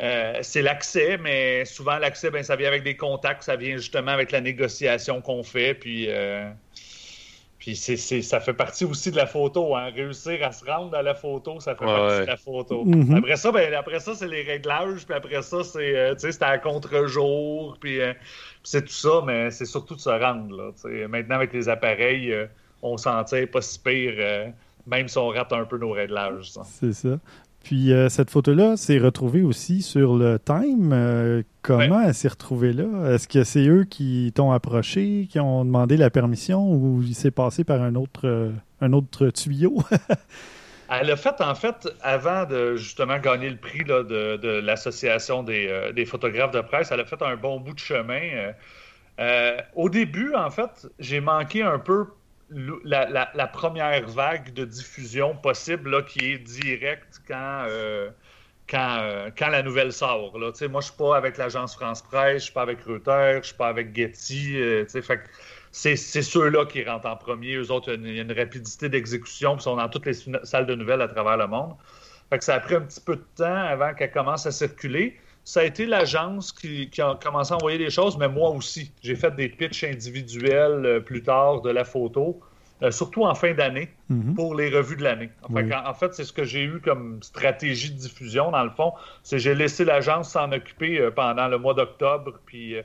Euh, 0.00 0.38
c'est 0.42 0.62
l'accès, 0.62 1.18
mais 1.18 1.64
souvent 1.64 1.98
l'accès, 1.98 2.28
ben, 2.28 2.42
ça 2.42 2.56
vient 2.56 2.66
avec 2.66 2.82
des 2.82 2.96
contacts, 2.96 3.44
ça 3.44 3.54
vient 3.54 3.76
justement 3.76 4.10
avec 4.10 4.32
la 4.32 4.40
négociation 4.40 5.20
qu'on 5.20 5.44
fait, 5.44 5.74
puis, 5.74 6.08
Puis 7.64 7.76
c'est, 7.76 7.96
ça 7.96 8.40
fait 8.40 8.52
partie 8.52 8.84
aussi 8.84 9.10
de 9.10 9.16
la 9.16 9.24
photo. 9.24 9.74
Hein. 9.74 9.88
Réussir 9.88 10.46
à 10.46 10.52
se 10.52 10.62
rendre 10.66 10.94
à 10.94 11.02
la 11.02 11.14
photo, 11.14 11.60
ça 11.60 11.74
fait 11.74 11.86
partie 11.86 12.20
de 12.20 12.26
la 12.26 12.36
photo. 12.36 12.84
Mm-hmm. 12.84 13.16
Après 13.16 13.36
ça, 13.36 13.52
ben, 13.52 13.72
après 13.72 14.00
ça, 14.00 14.14
c'est 14.14 14.28
les 14.28 14.42
réglages. 14.42 15.06
Puis 15.06 15.14
après 15.14 15.40
ça, 15.40 15.64
c'est, 15.64 15.96
euh, 15.96 16.30
à 16.42 16.58
contre-jour. 16.58 17.78
Puis 17.80 18.02
euh, 18.02 18.12
c'est 18.62 18.82
tout 18.82 18.92
ça, 18.92 19.22
mais 19.24 19.50
c'est 19.50 19.64
surtout 19.64 19.94
de 19.94 20.00
se 20.00 20.10
rendre. 20.10 20.54
Là, 20.54 21.08
Maintenant, 21.08 21.36
avec 21.36 21.54
les 21.54 21.70
appareils, 21.70 22.32
euh, 22.32 22.44
on 22.82 22.98
s'en 22.98 23.24
tire 23.24 23.50
pas 23.50 23.62
si 23.62 23.78
pire, 23.78 24.52
même 24.86 25.08
si 25.08 25.16
on 25.16 25.28
rate 25.28 25.54
un 25.54 25.64
peu 25.64 25.78
nos 25.78 25.92
réglages. 25.92 26.52
C'est 26.64 26.92
ça. 26.92 27.18
Puis 27.64 27.92
euh, 27.92 28.10
cette 28.10 28.30
photo-là 28.30 28.76
s'est 28.76 28.98
retrouvée 28.98 29.42
aussi 29.42 29.80
sur 29.80 30.16
le 30.16 30.38
Time. 30.38 30.92
Euh, 30.92 31.42
comment 31.62 32.02
elle 32.02 32.14
s'est 32.14 32.28
retrouvée 32.28 32.74
là? 32.74 33.14
Est-ce 33.14 33.26
que 33.26 33.42
c'est 33.42 33.66
eux 33.66 33.84
qui 33.84 34.30
t'ont 34.34 34.52
approché, 34.52 35.26
qui 35.30 35.40
ont 35.40 35.64
demandé 35.64 35.96
la 35.96 36.10
permission 36.10 36.70
ou 36.70 37.02
il 37.02 37.14
s'est 37.14 37.30
passé 37.30 37.64
par 37.64 37.80
un 37.80 37.94
autre, 37.94 38.20
euh, 38.28 38.50
un 38.82 38.92
autre 38.92 39.30
tuyau? 39.30 39.82
elle 40.90 41.10
a 41.10 41.16
fait, 41.16 41.40
en 41.40 41.54
fait, 41.54 41.88
avant 42.02 42.44
de 42.44 42.76
justement 42.76 43.18
gagner 43.18 43.48
le 43.48 43.56
prix 43.56 43.82
là, 43.84 44.02
de, 44.02 44.36
de 44.36 44.60
l'Association 44.60 45.42
des, 45.42 45.90
des, 45.96 46.04
photographes 46.04 46.52
de 46.52 46.60
presse, 46.60 46.92
elle 46.92 47.00
a 47.00 47.06
fait 47.06 47.22
un 47.22 47.36
bon 47.36 47.60
bout 47.60 47.72
de 47.72 47.78
chemin. 47.78 48.52
au 49.74 49.88
début, 49.88 50.34
en 50.34 50.50
fait, 50.50 50.86
j'ai 50.98 51.20
manqué 51.20 51.62
un 51.62 51.78
peu 51.78 52.08
la, 52.50 53.46
première 53.52 54.06
vague 54.06 54.52
de 54.52 54.64
diffusion 54.64 55.36
possible 55.36 55.90
là, 55.90 56.02
qui 56.02 56.32
est 56.32 56.38
directe 56.38 57.22
quand, 57.26 57.64
euh, 57.68 58.10
quand, 58.68 58.98
euh, 59.00 59.30
quand, 59.36 59.48
la 59.48 59.62
nouvelle 59.62 59.92
sort. 59.92 60.38
Là. 60.38 60.52
Moi, 60.68 60.80
je 60.80 60.86
suis 60.86 60.96
pas 60.96 61.16
avec 61.16 61.36
l'agence 61.38 61.74
France 61.74 62.02
Presse, 62.02 62.38
je 62.38 62.44
suis 62.44 62.52
pas 62.52 62.62
avec 62.62 62.82
Reuters, 62.82 63.42
je 63.42 63.48
suis 63.48 63.56
pas 63.56 63.68
avec 63.68 63.94
Getty. 63.94 64.60
Euh, 64.60 64.84
c'est, 65.72 65.96
ceux-là 65.96 66.66
qui 66.66 66.84
rentrent 66.84 67.08
en 67.08 67.16
premier. 67.16 67.56
Eux 67.56 67.70
autres, 67.70 67.92
il 67.94 68.14
y 68.14 68.18
a 68.18 68.22
une, 68.22 68.32
rapidité 68.32 68.88
d'exécution, 68.88 69.56
ils 69.56 69.62
sont 69.62 69.76
dans 69.76 69.88
toutes 69.88 70.06
les 70.06 70.14
salles 70.44 70.66
de 70.66 70.74
nouvelles 70.74 71.02
à 71.02 71.08
travers 71.08 71.36
le 71.36 71.46
monde. 71.46 71.74
Ça 72.40 72.54
a 72.54 72.60
pris 72.60 72.74
un 72.74 72.80
petit 72.80 73.00
peu 73.00 73.16
de 73.16 73.24
temps 73.36 73.54
avant 73.54 73.94
qu'elle 73.94 74.10
commence 74.10 74.44
à 74.46 74.50
circuler 74.50 75.16
ça 75.44 75.60
a 75.60 75.64
été 75.64 75.84
l'agence 75.84 76.52
qui, 76.52 76.90
a 76.98 77.18
commencé 77.22 77.52
à 77.52 77.56
envoyer 77.56 77.78
des 77.78 77.90
choses, 77.90 78.16
mais 78.16 78.28
moi 78.28 78.50
aussi. 78.50 78.90
J'ai 79.02 79.14
fait 79.14 79.34
des 79.36 79.48
pitchs 79.48 79.84
individuels 79.84 80.86
euh, 80.86 81.00
plus 81.00 81.22
tard 81.22 81.60
de 81.60 81.70
la 81.70 81.84
photo, 81.84 82.40
euh, 82.82 82.90
surtout 82.90 83.24
en 83.24 83.34
fin 83.34 83.52
d'année, 83.52 83.90
mhm. 84.08 84.34
pour 84.34 84.54
les 84.54 84.70
revues 84.70 84.96
de 84.96 85.04
l'année. 85.04 85.30
En, 85.42 85.94
fait, 85.94 86.14
c'est 86.14 86.24
ce 86.24 86.32
que 86.32 86.44
j'ai 86.44 86.64
eu 86.64 86.80
comme 86.80 87.22
stratégie 87.22 87.90
de 87.90 87.98
diffusion, 87.98 88.50
dans 88.50 88.64
le 88.64 88.70
fond. 88.70 88.92
C'est 89.22 89.38
j'ai 89.38 89.54
laissé 89.54 89.84
l'agence 89.84 90.30
s'en 90.30 90.50
occuper 90.50 90.98
euh, 90.98 91.10
pendant 91.10 91.46
le 91.48 91.58
mois 91.58 91.74
d'octobre, 91.74 92.40
puis 92.46 92.76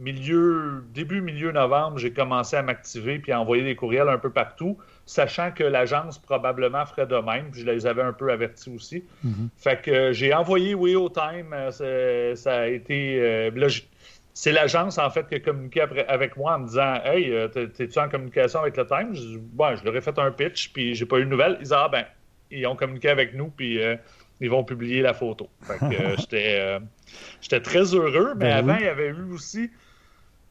milieu, 0.00 0.84
début, 0.92 1.20
milieu 1.20 1.52
novembre, 1.52 1.98
j'ai 1.98 2.12
commencé 2.12 2.56
à 2.56 2.62
m'activer 2.62 3.18
puis 3.18 3.32
à 3.32 3.40
envoyer 3.40 3.64
des 3.64 3.76
courriels 3.76 4.08
un 4.08 4.18
peu 4.18 4.30
partout 4.30 4.78
sachant 5.08 5.52
que 5.52 5.64
l'agence 5.64 6.18
probablement 6.18 6.84
ferait 6.84 7.06
de 7.06 7.16
même. 7.16 7.46
je 7.52 7.64
les 7.64 7.86
avais 7.86 8.02
un 8.02 8.12
peu 8.12 8.30
avertis 8.30 8.70
aussi. 8.70 9.04
Mhm. 9.24 9.48
Fait 9.56 9.80
que 9.80 9.90
euh, 9.90 10.12
j'ai 10.12 10.34
envoyé 10.34 10.74
Oui 10.74 10.94
au 10.96 11.08
Time. 11.08 11.54
Euh, 11.54 12.34
ça 12.34 12.60
a 12.60 12.66
été. 12.66 13.18
Euh, 13.18 13.68
c'est 14.34 14.52
l'agence, 14.52 14.98
en 14.98 15.08
fait, 15.08 15.26
qui 15.26 15.36
a 15.36 15.40
communiqué 15.40 15.80
avec 15.80 16.36
moi 16.36 16.54
en 16.54 16.58
me 16.60 16.66
disant 16.66 16.94
Hey, 17.04 17.32
t'es-tu 17.50 17.98
en 17.98 18.08
communication 18.08 18.60
avec 18.60 18.76
le 18.76 18.86
Time 18.86 19.14
Je, 19.14 19.38
bon, 19.38 19.74
je 19.76 19.84
leur 19.84 19.96
ai 19.96 20.00
fait 20.02 20.16
un 20.18 20.30
pitch, 20.30 20.72
puis 20.72 20.94
j'ai 20.94 21.06
pas 21.06 21.18
eu 21.18 21.24
de 21.24 21.30
nouvelles. 21.30 21.56
Ils 21.58 21.62
disent 21.62 21.72
Ah, 21.72 21.88
ben, 21.90 22.04
ils 22.50 22.66
ont 22.66 22.76
communiqué 22.76 23.08
avec 23.08 23.34
nous, 23.34 23.48
puis 23.48 23.80
ils 24.40 24.50
vont 24.50 24.62
publier 24.62 25.00
la 25.00 25.14
photo. 25.14 25.48
Fait 25.62 25.78
que 25.78 26.16
j'étais 27.40 27.60
très 27.60 27.94
heureux, 27.94 28.34
mais 28.36 28.50
ben 28.50 28.70
avant, 28.70 28.76
il 28.76 28.84
y 28.84 28.88
avait 28.88 29.08
eu 29.08 29.32
aussi 29.32 29.70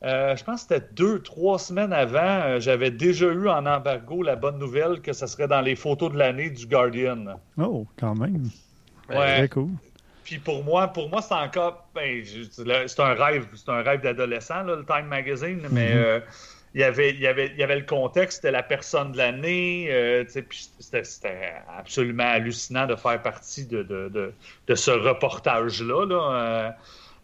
euh, 0.03 0.35
je 0.35 0.43
pense 0.43 0.63
que 0.63 0.75
c'était 0.75 0.87
deux, 0.93 1.21
trois 1.23 1.57
semaines 1.57 1.91
avant, 1.91 2.19
euh, 2.19 2.59
j'avais 2.59 2.91
déjà 2.91 3.25
eu 3.27 3.49
en 3.49 3.65
embargo 3.65 4.21
la 4.21 4.35
bonne 4.35 4.59
nouvelle 4.59 5.01
que 5.01 5.11
ce 5.11 5.25
serait 5.25 5.47
dans 5.47 5.61
les 5.61 5.75
photos 5.75 6.11
de 6.11 6.17
l'année 6.17 6.51
du 6.51 6.67
Guardian. 6.67 7.39
Oh, 7.57 7.87
quand 7.97 8.13
même. 8.13 8.49
Ouais. 9.09 9.37
Très 9.37 9.49
cool. 9.49 9.71
Puis 10.23 10.37
pour 10.37 10.63
moi, 10.63 10.87
pour 10.89 11.09
moi, 11.09 11.21
c'est 11.21 11.33
encore. 11.33 11.87
Ben, 11.95 12.23
c'est 12.23 12.99
un 12.99 13.13
rêve, 13.13 13.47
c'est 13.55 13.69
un 13.69 13.81
rêve 13.81 14.01
d'adolescent, 14.01 14.63
le 14.63 14.85
Time 14.85 15.07
Magazine, 15.07 15.61
mais 15.71 15.89
mhm. 15.89 15.97
euh, 15.97 16.19
il, 16.75 16.81
y 16.81 16.83
avait, 16.83 17.11
il, 17.11 17.19
y 17.19 17.27
avait, 17.27 17.47
il 17.47 17.57
y 17.57 17.63
avait 17.63 17.77
le 17.77 17.85
contexte, 17.85 18.37
c'était 18.37 18.51
la 18.51 18.61
personne 18.61 19.13
de 19.13 19.17
l'année. 19.17 19.89
c'était 20.29 21.53
absolument 21.75 22.25
hallucinant 22.25 22.85
de 22.85 22.95
faire 22.95 23.19
partie 23.21 23.65
de, 23.65 23.81
de, 23.81 24.33
de, 24.67 24.75
ce 24.75 24.91
reportage-là. 24.91 26.05
Là, 26.05 26.75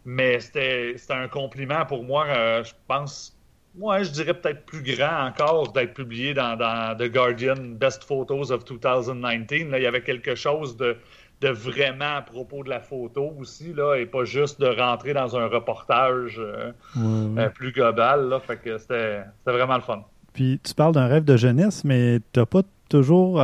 mais 0.04 0.40
c'était 0.40 0.96
un 1.10 1.28
compliment 1.28 1.84
pour 1.86 2.04
moi, 2.04 2.26
euh, 2.28 2.64
je 2.64 2.72
pense. 2.86 3.36
Moi, 3.76 4.04
je 4.04 4.10
dirais 4.10 4.34
peut-être 4.34 4.64
plus 4.66 4.82
grand 4.82 5.26
encore 5.26 5.72
d'être 5.72 5.94
publié 5.94 6.32
dans, 6.32 6.56
dans, 6.56 6.96
The 6.96 7.10
Guardian 7.10 7.56
Best 7.56 8.04
Photos 8.04 8.50
of 8.50 8.64
2019. 8.64 9.70
Là, 9.70 9.78
il 9.78 9.82
y 9.82 9.86
avait 9.86 10.02
quelque 10.02 10.36
chose 10.36 10.76
de, 10.76 10.96
de, 11.40 11.48
vraiment 11.48 12.16
à 12.16 12.22
propos 12.22 12.62
de 12.62 12.68
la 12.68 12.78
photo 12.78 13.34
aussi, 13.40 13.72
là, 13.72 13.96
et 13.96 14.06
pas 14.06 14.24
juste 14.24 14.60
de 14.60 14.66
rentrer 14.66 15.12
dans 15.12 15.36
un 15.36 15.48
reportage 15.48 16.36
euh, 16.38 16.70
euh, 16.96 17.48
plus 17.48 17.72
global. 17.72 18.28
Là, 18.28 18.38
fait 18.38 18.58
que 18.58 18.78
c'était 18.78 19.22
vraiment 19.44 19.74
le 19.74 19.82
fun. 19.82 20.04
Puis 20.32 20.60
tu 20.62 20.72
parles 20.74 20.94
d'un 20.94 21.08
rêve 21.08 21.24
de 21.24 21.36
jeunesse, 21.36 21.82
mais 21.82 22.20
tu 22.32 22.38
n'as 22.38 22.46
pas 22.46 22.62
toujours 22.88 23.42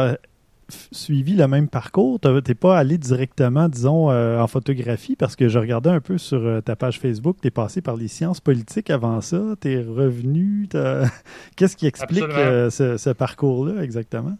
suivi 0.93 1.35
le 1.35 1.47
même 1.49 1.68
parcours? 1.68 2.18
Tu 2.21 2.29
n'es 2.29 2.55
pas 2.55 2.79
allé 2.79 2.99
directement, 2.99 3.68
disons, 3.68 4.11
euh, 4.11 4.39
en 4.39 4.47
photographie? 4.47 5.16
Parce 5.16 5.37
que 5.37 5.49
je 5.49 5.59
regardais 5.59 5.91
un 5.91 6.01
peu 6.01 6.18
sur 6.18 6.39
euh, 6.39 6.61
ta 6.61 6.77
page 6.77 6.99
Facebook, 6.99 7.39
tu 7.41 7.49
es 7.49 7.51
passé 7.51 7.81
par 7.81 7.97
les 7.97 8.09
sciences 8.09 8.41
politiques 8.41 8.91
avant 8.91 9.21
ça, 9.21 9.41
tu 9.61 9.73
es 9.73 9.81
revenu. 9.81 10.68
Qu'est-ce 11.57 11.77
qui 11.77 11.87
explique 11.87 12.23
euh, 12.23 12.71
ce, 12.71 13.11
parcours-là 13.11 13.83
exactement? 13.83 14.37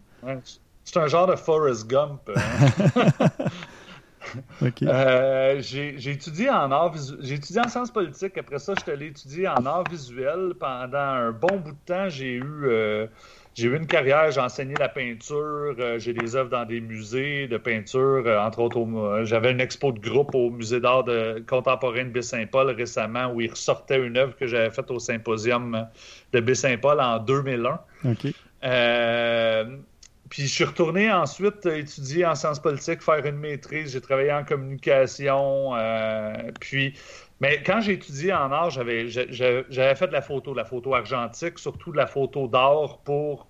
c'est 0.83 0.99
un 0.99 1.07
genre 1.07 1.27
de 1.27 1.35
Forrest 1.35 1.87
Gump. 1.87 2.29
Hein. 2.35 3.29
j'ai 5.59 6.11
étudié 6.11 6.49
en 6.49 6.71
art 6.71 6.93
j'ai 7.19 7.35
étudié 7.35 7.61
en 7.61 7.67
sciences 7.67 7.91
politiques. 7.91 8.37
Après 8.37 8.59
ça, 8.59 8.73
je 8.77 8.83
suis 8.83 8.91
allé 8.91 9.07
étudier 9.07 9.47
en 9.47 9.65
art 9.65 9.83
visuel. 9.89 10.53
Pendant 10.59 10.97
un 10.97 11.31
bon 11.31 11.57
bout 11.57 11.71
de 11.71 11.85
temps, 11.85 12.09
j'ai 12.09 12.35
eu 12.35 13.07
j'ai 13.53 13.67
eu 13.67 13.75
une 13.75 13.85
carrière, 13.85 14.31
j'ai 14.31 14.39
enseigné 14.39 14.75
la 14.79 14.87
peinture, 14.87 15.75
euh, 15.77 15.99
j'ai 15.99 16.13
des 16.13 16.35
œuvres 16.35 16.49
dans 16.49 16.65
des 16.65 16.79
musées 16.79 17.47
de 17.47 17.57
peinture, 17.57 18.23
euh, 18.25 18.39
entre 18.39 18.59
autres, 18.59 18.79
euh, 18.79 19.25
j'avais 19.25 19.51
une 19.51 19.59
expo 19.59 19.91
de 19.91 19.99
groupe 19.99 20.33
au 20.33 20.49
musée 20.49 20.79
d'art 20.79 21.03
contemporain 21.47 22.05
de 22.05 22.09
Baie-Saint-Paul 22.09 22.69
récemment 22.69 23.31
où 23.33 23.41
il 23.41 23.49
ressortait 23.49 23.99
une 23.99 24.17
œuvre 24.17 24.35
que 24.37 24.47
j'avais 24.47 24.71
faite 24.71 24.89
au 24.89 24.99
symposium 24.99 25.85
de 26.31 26.39
Baie-Saint-Paul 26.39 27.01
en 27.01 27.19
2001. 27.19 27.79
puis 30.29 30.43
je 30.43 30.47
suis 30.47 30.63
retourné 30.63 31.11
ensuite 31.11 31.65
étudier 31.65 32.25
en 32.25 32.35
sciences 32.35 32.61
politiques, 32.61 33.01
faire 33.01 33.25
une 33.25 33.37
maîtrise. 33.37 33.91
J'ai 33.91 34.01
travaillé 34.01 34.31
en 34.31 34.45
communication. 34.45 35.73
puis 36.61 36.93
mais 37.41 37.63
quand 37.63 37.81
j'ai 37.81 37.93
étudié 37.93 38.31
en 38.33 38.51
art, 38.51 38.69
j'avais, 38.69 39.09
j'avais 39.09 39.95
fait 39.95 40.07
de 40.07 40.13
la 40.13 40.21
photo, 40.21 40.51
de 40.51 40.57
la 40.57 40.65
photo 40.65 40.93
argentique, 40.93 41.57
surtout 41.57 41.91
de 41.91 41.97
la 41.97 42.05
photo 42.05 42.47
d'art 42.47 42.99
pour 42.99 43.47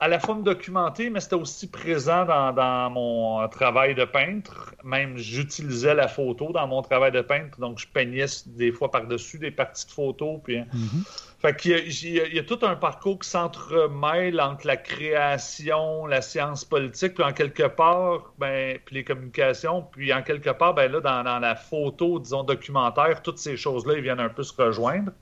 à 0.00 0.06
la 0.06 0.20
fois 0.20 0.36
me 0.36 0.42
documenter, 0.42 1.10
mais 1.10 1.18
c'était 1.18 1.34
aussi 1.34 1.68
présent 1.70 2.24
dans, 2.24 2.90
mon 2.90 3.48
travail 3.48 3.94
de 3.94 4.04
peintre. 4.04 4.74
Même 4.84 5.16
j'utilisais 5.16 5.94
la 5.94 6.06
photo 6.08 6.52
dans 6.52 6.68
mon 6.68 6.82
travail 6.82 7.10
de 7.10 7.22
peintre, 7.22 7.58
donc 7.58 7.78
je 7.78 7.88
peignais 7.88 8.26
des 8.46 8.70
fois 8.70 8.90
par-dessus 8.90 9.38
des 9.38 9.50
parties 9.50 9.86
de 9.86 9.90
photos. 9.90 10.38
Puis, 10.44 10.58
mm-hmm. 10.58 11.27
Fait 11.40 11.56
qu'il 11.56 11.88
y, 11.88 12.34
y 12.34 12.38
a 12.38 12.42
tout 12.42 12.58
un 12.62 12.74
parcours 12.74 13.20
qui 13.20 13.28
s'entremêle 13.28 14.40
entre 14.40 14.66
la 14.66 14.76
création, 14.76 16.04
la 16.06 16.20
science 16.20 16.64
politique, 16.64 17.14
puis 17.14 17.22
en 17.22 17.32
quelque 17.32 17.68
part, 17.68 18.32
ben, 18.38 18.76
puis 18.84 18.96
les 18.96 19.04
communications, 19.04 19.82
puis 19.82 20.12
en 20.12 20.22
quelque 20.22 20.50
part, 20.50 20.74
ben 20.74 20.90
là, 20.90 21.00
dans, 21.00 21.38
la 21.38 21.54
photo, 21.54 22.18
disons, 22.18 22.42
documentaire, 22.42 23.22
toutes 23.22 23.38
ces 23.38 23.56
choses-là, 23.56 23.94
ils 23.94 24.02
viennent 24.02 24.18
un 24.18 24.28
peu 24.30 24.42
se 24.42 24.52
rejoindre. 24.60 25.12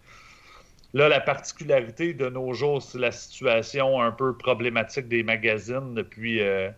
Là, 0.95 1.11
la 1.11 1.21
particularité 1.21 2.15
de 2.15 2.31
nos 2.31 2.55
jours, 2.55 2.81
c'est 2.81 2.99
la 2.99 3.13
situation 3.13 4.01
un 4.01 4.11
peu 4.11 4.35
problématique 4.35 5.09
des 5.09 5.23
magazines 5.23 5.95
depuis, 5.95 6.41
euh, 6.41 6.71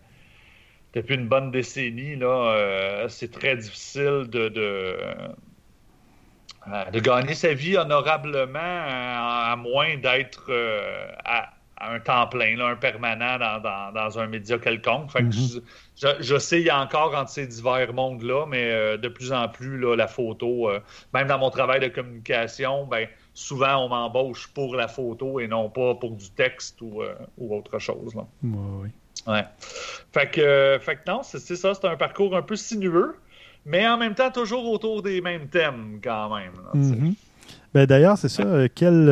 depuis 0.93 1.15
une 1.15 1.29
bonne 1.29 1.51
décennie. 1.51 2.17
Là, 2.17 2.27
euh, 2.27 3.07
c'est 3.07 3.31
très 3.31 3.55
difficile 3.55 4.25
de, 4.29 4.49
de, 6.91 6.99
gagner 6.99 7.33
sa 7.33 7.53
vie 7.53 7.77
honorablement 7.77 8.59
à, 8.59 9.55
moins 9.57 9.97
d'être 9.97 10.51
à, 11.25 11.49
un 11.81 11.99
temps 12.01 12.27
plein, 12.27 12.57
là, 12.57 12.67
un 12.67 12.75
permanent 12.75 13.37
dans, 13.37 13.91
dans, 13.93 14.19
un 14.19 14.27
média 14.27 14.57
quelconque. 14.57 15.13
Mm-hmm. 15.13 15.61
je, 16.19 16.37
sais, 16.37 16.59
il 16.59 16.65
y 16.65 16.69
a 16.69 16.77
encore 16.77 17.15
entre 17.15 17.29
ces 17.29 17.47
divers 17.47 17.93
mondes-là, 17.93 18.45
mais 18.47 18.97
de 18.97 19.07
plus 19.07 19.31
en 19.31 19.47
plus, 19.47 19.79
là, 19.79 19.95
la 19.95 20.07
photo, 20.07 20.69
même 21.13 21.27
dans 21.27 21.37
mon 21.37 21.49
travail 21.49 21.79
de 21.79 21.87
communication, 21.87 22.85
ben, 22.85 23.07
souvent 23.39 23.85
on 23.85 23.89
m'embauche 23.89 24.47
pour 24.47 24.75
la 24.75 24.87
photo 24.87 25.39
et 25.39 25.47
non 25.47 25.69
pas 25.69 25.95
pour 25.95 26.11
du 26.11 26.29
texte 26.31 26.81
ou, 26.81 27.01
euh, 27.01 27.15
autre 27.37 27.79
chose. 27.79 28.13
Là. 28.15 28.25
oui. 28.43 28.89
Ouais. 29.27 29.45
Fait 30.13 30.31
que, 30.31 30.77
fait 30.81 30.95
que 30.95 31.11
non, 31.11 31.21
c'est 31.23 31.39
ça, 31.39 31.73
c'est 31.73 31.85
un 31.85 31.97
parcours 31.97 32.35
un 32.35 32.41
peu 32.41 32.55
sinueux, 32.55 33.15
mais 33.65 33.87
en 33.87 33.97
même 33.97 34.15
temps 34.15 34.31
toujours 34.31 34.65
autour 34.71 35.01
des 35.01 35.21
mêmes 35.21 35.47
thèmes 35.47 35.99
quand 36.03 36.35
même. 36.35 36.53
Mm-hmm. 36.73 37.13
Ben, 37.73 37.85
D'ailleurs, 37.85 38.17
c'est 38.17 38.29
ça. 38.29 38.43
Euh, 38.43 38.67
quel, 38.73 39.05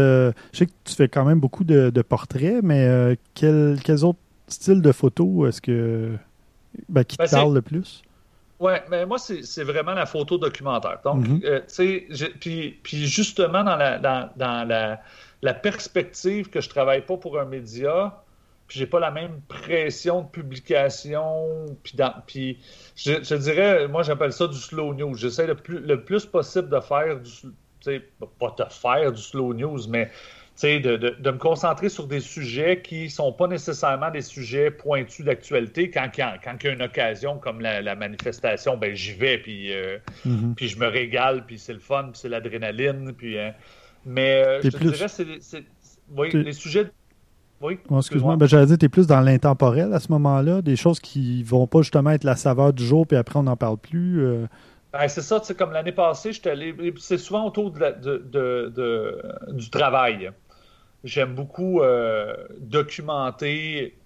je 0.51 0.57
sais 0.57 0.65
que 0.65 0.71
tu 0.83 0.95
fais 0.95 1.07
quand 1.07 1.25
même 1.25 1.39
beaucoup 1.39 1.63
de, 1.63 2.01
portraits, 2.01 2.61
mais 2.63 3.17
quel, 3.35 3.77
quels 3.83 4.03
autres 4.03 4.19
styles 4.47 4.81
de 4.81 4.91
photos 4.91 5.49
est-ce 5.49 5.61
que 5.61 6.13
ben, 6.89 7.03
qui 7.03 7.17
te 7.17 7.23
ben, 7.23 7.29
parlent 7.29 7.53
le 7.53 7.61
plus? 7.61 8.01
Oui, 8.59 8.73
mais 8.89 9.05
moi, 9.05 9.17
c'est 9.19 9.63
vraiment 9.63 9.93
la 9.93 10.07
photo 10.07 10.39
documentaire. 10.39 10.99
Donc, 11.03 11.27
mhm. 11.27 11.39
tu 11.41 11.49
sais, 11.67 12.07
puis, 12.39 12.79
puis, 12.81 13.05
justement, 13.05 13.63
dans 13.63 13.75
la, 13.75 13.99
dans, 13.99 14.29
dans 14.35 14.67
la, 14.67 14.99
la 15.41 15.53
perspective 15.53 16.49
que 16.49 16.61
je 16.61 16.69
travaille 16.69 17.05
pas 17.05 17.17
pour 17.17 17.39
un 17.39 17.45
média, 17.45 18.23
puis 18.67 18.79
j'ai 18.79 18.87
pas 18.87 18.99
la 18.99 19.11
même 19.11 19.41
pression 19.47 20.21
de 20.23 20.27
publication. 20.27 21.65
Puis, 21.83 21.95
puis 22.25 22.59
je, 22.95 23.35
dirais, 23.35 23.87
moi 23.87 24.03
j'appelle 24.03 24.33
ça 24.33 24.47
du 24.47 24.57
slow 24.57 24.93
news. 24.93 25.15
J'essaie 25.15 25.47
le 25.47 25.55
plus, 25.55 25.79
le 25.79 26.03
plus 26.03 26.25
possible 26.25 26.69
de 26.69 26.79
faire 26.79 27.19
du, 27.19 27.31
pas 28.39 28.55
de 28.57 28.65
faire 28.69 29.11
du 29.11 29.21
slow 29.21 29.53
news, 29.53 29.87
mais 29.87 30.11
de, 30.63 30.97
de, 30.97 31.09
de, 31.19 31.31
me 31.31 31.37
concentrer 31.37 31.87
sur 31.87 32.07
des 32.07 32.19
sujets 32.19 32.81
qui 32.81 33.09
sont 33.09 33.31
pas 33.31 33.47
nécessairement 33.47 34.09
des 34.09 34.21
sujets 34.21 34.71
pointus 34.71 35.23
d'actualité. 35.23 35.91
Quand, 35.91 36.09
quand, 36.13 36.33
quand, 36.43 36.57
il 36.61 36.65
y 36.65 36.69
a 36.69 36.73
une 36.73 36.81
occasion 36.81 37.37
comme 37.37 37.61
la, 37.61 37.95
manifestation, 37.95 38.75
ben 38.75 38.95
j'y 38.95 39.13
vais, 39.13 39.37
puis, 39.37 39.71
euh, 39.71 39.99
mm-hmm. 40.25 40.55
puis 40.55 40.67
je 40.67 40.79
me 40.79 40.87
régale, 40.87 41.45
puis 41.45 41.59
c'est 41.59 41.73
le 41.73 41.79
fun, 41.79 42.09
puis 42.11 42.19
c'est 42.21 42.29
l'adrénaline. 42.29 43.13
Puis, 43.13 43.39
hein. 43.39 43.53
mais 44.05 44.43
euh, 44.45 44.61
je 44.63 44.69
te 44.69 44.83
dirais, 44.83 45.07
c'est, 45.07 45.63
oui, 46.09 46.31
les 46.33 46.53
sujets 46.53 46.85
oui. 47.61 47.79
Excuse-moi, 47.95 48.35
ben, 48.35 48.45
j'allais 48.45 48.67
dire, 48.67 48.77
tu 48.77 48.85
es 48.85 48.89
plus 48.89 49.07
dans 49.07 49.21
l'intemporel 49.21 49.91
à 49.93 49.99
ce 49.99 50.11
moment-là, 50.11 50.61
des 50.61 50.75
choses 50.75 50.99
qui 50.99 51.41
vont 51.43 51.65
pas 51.65 51.81
justement 51.81 52.11
être 52.11 52.23
la 52.23 52.35
saveur 52.35 52.73
du 52.73 52.85
jour, 52.85 53.07
puis 53.07 53.17
après 53.17 53.39
on 53.39 53.43
n'en 53.43 53.57
parle 53.57 53.77
plus. 53.77 54.23
Euh. 54.23 54.45
Ben, 54.93 55.07
c'est 55.07 55.21
ça, 55.21 55.41
comme 55.57 55.71
l'année 55.71 55.91
passée. 55.91 56.31
C'est 56.33 57.17
souvent 57.17 57.45
autour 57.47 57.71
de, 57.71 59.21
du 59.51 59.69
travail. 59.69 60.31
J'aime 61.03 61.35
beaucoup 61.35 61.81
euh, 61.81 62.35
documenter. 62.59 63.97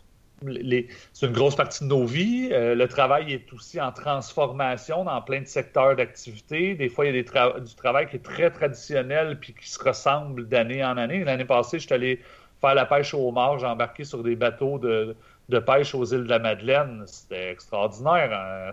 Les... 0.43 0.87
C'est 1.13 1.27
une 1.27 1.33
grosse 1.33 1.55
partie 1.55 1.83
de 1.83 1.89
nos 1.89 2.05
vies. 2.05 2.49
Euh, 2.51 2.73
le 2.73 2.87
travail 2.87 3.31
est 3.31 3.53
aussi 3.53 3.79
en 3.79 3.91
transformation 3.91 5.03
dans 5.03 5.21
plein 5.21 5.41
de 5.41 5.45
secteurs 5.45 5.95
d'activité. 5.95 6.73
Des 6.73 6.89
fois, 6.89 7.05
il 7.05 7.15
y 7.15 7.19
a 7.19 7.21
des 7.21 7.61
du 7.61 7.75
travail 7.75 8.07
qui 8.07 8.15
est 8.15 8.23
très 8.23 8.49
traditionnel 8.49 9.39
puis 9.39 9.53
qui 9.53 9.69
se 9.69 9.81
ressemble 9.81 10.47
d'année 10.47 10.83
en 10.83 10.97
année. 10.97 11.23
L'année 11.23 11.45
passée, 11.45 11.79
je 11.79 11.85
suis 11.85 11.93
allé 11.93 12.19
faire 12.61 12.75
la 12.75 12.85
pêche 12.85 13.13
au 13.13 13.27
homard. 13.27 13.59
J'ai 13.59 13.65
embarqué 13.65 14.03
sur 14.03 14.23
des 14.23 14.35
bateaux 14.35 14.77
de, 14.77 15.15
pêche 15.59 15.93
aux 15.93 16.05
îles 16.05 16.23
de 16.23 16.29
la 16.29 16.39
Madeleine. 16.39 17.03
C'était 17.05 17.51
extraordinaire. 17.51 18.31
Hein. 18.33 18.71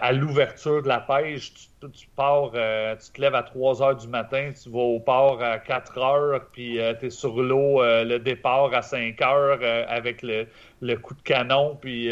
À 0.00 0.12
l'ouverture 0.12 0.82
de 0.82 0.88
la 0.88 1.00
pêche, 1.00 1.52
tu, 1.92 2.06
pars, 2.14 2.50
euh, 2.54 2.94
tu 2.96 3.12
te 3.12 3.20
lèves 3.20 3.34
à 3.34 3.42
3 3.42 3.82
heures 3.82 3.96
du 3.96 4.06
matin, 4.06 4.52
tu 4.52 4.68
vas 4.68 4.78
au 4.78 5.00
port 5.00 5.42
à 5.42 5.58
4 5.58 5.98
heures, 5.98 6.46
puis 6.52 6.78
euh, 6.78 6.92
tu 6.98 7.06
es 7.06 7.10
sur 7.10 7.40
l'eau, 7.40 7.82
euh, 7.82 8.04
le 8.04 8.18
départ 8.18 8.74
à 8.74 8.82
5 8.82 9.20
heures 9.22 9.58
avec 9.88 10.22
le, 10.22 10.46
le, 10.82 10.96
coup 10.96 11.14
de 11.14 11.22
canon, 11.22 11.78
puis 11.80 12.10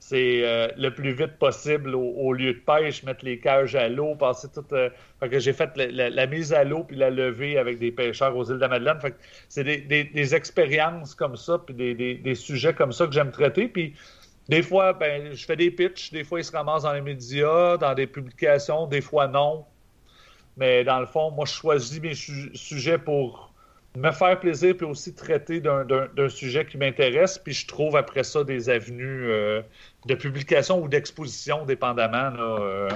c'est 0.00 0.40
euh, 0.44 0.68
le 0.78 0.92
plus 0.92 1.12
vite 1.12 1.38
possible 1.38 1.94
au, 1.94 2.32
lieu 2.32 2.54
de 2.54 2.58
pêche, 2.58 3.02
mettre 3.02 3.22
les 3.22 3.38
cages 3.38 3.76
à 3.76 3.88
l'eau, 3.90 4.14
passer 4.14 4.48
tout. 4.52 4.64
Euh, 4.72 4.88
que 5.20 5.38
j'ai 5.38 5.52
fait 5.52 5.76
la, 5.76 6.26
mise 6.26 6.54
à 6.54 6.64
l'eau 6.64 6.84
puis 6.84 6.96
la 6.96 7.10
levée 7.10 7.58
avec 7.58 7.78
des 7.78 7.92
pêcheurs 7.92 8.34
aux 8.34 8.44
îles 8.44 8.56
de 8.56 8.60
la 8.60 8.68
Madeleine. 8.68 8.98
c'est 9.50 9.62
des, 9.62 10.34
expériences 10.34 11.14
comme 11.14 11.36
ça, 11.36 11.58
puis 11.58 11.74
des, 11.74 12.34
sujets 12.34 12.72
comme 12.72 12.92
ça 12.92 13.06
que 13.06 13.12
j'aime 13.12 13.30
traiter. 13.30 13.68
Puis 13.68 13.94
des 14.48 14.62
fois, 14.62 14.94
ben, 14.94 15.34
je 15.34 15.44
fais 15.44 15.56
des 15.56 15.70
pitchs, 15.70 16.10
des 16.12 16.24
fois 16.24 16.40
ils 16.40 16.44
se 16.44 16.52
ramassent 16.52 16.84
dans 16.84 16.94
les 16.94 17.02
médias, 17.02 17.76
dans 17.76 17.92
des 17.94 18.06
publications, 18.06 18.86
des 18.86 19.02
fois 19.02 19.28
non. 19.28 19.66
Mais 20.56 20.82
dans 20.82 20.98
le 20.98 21.06
fond, 21.06 21.30
moi 21.30 21.44
je 21.44 21.52
choisis 21.52 22.00
mes 22.00 22.14
sujets 22.14 22.98
pour 22.98 23.49
me 23.96 24.10
faire 24.12 24.38
plaisir 24.38 24.76
puis 24.76 24.86
aussi 24.86 25.14
traiter 25.14 25.60
d'un 25.60 26.28
sujet 26.28 26.64
qui 26.64 26.78
m'intéresse, 26.78 27.38
puis 27.38 27.52
je 27.52 27.66
trouve 27.66 27.96
après 27.96 28.22
ça 28.22 28.44
des 28.44 28.70
avenues 28.70 29.28
euh, 29.28 29.62
de 30.06 30.14
publication 30.14 30.82
ou 30.82 30.88
d'exposition, 30.88 31.64
dépendamment, 31.64 32.32
euh, 32.38 32.88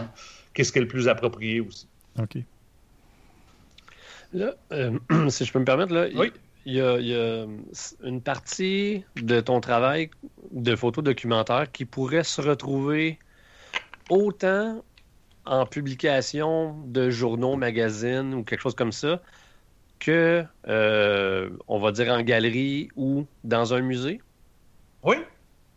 qu'est-ce 0.52 0.72
qui 0.72 0.78
est 0.78 0.82
le 0.82 0.88
plus 0.88 1.08
approprié 1.08 1.60
aussi. 1.60 1.88
OK. 2.18 2.38
Là, 4.32 4.54
euh, 4.72 4.98
si 5.28 5.44
je 5.44 5.52
peux 5.52 5.58
me 5.58 5.64
permettre, 5.64 5.92
là, 5.92 6.06
il, 6.66 6.72
y 6.72 6.80
a, 6.80 7.46
une 8.04 8.20
partie 8.22 9.04
de 9.16 9.40
ton 9.40 9.60
travail 9.60 10.10
de 10.52 10.76
photo 10.76 11.02
documentaire 11.02 11.70
qui 11.72 11.84
pourrait 11.84 12.24
se 12.24 12.40
retrouver 12.40 13.18
autant 14.10 14.84
en 15.44 15.66
publication 15.66 16.76
de 16.86 17.10
journaux, 17.10 17.56
magazines 17.56 18.32
ou 18.32 18.44
quelque 18.44 18.60
chose 18.60 18.74
comme 18.74 18.92
ça, 18.92 19.20
que, 20.04 20.44
euh, 20.68 21.50
on 21.66 21.78
va 21.78 21.92
dire, 21.92 22.12
en 22.12 22.22
galerie 22.22 22.88
ou 22.96 23.26
dans 23.42 23.72
un 23.72 23.80
musée? 23.80 24.20
Oui. 25.02 25.16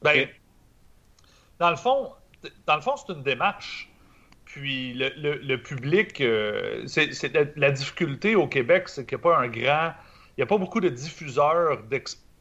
Ben, 0.02 0.28
dans 1.60 1.70
le 1.70 1.76
fond, 1.76 2.12
dans 2.66 2.76
le 2.76 2.82
fond, 2.82 2.96
c'est 2.98 3.14
une 3.14 3.24
démarche. 3.24 3.90
Puis 4.46 4.94
le, 4.94 5.56
public, 5.58 6.22
euh, 6.22 6.84
c'est 6.88 7.56
la, 7.56 7.72
difficulté 7.72 8.36
au 8.36 8.48
Québec, 8.48 8.90
c'est 8.90 9.06
qu'il 9.06 9.18
n'y 9.18 9.22
a 9.22 9.24
pas 9.24 9.38
un 9.38 9.48
grand, 9.48 9.92
il 10.32 10.40
n'y 10.40 10.44
a 10.44 10.46
pas 10.46 10.58
beaucoup 10.58 10.80
de 10.80 10.90
diffuseurs 10.90 11.84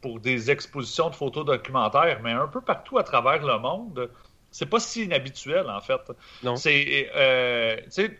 pour 0.01 0.20
des 0.20 0.51
expositions 0.51 1.11
de 1.11 1.14
photos 1.14 1.45
documentaires, 1.45 2.20
mais 2.22 2.32
un 2.32 2.47
peu 2.47 2.61
partout 2.61 2.99
à 2.99 3.03
travers 3.03 3.45
le 3.45 3.59
monde, 3.59 4.09
c'est 4.57 4.65
pas 4.65 4.81
si 4.81 5.05
inhabituel, 5.05 5.69
en 5.69 5.83
fait. 5.83 6.01
Non. 6.43 6.57
C'est, 6.57 7.11
euh, 7.15 7.77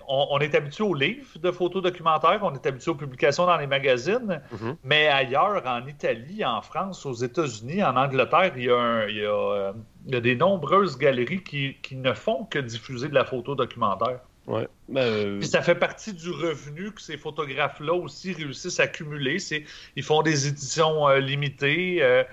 on, 0.07 0.27
on, 0.33 0.39
est 0.41 0.55
habitué 0.55 0.85
aux 0.85 0.93
livres 0.93 1.39
de 1.39 1.51
photos 1.51 1.83
documentaires, 1.83 2.41
on 2.43 2.53
est 2.53 2.67
habitué 2.67 2.91
aux 2.91 2.95
publications 2.95 3.47
dans 3.47 3.57
les 3.57 3.67
magazines, 3.67 4.43
mm-hmm. 4.53 4.77
mais 4.85 5.09
ailleurs, 5.09 5.63
en 5.67 5.87
Italie, 5.87 6.45
en 6.45 6.61
France, 6.61 7.07
aux 7.07 7.15
États-Unis, 7.15 7.83
en 7.83 7.97
Angleterre, 7.97 8.53
il 8.55 8.65
y 8.65 8.71
a, 8.71 9.09
il 9.09 9.17
y 9.17 9.25
a, 9.25 9.31
euh, 9.31 9.73
il 10.07 10.13
y 10.13 10.17
a 10.19 10.21
des 10.21 10.37
nombreuses 10.37 10.99
galeries 10.99 11.43
qui, 11.43 11.79
qui, 11.81 11.97
ne 11.97 12.13
font 12.13 12.45
que 12.45 12.59
diffuser 12.59 13.09
de 13.09 13.15
la 13.15 13.25
photo 13.25 13.55
documentaire. 13.55 14.21
Ouais. 14.47 14.69
Ben, 14.91 15.01
euh, 15.01 15.39
Puis 15.39 15.49
ça 15.49 15.63
fait 15.63 15.75
partie 15.75 16.13
du 16.13 16.31
revenu 16.31 16.93
que 16.93 17.01
ces 17.01 17.17
photographes-là 17.17 17.95
aussi 17.95 18.35
réussissent 18.35 18.79
à 18.79 18.89
cumuler. 18.89 19.39
C'est, 19.39 19.65
ils 19.97 20.03
font 20.03 20.21
des 20.21 20.49
éditions 20.49 21.09
limitées. 21.17 22.25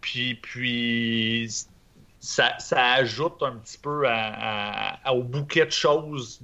puis, 0.00 0.36
puis 0.36 1.50
ça, 2.22 2.56
ajoute 2.94 3.42
un 3.42 3.56
petit 3.56 3.78
peu 3.78 4.06
au 5.10 5.22
bouquet 5.22 5.66
de 5.66 5.72
choses 5.72 6.40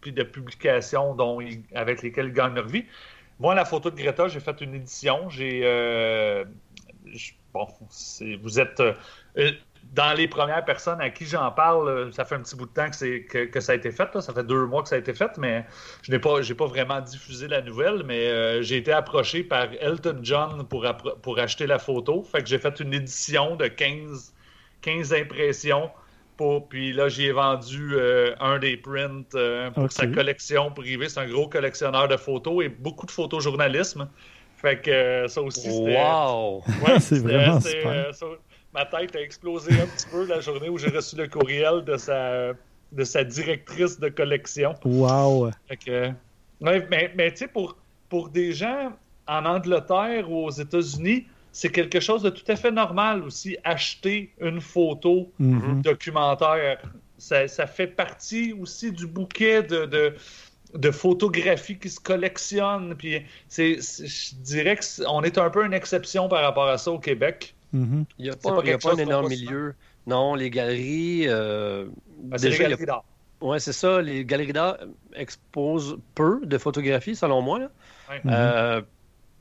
puis 0.00 0.12
de 0.12 0.22
publications 0.22 1.14
dont 1.14 1.38
avec 1.74 2.02
lesquelles 2.02 2.28
ils 2.28 2.32
gagnent 2.32 2.54
leur 2.54 2.66
vie. 2.66 2.84
Moi, 3.38 3.54
la 3.54 3.64
photo 3.64 3.90
de 3.90 3.96
Greta, 3.96 4.28
j'ai 4.28 4.40
fait 4.40 4.60
une 4.62 4.74
édition. 4.74 5.28
J'ai 5.28 5.60
euh, 5.64 6.44
bon, 7.52 7.68
vous 8.42 8.58
êtes 8.58 8.80
euh, 8.80 8.94
dans 9.92 10.16
les 10.16 10.28
premières 10.28 10.64
personnes 10.64 11.00
à 11.00 11.10
qui 11.10 11.26
j'en 11.26 11.50
parle. 11.52 12.10
Ça 12.14 12.24
fait 12.24 12.36
un 12.36 12.40
petit 12.40 12.56
bout 12.56 12.66
de 12.66 12.72
temps 12.72 12.88
que, 12.88 13.44
que, 13.44 13.60
ça 13.60 13.72
a 13.72 13.74
été 13.74 13.92
fait. 13.92 14.20
Ça 14.20 14.32
fait 14.32 14.44
deux 14.44 14.64
mois 14.64 14.82
que 14.82 14.88
ça 14.88 14.96
a 14.96 14.98
été 14.98 15.12
fait, 15.12 15.36
mais 15.36 15.66
je 16.02 16.10
n'ai 16.10 16.18
pas, 16.18 16.40
pas 16.56 16.66
vraiment 16.66 17.02
diffusé 17.02 17.48
la 17.48 17.60
nouvelle. 17.60 18.02
Mais 18.04 18.28
euh, 18.28 18.62
j'ai 18.62 18.78
été 18.78 18.92
approché 18.92 19.44
par 19.44 19.68
Elton 19.78 20.20
John 20.22 20.66
pour, 20.66 20.86
pour 21.22 21.38
acheter 21.38 21.66
la 21.66 21.78
photo. 21.78 22.22
Fait 22.22 22.42
que 22.42 22.48
j'ai 22.48 22.58
fait 22.58 22.80
une 22.80 22.94
édition 22.94 23.56
de 23.56 23.68
15 23.68 24.32
15 24.82 25.12
impressions. 25.12 25.90
Pour, 26.36 26.68
puis 26.68 26.92
là, 26.92 27.08
j'ai 27.08 27.32
vendu 27.32 27.94
euh, 27.94 28.32
un 28.38 28.60
des 28.60 28.76
prints 28.76 29.34
euh, 29.34 29.72
pour 29.72 29.90
sa 29.90 30.06
collection 30.06 30.70
privée. 30.70 31.08
C'est 31.08 31.18
un 31.18 31.28
gros 31.28 31.48
collectionneur 31.48 32.06
de 32.06 32.16
photos 32.16 32.64
et 32.64 32.68
beaucoup 32.68 33.06
de 33.06 33.10
photojournalisme. 33.10 34.08
Fait 34.56 34.80
que 34.80 34.90
euh, 34.90 35.28
ça 35.28 35.42
aussi, 35.42 35.62
c'était. 35.62 36.00
Wow! 36.00 36.62
c'est 37.00 37.18
vraiment 37.18 37.58
Ma 38.74 38.84
tête 38.84 39.16
a 39.16 39.20
explosé 39.20 39.72
un 39.72 39.86
petit 39.86 40.06
peu 40.12 40.26
la 40.26 40.40
journée 40.40 40.68
où 40.68 40.78
j'ai 40.78 40.90
reçu 40.90 41.16
le 41.16 41.26
courriel 41.26 41.82
de 41.84 41.96
sa, 41.96 42.52
de 42.92 43.02
sa 43.02 43.24
directrice 43.24 43.98
de 43.98 44.08
collection. 44.08 44.74
Wow! 44.84 45.50
Fait 45.68 45.76
que, 45.76 46.12
mais, 46.60 47.12
mais 47.16 47.30
tu 47.30 47.38
sais, 47.38 47.48
pour, 47.48 47.76
pour 48.08 48.28
des 48.28 48.52
gens 48.52 48.92
en 49.26 49.44
Angleterre 49.44 50.30
ou 50.30 50.46
aux 50.46 50.50
États-Unis, 50.50 51.26
c'est 51.52 51.70
quelque 51.70 52.00
chose 52.00 52.22
de 52.22 52.30
tout 52.30 52.44
à 52.48 52.56
fait 52.56 52.70
normal 52.70 53.22
aussi, 53.22 53.56
acheter 53.64 54.32
une 54.40 54.60
photo 54.60 55.30
mhm. 55.38 55.82
documentaire. 55.82 56.78
Ça, 57.18 57.48
fait 57.66 57.88
partie 57.88 58.52
aussi 58.52 58.92
du 58.92 59.06
bouquet 59.06 59.62
de, 59.62 59.86
de, 59.86 60.14
de 60.74 60.90
photographies 60.90 61.78
qui 61.78 61.90
se 61.90 61.98
collectionnent. 61.98 62.94
Puis 62.96 63.22
c'est, 63.48 63.78
je 63.80 64.34
dirais 64.36 64.78
qu'on 64.78 65.22
est 65.22 65.36
un 65.38 65.50
peu 65.50 65.64
une 65.64 65.74
exception 65.74 66.28
par 66.28 66.42
rapport 66.42 66.68
à 66.68 66.78
ça 66.78 66.92
au 66.92 66.98
Québec. 66.98 67.54
Mhm. 67.72 68.04
Il 68.18 68.24
n'y 68.24 68.30
a 68.30 68.36
pas, 68.36 68.92
un 68.92 68.98
énorme 68.98 69.28
milieu. 69.28 69.74
Non, 70.06 70.34
les 70.34 70.50
galeries. 70.50 71.24
Euh, 71.26 71.86
ben, 72.22 72.38
c'est 72.38 72.50
les 72.50 72.58
galeries 72.58 72.86
d'art. 72.86 73.04
Oui, 73.40 73.60
c'est 73.60 73.72
ça. 73.72 74.00
Les 74.00 74.24
galeries 74.24 74.52
d'art 74.52 74.78
exposent 75.14 75.98
peu 76.14 76.40
de 76.44 76.58
photographies, 76.58 77.14
selon 77.14 77.42
moi. 77.42 77.60
Euh, 78.26 78.80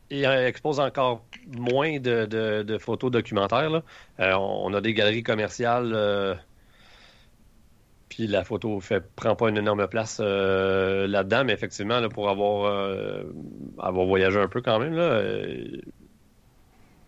il 0.10 0.26
expose 0.26 0.80
encore 0.80 1.26
moins 1.58 2.00
de, 2.00 2.78
photos 2.80 3.12
documentaires. 3.12 3.82
Euh, 4.20 4.34
on 4.34 4.74
a 4.74 4.82
des 4.82 4.94
galeries 4.94 5.24
commerciales 5.24 5.92
euh, 5.94 6.36
puis 8.10 8.28
la 8.28 8.44
photo 8.44 8.80
fait 8.80 9.04
prend 9.16 9.36
pas 9.36 9.50
une 9.50 9.58
énorme 9.58 9.88
place 9.88 10.20
là-dedans, 10.20 11.44
mais 11.46 11.54
effectivement, 11.54 12.00
là, 12.00 12.10
pour 12.10 12.30
avoir, 12.30 12.96
avoir 13.78 14.06
voyagé 14.06 14.40
un 14.40 14.48
peu 14.48 14.62
quand 14.62 14.80
même, 14.80 14.94
là, 14.94 15.22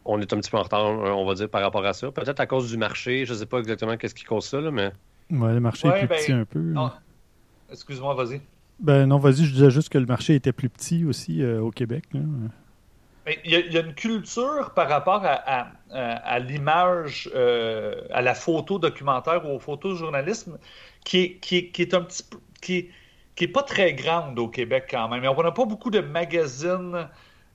on 0.06 0.20
est 0.20 0.34
un 0.34 0.38
petit 0.38 0.50
peu 0.50 0.58
en 0.58 0.64
retard, 0.64 0.86
on 0.86 1.26
va 1.26 1.34
dire, 1.36 1.50
par 1.50 1.62
rapport 1.62 1.86
à 1.86 1.94
ça. 1.94 2.12
Peut-être 2.12 2.40
à 2.40 2.48
cause 2.48 2.70
du 2.70 2.78
marché, 2.78 3.26
je 3.26 3.34
ne 3.34 3.38
sais 3.38 3.46
pas 3.46 3.60
exactement 3.60 3.96
qu'est-ce 3.96 4.16
qui 4.16 4.24
cause 4.24 4.46
ça, 4.46 4.60
là, 4.60 4.72
mais. 4.72 4.92
Ouais, 5.30 5.54
le 5.54 5.60
marché 5.60 5.88
est 5.88 6.00
plus 6.00 6.08
petit 6.08 6.32
ben, 6.32 6.40
un 6.40 6.46
peu. 6.46 6.74
Excuse-moi, 7.72 8.16
vas-y. 8.16 8.42
Ben 8.80 9.06
non, 9.06 9.18
vas-y, 9.18 9.46
je 9.46 9.52
disais 9.52 9.70
juste 9.70 9.90
que 9.90 9.98
le 9.98 10.06
marché 10.06 10.36
était 10.36 10.54
plus 10.54 10.70
petit 10.70 11.06
aussi 11.06 11.44
euh, 11.44 11.62
au 11.62 11.70
Québec. 11.70 12.06
Ben, 12.14 12.50
il 13.44 13.52
y, 13.52 13.78
a, 13.78 13.82
une 13.82 13.94
culture 13.94 14.72
par 14.74 14.90
rapport 14.90 15.24
à, 15.24 16.40
l'image, 16.40 17.30
euh, 17.36 18.02
à 18.12 18.22
la 18.22 18.34
photo 18.34 18.80
documentaire 18.80 19.46
ou 19.46 19.56
au 19.56 19.60
photojournalisme 19.60 20.58
qui 21.04 21.20
est, 21.20 21.34
qui, 21.40 21.82
est, 21.82 21.94
un 21.94 22.02
petit 22.02 22.24
peu. 22.24 22.38
qui, 22.62 22.90
qui 23.36 23.44
est 23.44 23.50
pas 23.50 23.64
très 23.64 23.94
grande 23.94 24.40
au 24.40 24.48
Québec 24.48 24.88
quand 24.90 25.08
même. 25.10 25.24
On 25.26 25.44
n'a 25.44 25.52
pas 25.52 25.66
beaucoup 25.66 25.92
de 25.92 26.00
magazines 26.00 27.08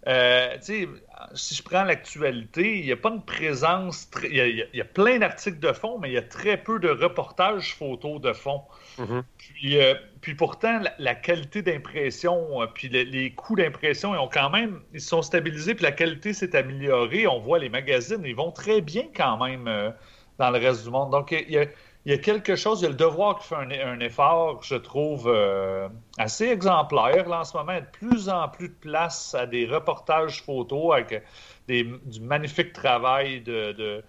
euh, 0.06 0.56
si 0.60 1.54
je 1.54 1.62
prends 1.62 1.84
l'actualité, 1.84 2.78
il 2.78 2.84
n'y 2.84 2.92
a 2.92 2.96
pas 2.96 3.10
une 3.10 3.22
présence. 3.22 4.08
Il 4.24 4.66
y, 4.72 4.80
a 4.80 4.84
plein 4.84 5.18
d'articles 5.18 5.60
de 5.60 5.72
fond, 5.72 5.98
mais 5.98 6.10
il 6.10 6.12
y 6.12 6.18
a 6.18 6.22
très 6.22 6.58
peu 6.58 6.78
de 6.78 6.90
reportages 6.90 7.74
photos 7.74 8.20
de 8.20 8.32
fond. 8.32 8.62
Mm-hmm. 8.98 9.22
Euh, 9.64 9.94
puis, 10.24 10.34
pourtant, 10.34 10.80
la, 10.98 11.14
qualité 11.14 11.60
d'impression, 11.60 12.62
euh, 12.62 12.66
puis 12.66 12.88
les, 12.88 13.34
coûts 13.34 13.56
d'impression, 13.56 14.14
ils 14.14 14.18
ont 14.18 14.30
quand 14.32 14.48
même, 14.48 14.80
ils 14.94 15.00
sont 15.02 15.20
stabilisés, 15.20 15.74
puis 15.74 15.84
la 15.84 15.92
qualité 15.92 16.32
s'est 16.32 16.56
améliorée. 16.56 17.26
On 17.26 17.40
voit 17.40 17.58
les 17.58 17.68
magazines, 17.68 18.22
ils 18.24 18.34
vont 18.34 18.50
très 18.50 18.80
bien 18.80 19.04
quand 19.14 19.36
même 19.44 19.92
dans 20.38 20.50
le 20.50 20.58
reste 20.58 20.84
du 20.84 20.90
monde. 20.90 21.10
Donc, 21.10 21.30
il 21.32 21.50
y 21.50 22.12
a, 22.12 22.18
quelque 22.18 22.56
chose, 22.56 22.80
il 22.80 22.84
y 22.84 22.86
a 22.86 22.88
le 22.88 22.94
devoir 22.94 23.38
qui 23.38 23.48
fait 23.48 23.82
un, 23.82 24.00
effort, 24.00 24.62
je 24.62 24.76
trouve, 24.76 25.28
euh, 25.28 25.88
assez 26.16 26.46
exemplaire 26.46 27.28
là, 27.28 27.40
en 27.40 27.44
ce 27.44 27.54
moment. 27.54 27.72
Il 27.72 27.76
y 27.76 27.78
a 27.78 27.80
de 27.82 27.90
plus 27.90 28.28
en 28.30 28.48
plus 28.48 28.68
de 28.70 28.74
place 28.74 29.34
à 29.34 29.44
des 29.44 29.66
reportages 29.66 30.42
photos 30.42 30.94
avec 30.94 31.22
du 31.68 32.20
magnifique 32.22 32.72
travail 32.72 33.42
de, 33.42 34.02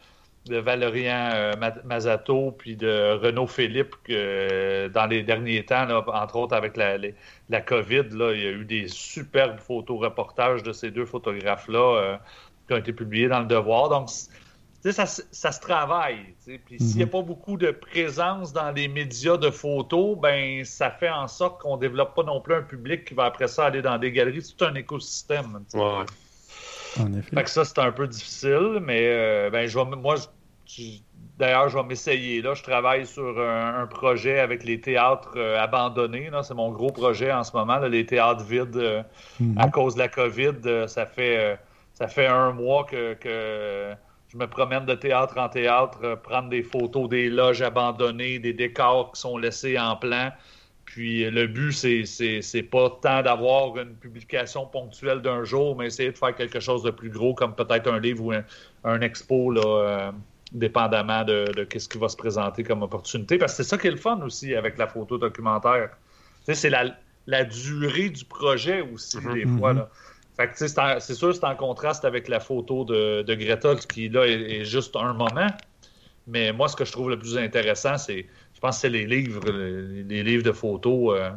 de 0.46 0.58
Valérian 0.58 1.32
euh, 1.34 1.54
Mazato 1.84 2.52
puis 2.52 2.76
de 2.76 3.18
Renaud 3.20 3.48
Philippe 3.48 3.96
dans 4.08 5.06
les 5.10 5.24
derniers 5.24 5.66
temps, 5.66 5.88
entre 5.90 6.36
autres 6.36 6.56
avec 6.56 6.78
la, 6.78 6.98
la 7.50 7.62
COVID, 7.62 8.10
là, 8.12 8.34
il 8.34 8.42
y 8.42 8.46
a 8.46 8.52
eu 8.52 8.66
des 8.66 8.88
superbes 8.88 9.60
photos-reportages 9.60 10.64
de 10.64 10.72
ces 10.72 10.92
deux 10.92 11.06
photographes-là 11.06 11.98
euh, 11.98 12.18
qui 12.68 12.74
ont 12.74 12.78
été 12.78 12.94
publiés 12.94 13.28
dans 13.28 13.40
le 13.40 13.46
devoir. 13.46 13.90
Donc, 13.90 14.10
ça, 14.10 15.06
ça, 15.06 15.52
se 15.52 15.60
travaille. 15.60 16.36
Puis 16.46 16.80
s'il 16.80 16.98
n'y 16.98 17.04
a 17.04 17.06
mhm. 17.06 17.12
pas 17.12 17.22
beaucoup 17.24 17.58
de 17.58 17.72
présence 17.72 18.54
dans 18.54 18.72
les 18.72 18.88
médias 18.88 19.38
de 19.38 19.50
photos, 19.50 20.18
ben 20.20 20.64
ça 20.64 20.92
fait 20.92 21.10
en 21.10 21.28
sorte 21.28 21.62
qu'on 21.62 21.76
ne 21.76 21.82
développe 21.82 22.16
pas 22.16 22.24
non 22.24 22.40
plus 22.40 22.54
un 22.54 22.62
public 22.62 23.06
qui 23.06 23.16
va 23.16 23.26
après 23.26 23.48
ça 23.48 23.66
aller 23.66 23.82
dans 23.82 23.98
des 23.98 24.12
galeries. 24.12 24.44
C'est 24.44 24.56
tout 24.56 24.66
un 24.66 24.76
écosystème. 24.76 25.64
Ouais. 25.74 26.06
En 27.00 27.14
effet. 27.14 27.36
Fait 27.36 27.44
que 27.44 27.50
ça, 27.50 27.66
c'est 27.66 27.80
un 27.80 27.92
peu 27.92 28.08
difficile, 28.08 28.80
mais 28.82 29.08
euh, 29.08 29.50
ben, 29.50 29.68
je 29.68 29.78
vais, 29.78 29.86
moi, 29.86 30.16
d'ailleurs, 31.38 31.70
je 31.70 31.78
vais 31.78 31.84
m'essayer. 31.84 32.42
Là, 32.42 32.54
je 32.54 32.64
travaille 32.64 33.06
sur 33.06 33.40
un, 33.40 33.88
projet 33.88 34.40
avec 34.40 34.64
les 34.64 34.80
théâtres 34.80 35.34
euh, 35.36 35.60
abandonnés. 35.62 36.30
C'est 36.44 36.54
mon 36.54 36.72
gros 36.72 36.92
projet 36.92 37.32
en 37.32 37.44
ce 37.44 37.56
moment, 37.56 37.80
les 37.80 38.06
théâtres 38.06 38.44
vides 38.44 38.78
euh, 38.78 39.04
mhm. 39.40 39.58
à 39.58 39.70
cause 39.70 39.96
de 39.96 40.00
la 40.00 40.08
COVID. 40.08 40.88
ça 40.88 41.06
fait 41.06 41.60
ça 41.94 42.08
fait 42.10 42.28
un 42.28 42.52
mois 42.52 42.84
que 42.84 43.16
je 43.24 44.38
me 44.38 44.48
promène 44.48 44.86
de 44.86 44.96
théâtre 44.96 45.38
en 45.38 45.48
théâtre, 45.48 46.20
prendre 46.24 46.50
des 46.50 46.62
photos 46.62 47.08
des 47.08 47.30
loges 47.30 47.62
abandonnées, 47.62 48.38
des 48.38 48.52
décors 48.52 49.14
qui 49.14 49.22
sont 49.22 49.38
laissés 49.38 49.80
en 49.80 49.96
plan. 49.96 50.32
Puis 50.86 51.26
euh, 51.26 51.32
le 51.32 51.48
but, 51.48 51.72
c'est 51.74 52.64
pas 52.64 52.90
tant 53.02 53.22
d'avoir 53.22 53.78
une 53.78 53.96
publication 53.96 54.66
ponctuelle 54.66 55.22
d'un 55.22 55.44
jour, 55.44 55.76
mais 55.76 55.88
essayer 55.88 56.12
de 56.12 56.18
faire 56.18 56.36
quelque 56.36 56.60
chose 56.60 56.84
de 56.84 56.92
plus 56.92 57.10
gros, 57.10 57.34
comme 57.34 57.56
peut-être 57.56 57.92
un 57.92 58.00
livre 58.00 58.24
ou 58.24 58.34
un, 58.84 59.02
expo, 59.02 59.52
là, 59.52 59.62
euh, 59.66 60.12
dépendamment 60.52 61.24
de, 61.24 61.46
de 61.56 61.68
ce 61.78 61.90
qui 61.90 61.98
va 61.98 62.08
se 62.08 62.16
présenter 62.16 62.64
comme 62.64 62.84
opportunité. 62.84 63.38
Parce 63.38 63.54
que 63.54 63.64
c'est 63.64 63.70
ça 63.70 63.78
qui 63.78 63.88
est 63.88 63.92
le 63.92 63.98
fun 63.98 64.22
aussi 64.22 64.56
avec 64.56 64.78
la 64.78 64.88
photo 64.88 65.18
documentaire. 65.18 65.90
c'est 66.48 66.70
la, 66.70 66.96
la, 67.28 67.44
durée 67.44 68.10
du 68.10 68.24
projet 68.24 68.82
aussi, 68.82 69.18
mm-hmm. 69.18 69.34
des 69.34 69.46
fois. 69.58 69.74
Là. 69.74 69.90
Fait 70.38 70.50
que, 70.50 70.58
c'est 70.58 71.14
sûr, 71.14 71.34
c'est 71.34 71.46
en 71.46 71.56
contraste 71.56 72.04
avec 72.04 72.28
la 72.28 72.40
photo 72.40 72.84
de, 72.84 73.22
de 73.22 73.36
Greta, 73.36 73.76
qui 73.76 74.10
là 74.10 74.26
est, 74.28 74.66
juste 74.66 74.96
un 74.96 75.14
moment. 75.14 75.48
Mais 76.28 76.52
moi, 76.52 76.68
ce 76.68 76.76
que 76.76 76.84
je 76.84 76.92
trouve 76.92 77.10
le 77.10 77.18
plus 77.18 77.38
intéressant, 77.38 77.98
c'est, 77.98 78.26
je 78.66 78.70
pense, 78.70 78.80
c'est 78.80 78.90
les 78.90 79.06
livres, 79.06 79.52
les, 79.52 80.24
livres 80.24 80.44
de 80.44 80.52
photos. 80.52 81.20
Euh, 81.20 81.30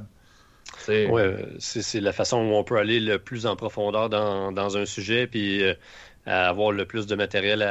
c'est... 1.58 1.82
c'est, 1.82 2.00
la 2.00 2.12
façon 2.12 2.38
où 2.38 2.54
on 2.54 2.64
peut 2.64 2.78
aller 2.78 3.00
le 3.00 3.18
plus 3.18 3.44
en 3.44 3.54
profondeur 3.54 4.08
dans, 4.08 4.76
un 4.76 4.86
sujet, 4.86 5.26
puis 5.26 5.62
euh, 5.62 5.74
avoir 6.24 6.72
le 6.72 6.86
plus 6.86 7.06
de 7.06 7.14
matériel 7.16 7.62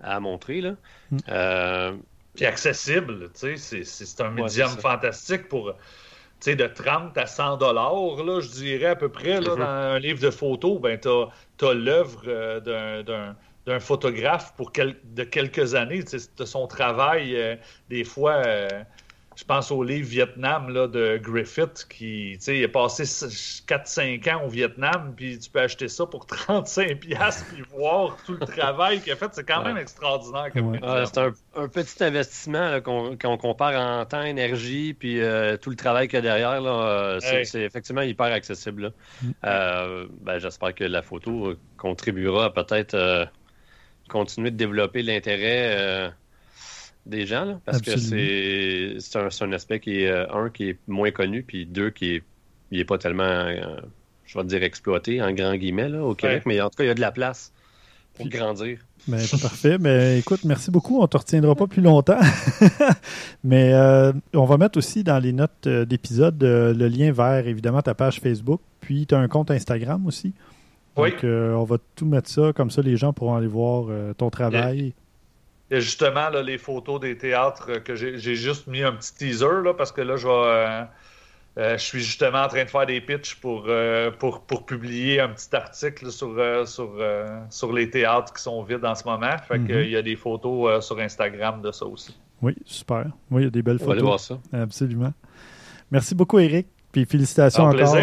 à, 0.00 0.20
montrer. 0.20 0.60
Là. 0.60 0.76
Mm. 1.10 1.16
Euh, 1.28 1.92
puis 2.36 2.46
accessible, 2.46 3.30
tu 3.38 3.56
sais, 3.56 3.82
c'est, 3.84 4.20
un 4.20 4.30
médium 4.30 4.70
fantastique 4.70 5.48
pour 5.48 5.74
de 6.46 6.66
30 6.66 7.16
à 7.18 7.26
100 7.26 7.56
dollars, 7.58 8.24
là, 8.24 8.40
je 8.40 8.48
dirais 8.48 8.86
à 8.86 8.96
peu 8.96 9.08
près, 9.08 9.40
là, 9.40 9.50
mm-hmm. 9.50 9.58
dans 9.58 9.64
un 9.64 9.98
livre 9.98 10.20
de 10.20 10.30
photos, 10.30 10.80
ben, 10.80 10.98
tu 10.98 11.08
as, 11.08 11.74
l'œuvre 11.74 12.22
euh, 12.26 13.02
d'un 13.02 13.36
photographe 13.78 14.54
pour 14.56 14.72
de 14.72 15.24
quelques 15.24 15.74
années, 15.74 16.02
de 16.02 16.44
son 16.44 16.66
travail, 16.66 17.36
euh, 17.36 17.56
des 17.88 18.04
fois, 18.04 18.42
euh, 18.44 18.68
je 19.36 19.44
pense 19.44 19.70
au 19.70 19.82
livre 19.82 20.08
Vietnam 20.08 20.68
là, 20.68 20.86
de 20.86 21.18
Griffith 21.22 21.86
qui 21.88 22.32
il 22.32 22.64
a 22.64 22.68
passé 22.68 23.04
4-5 23.04 24.34
ans 24.34 24.44
au 24.44 24.48
Vietnam, 24.48 25.14
puis 25.16 25.38
tu 25.38 25.50
peux 25.50 25.60
acheter 25.60 25.88
ça 25.88 26.06
pour 26.06 26.26
35$ 26.48 26.96
puis 26.96 27.62
voir 27.74 28.16
tout 28.26 28.34
le 28.34 28.46
travail 28.46 29.00
qu'il 29.00 29.12
a 29.12 29.16
fait. 29.16 29.28
C'est 29.32 29.44
quand 29.44 29.62
même 29.62 29.78
extraordinaire. 29.78 30.50
c'est 31.06 31.18
un, 31.18 31.68
petit 31.68 32.04
investissement 32.04 32.80
qu'on 32.80 33.38
compare 33.38 33.80
en 33.80 34.04
temps, 34.04 34.22
énergie, 34.22 34.94
puis 34.94 35.20
euh, 35.20 35.56
tout 35.56 35.70
le 35.70 35.76
travail 35.76 36.08
qu'il 36.08 36.16
y 36.16 36.28
a 36.28 36.38
derrière. 36.38 37.18
C'est 37.20 37.62
effectivement 37.62 38.02
hyper 38.02 38.26
accessible. 38.26 38.92
Mm. 39.22 39.30
Euh, 39.44 40.06
ben, 40.20 40.38
j'espère 40.38 40.74
que 40.74 40.84
la 40.84 41.02
photo 41.02 41.54
contribuera 41.76 42.52
peut-être 42.52 43.28
continuer 44.08 44.50
de 44.50 44.56
développer 44.56 45.02
l'intérêt 45.02 46.12
des 47.06 47.26
gens, 47.26 47.60
parce 47.64 47.80
que 47.80 47.96
c'est 47.96 49.16
un, 49.16 49.28
un, 49.40 49.52
aspect 49.52 49.80
qui 49.80 50.02
est, 50.02 50.10
euh, 50.10 50.32
un, 50.32 50.50
qui 50.50 50.70
est 50.70 50.78
moins 50.86 51.10
connu, 51.10 51.42
puis 51.42 51.66
deux, 51.66 51.90
qui 51.90 52.22
est, 52.70 52.84
pas 52.84 52.98
tellement, 52.98 53.24
euh, 53.24 53.76
je 54.24 54.38
vais 54.38 54.44
dire, 54.44 54.62
exploité, 54.62 55.20
en 55.20 55.32
grand 55.32 55.56
guillemets, 55.56 55.88
là, 55.88 56.02
au 56.02 56.14
Québec, 56.14 56.44
mais 56.46 56.60
en 56.60 56.70
tout 56.70 56.76
cas, 56.76 56.84
il 56.84 56.88
y 56.88 56.90
a 56.90 56.94
de 56.94 57.00
la 57.00 57.12
place 57.12 57.52
pour 58.14 58.28
grandir. 58.28 58.78
Ben, 59.08 59.18
parfait. 59.40 59.78
Mais 59.78 60.20
écoute, 60.20 60.44
merci 60.44 60.70
beaucoup. 60.70 60.98
On 60.98 61.02
ne 61.02 61.06
te 61.08 61.16
retiendra 61.16 61.56
pas 61.56 61.66
plus 61.66 61.82
longtemps. 61.82 62.20
mais 63.44 63.72
euh, 63.72 64.12
on 64.32 64.44
va 64.44 64.58
mettre 64.58 64.78
aussi 64.78 65.02
dans 65.02 65.18
les 65.18 65.32
notes 65.32 65.66
d'épisode 65.66 66.40
le 66.40 66.88
lien 66.88 67.10
vers, 67.10 67.48
évidemment, 67.48 67.82
ta 67.82 67.94
page 67.94 68.20
Facebook. 68.20 68.60
Puis 68.80 69.06
tu 69.06 69.14
as 69.14 69.18
un 69.18 69.28
compte 69.28 69.50
Instagram 69.50 70.06
aussi. 70.06 70.34
Oui. 70.96 71.10
Donc, 71.10 71.24
on 71.24 71.64
va 71.64 71.76
tout 71.96 72.06
mettre 72.06 72.28
ça. 72.28 72.52
Comme 72.52 72.70
ça, 72.70 72.82
les 72.82 72.96
gens 72.96 73.12
pourront 73.12 73.36
aller 73.36 73.46
voir 73.46 73.86
ton 74.16 74.30
travail. 74.30 74.94
Il 75.72 75.76
y 75.76 75.78
a 75.78 75.80
justement 75.80 76.28
là, 76.28 76.42
les 76.42 76.58
photos 76.58 77.00
des 77.00 77.16
théâtres 77.16 77.78
que 77.78 77.94
j'ai 77.94 78.34
juste 78.34 78.66
mis 78.66 78.82
un 78.82 78.92
petit 78.92 79.14
teaser 79.14 79.62
là, 79.64 79.72
parce 79.72 79.90
que 79.90 80.02
là, 80.02 80.16
je 80.16 80.28
euh, 80.28 80.82
euh, 81.56 81.78
je 81.78 81.82
suis 81.82 82.00
justement 82.00 82.42
en 82.42 82.48
train 82.48 82.64
de 82.64 82.68
faire 82.68 82.84
des 82.84 83.00
pitches 83.00 83.36
pour, 83.36 83.64
euh, 83.68 84.10
pour, 84.10 84.42
pour, 84.42 84.66
publier 84.66 85.18
un 85.18 85.30
petit 85.30 85.56
article 85.56 86.10
sur, 86.10 86.36
sur, 86.68 86.90
sur 87.48 87.72
les 87.72 87.88
théâtres 87.88 88.34
qui 88.34 88.42
sont 88.42 88.62
vides 88.62 88.84
en 88.84 88.94
ce 88.94 89.04
moment. 89.04 89.34
Fait 89.48 89.58
mhm. 89.58 89.70
il 89.70 89.88
y 89.88 89.96
a 89.96 90.02
des 90.02 90.16
photos 90.16 90.84
sur 90.84 90.98
Instagram 90.98 91.62
de 91.62 91.72
ça 91.72 91.86
aussi. 91.86 92.14
Oui, 92.42 92.54
super. 92.66 93.06
Oui, 93.30 93.40
il 93.40 93.44
y 93.44 93.48
a 93.48 93.50
des 93.50 93.62
belles 93.62 93.78
photos. 93.78 93.86
On 93.86 93.88
va 93.88 93.94
aller 93.94 94.02
voir 94.02 94.20
ça. 94.20 94.38
Absolument. 94.52 95.14
Merci 95.90 96.14
beaucoup, 96.14 96.38
Eric. 96.38 96.66
Puis 96.92 97.06
félicitations 97.06 97.64
encore. 97.64 97.96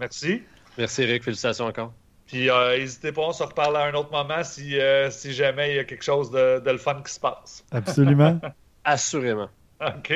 Merci. 0.00 0.42
Merci, 0.76 1.02
Eric. 1.02 1.22
Félicitations 1.22 1.66
encore. 1.66 1.92
Puis 2.26 2.50
euh, 2.50 2.76
n'hésitez 2.76 3.12
pas, 3.12 3.22
on 3.22 3.32
se 3.32 3.42
reparle 3.42 3.76
à 3.76 3.84
un 3.84 3.94
autre 3.94 4.10
moment 4.10 4.42
si, 4.42 4.78
euh, 4.78 5.10
si 5.10 5.32
jamais 5.32 5.72
il 5.72 5.76
y 5.76 5.78
a 5.78 5.84
quelque 5.84 6.04
chose 6.04 6.30
de, 6.30 6.60
de 6.60 6.70
le 6.70 6.78
fun 6.78 7.00
qui 7.04 7.12
se 7.12 7.20
passe. 7.20 7.64
Absolument. 7.70 8.40
Assurément. 8.84 9.48
OK. 9.80 10.12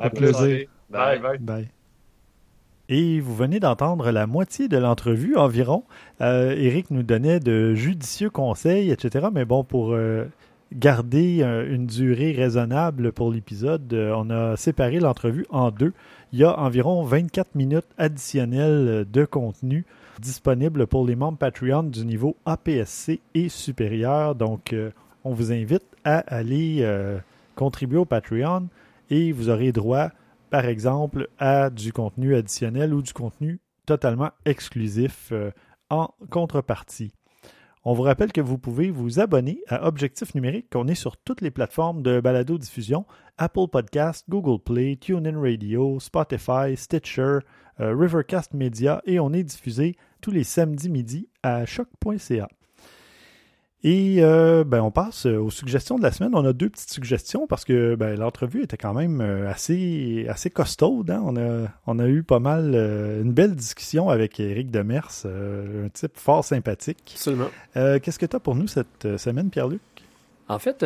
À 0.00 0.10
plaisir. 0.10 0.66
Bye. 0.88 1.18
Bye. 1.18 1.38
bye. 1.38 1.68
Et 2.88 3.20
vous 3.20 3.34
venez 3.34 3.58
d'entendre 3.58 4.10
la 4.12 4.26
moitié 4.26 4.68
de 4.68 4.78
l'entrevue 4.78 5.36
environ. 5.36 5.84
Euh, 6.20 6.54
Eric 6.56 6.90
nous 6.90 7.02
donnait 7.02 7.40
de 7.40 7.74
judicieux 7.74 8.30
conseils, 8.30 8.90
etc. 8.90 9.26
Mais 9.32 9.44
bon, 9.44 9.64
pour 9.64 9.92
euh, 9.92 10.26
garder 10.72 11.42
une 11.42 11.86
durée 11.86 12.32
raisonnable 12.32 13.12
pour 13.12 13.32
l'épisode, 13.32 13.92
on 13.92 14.30
a 14.30 14.56
séparé 14.56 15.00
l'entrevue 15.00 15.46
en 15.50 15.70
deux. 15.70 15.92
Il 16.32 16.38
y 16.38 16.44
a 16.44 16.58
environ 16.58 17.02
24 17.02 17.56
minutes 17.56 17.86
additionnelles 17.98 19.04
de 19.10 19.24
contenu 19.24 19.84
disponible 20.20 20.86
pour 20.86 21.06
les 21.06 21.16
membres 21.16 21.38
Patreon 21.38 21.84
du 21.84 22.04
niveau 22.04 22.36
APSC 22.44 23.20
et 23.34 23.48
supérieur. 23.48 24.34
Donc, 24.34 24.72
euh, 24.72 24.90
on 25.24 25.32
vous 25.32 25.52
invite 25.52 25.84
à 26.04 26.18
aller 26.18 26.78
euh, 26.80 27.18
contribuer 27.54 27.98
au 27.98 28.04
Patreon 28.04 28.68
et 29.10 29.32
vous 29.32 29.48
aurez 29.48 29.72
droit, 29.72 30.10
par 30.50 30.66
exemple, 30.66 31.28
à 31.38 31.70
du 31.70 31.92
contenu 31.92 32.34
additionnel 32.34 32.94
ou 32.94 33.02
du 33.02 33.12
contenu 33.12 33.60
totalement 33.86 34.30
exclusif 34.44 35.30
euh, 35.32 35.50
en 35.90 36.10
contrepartie. 36.30 37.12
On 37.88 37.94
vous 37.94 38.02
rappelle 38.02 38.32
que 38.32 38.40
vous 38.40 38.58
pouvez 38.58 38.90
vous 38.90 39.20
abonner 39.20 39.62
à 39.68 39.86
Objectif 39.86 40.34
Numérique. 40.34 40.74
On 40.74 40.88
est 40.88 40.96
sur 40.96 41.16
toutes 41.16 41.40
les 41.40 41.52
plateformes 41.52 42.02
de 42.02 42.18
balado-diffusion 42.18 43.06
Apple 43.38 43.68
Podcast, 43.70 44.24
Google 44.28 44.60
Play, 44.60 44.96
TuneIn 44.96 45.40
Radio, 45.40 46.00
Spotify, 46.00 46.76
Stitcher, 46.76 47.38
euh, 47.78 47.94
Rivercast 47.96 48.54
Media 48.54 49.00
et 49.06 49.20
on 49.20 49.32
est 49.32 49.44
diffusé 49.44 49.94
tous 50.20 50.32
les 50.32 50.42
samedis 50.42 50.90
midi 50.90 51.28
à 51.44 51.64
choc.ca. 51.64 52.48
Et 53.84 54.16
euh, 54.20 54.64
ben, 54.64 54.80
on 54.82 54.90
passe 54.90 55.26
aux 55.26 55.50
suggestions 55.50 55.96
de 55.96 56.02
la 56.02 56.10
semaine. 56.10 56.34
On 56.34 56.44
a 56.44 56.52
deux 56.52 56.68
petites 56.68 56.90
suggestions 56.90 57.46
parce 57.46 57.64
que 57.64 57.94
ben, 57.94 58.18
l'entrevue 58.18 58.62
était 58.62 58.76
quand 58.76 58.94
même 58.94 59.20
euh, 59.20 59.48
assez, 59.48 60.26
assez 60.28 60.50
costaude. 60.50 61.10
Hein. 61.10 61.22
On, 61.24 61.36
a, 61.36 61.68
on 61.86 61.98
a 61.98 62.08
eu 62.08 62.22
pas 62.22 62.40
mal, 62.40 62.72
euh, 62.74 63.22
une 63.22 63.32
belle 63.32 63.54
discussion 63.54 64.08
avec 64.08 64.40
Eric 64.40 64.70
Demers, 64.70 65.24
un 65.24 65.88
type 65.90 66.16
fort 66.16 66.44
sympathique. 66.44 67.12
Absolument. 67.14 67.50
Qu'est-ce 67.74 68.18
que 68.18 68.26
tu 68.26 68.36
as 68.36 68.40
pour 68.40 68.54
nous 68.54 68.66
cette 68.66 69.16
semaine, 69.18 69.50
Pierre-Luc? 69.50 69.80
En 70.48 70.58
fait, 70.58 70.84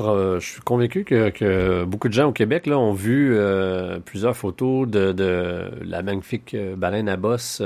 euh, 0.00 0.40
je 0.40 0.46
suis 0.52 0.60
convaincu 0.62 1.04
que, 1.04 1.84
beaucoup 1.84 2.08
de 2.08 2.14
gens 2.14 2.28
au 2.28 2.32
Québec 2.32 2.66
là, 2.66 2.78
ont 2.78 2.92
vu 2.92 3.34
euh, 3.34 3.98
plusieurs 4.00 4.36
photos 4.36 4.88
de, 4.88 5.70
la 5.84 6.02
magnifique 6.02 6.54
euh, 6.54 6.76
baleine 6.76 7.08
à 7.08 7.16
bosse 7.16 7.62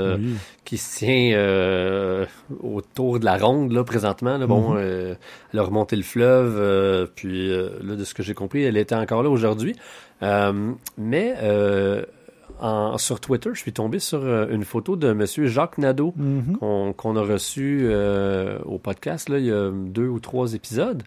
qui 0.65 0.77
se 0.77 0.99
tient 0.99 2.27
autour 2.61 3.19
de 3.19 3.25
la 3.25 3.37
ronde 3.37 3.71
là, 3.71 3.83
présentement. 3.83 4.37
Là. 4.37 4.47
Bon, 4.47 4.75
mm-hmm. 4.75 5.15
elle 5.53 5.59
a 5.59 5.63
remonté 5.63 5.95
le 5.95 6.03
fleuve, 6.03 7.09
puis 7.15 7.49
là, 7.49 7.95
de 7.95 8.03
ce 8.03 8.13
que 8.13 8.23
j'ai 8.23 8.33
compris, 8.33 8.63
elle 8.63 8.77
était 8.77 8.95
encore 8.95 9.23
là 9.23 9.29
aujourd'hui. 9.29 9.75
mais 10.97 11.35
sur 12.97 13.19
Twitter, 13.19 13.51
je 13.53 13.59
suis 13.59 13.73
tombé 13.73 13.99
sur 13.99 14.25
une 14.25 14.63
photo 14.63 14.95
de 14.95 15.09
M. 15.09 15.25
Jacques 15.45 15.77
Nadeau 15.77 16.13
mm-hmm. 16.19 16.93
qu'on 16.95 17.15
a 17.15 17.21
reçu 17.21 17.87
au 18.65 18.79
podcast 18.79 19.29
là, 19.29 19.37
il 19.37 19.45
y 19.45 19.51
a 19.51 19.71
deux 19.71 20.07
ou 20.07 20.19
trois 20.19 20.55
épisodes. 20.55 21.03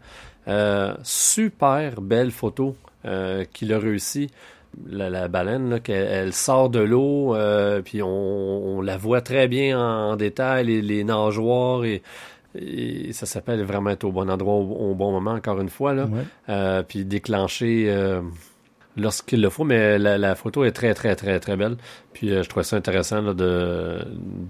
Euh, 0.46 0.94
super 1.02 2.00
belle 2.00 2.30
photo 2.30 2.76
euh, 3.04 3.44
qu'il 3.52 3.72
a 3.72 3.78
réussi. 3.78 4.30
La, 4.86 5.28
baleine, 5.28 5.70
là, 5.70 5.78
elle, 5.88 6.32
sort 6.32 6.70
de 6.70 6.78
l'eau, 6.78 7.34
euh, 7.34 7.80
puis 7.82 8.00
on, 8.02 8.80
la 8.80 8.96
voit 8.96 9.22
très 9.22 9.48
bien 9.48 9.78
en, 9.78 10.14
détail, 10.14 10.66
les, 10.82 11.04
nageoires, 11.04 11.84
et, 11.84 12.02
ça 13.12 13.26
s'appelle 13.26 13.62
vraiment 13.64 13.90
être 13.90 14.04
au 14.04 14.12
bon 14.12 14.30
endroit 14.30 14.54
au, 14.54 14.94
bon 14.94 15.10
moment, 15.10 15.32
encore 15.32 15.60
une 15.60 15.68
fois. 15.68 15.94
Là. 15.94 16.82
puis 16.84 17.04
déclencher 17.04 17.90
lorsqu'il 18.98 19.40
le 19.40 19.50
faut, 19.50 19.64
mais 19.64 19.98
la, 19.98 20.34
photo 20.34 20.64
est 20.64 20.72
très, 20.72 20.94
très, 20.94 21.16
très, 21.16 21.40
très 21.40 21.56
belle. 21.56 21.76
Puis 22.12 22.28
je 22.28 22.48
trouve 22.48 22.62
ça 22.62 22.76
intéressant 22.76 23.22
de, 23.22 23.98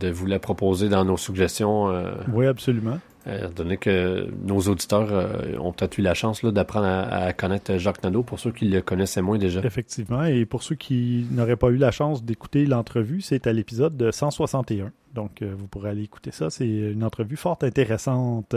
de 0.01 0.11
vous 0.11 0.26
la 0.26 0.38
proposer 0.38 0.88
dans 0.88 1.05
nos 1.05 1.16
suggestions. 1.16 1.92
oui, 2.32 2.46
absolument. 2.46 2.99
Euh, 3.28 3.49
donné 3.51 3.76
que 3.76 4.26
nos 4.42 4.59
auditeurs 4.61 5.09
euh, 5.12 5.59
ont 5.59 5.72
peut-être 5.72 5.99
eu 5.99 6.03
la 6.03 6.14
chance 6.14 6.42
d'apprendre 6.42 6.86
à, 6.86 7.32
connaître 7.34 7.76
Jacques 7.76 8.03
Nadeau, 8.03 8.22
pour 8.22 8.38
ceux 8.38 8.53
qui 8.53 8.64
le 8.66 8.80
connaissaient 8.80 9.20
moins 9.20 9.36
déjà. 9.36 9.61
Effectivement, 9.64 10.24
et 10.24 10.46
pour 10.46 10.62
ceux 10.62 10.76
qui 10.76 11.26
n'auraient 11.30 11.57
pas 11.57 11.68
eu 11.68 11.76
la 11.76 11.90
chance 11.90 12.24
d'écouter 12.24 12.64
l'entrevue, 12.64 13.20
c'est 13.20 13.46
à 13.46 13.53
l'épisode 13.53 14.11
161. 14.11 14.92
Donc, 15.14 15.42
euh, 15.42 15.53
vous 15.59 15.66
pourrez 15.66 15.90
aller 15.90 16.05
écouter 16.05 16.30
ça. 16.30 16.49
C'est 16.49 16.68
une 16.68 17.05
entrevue 17.05 17.36
fort 17.36 17.59
intéressante. 17.61 18.57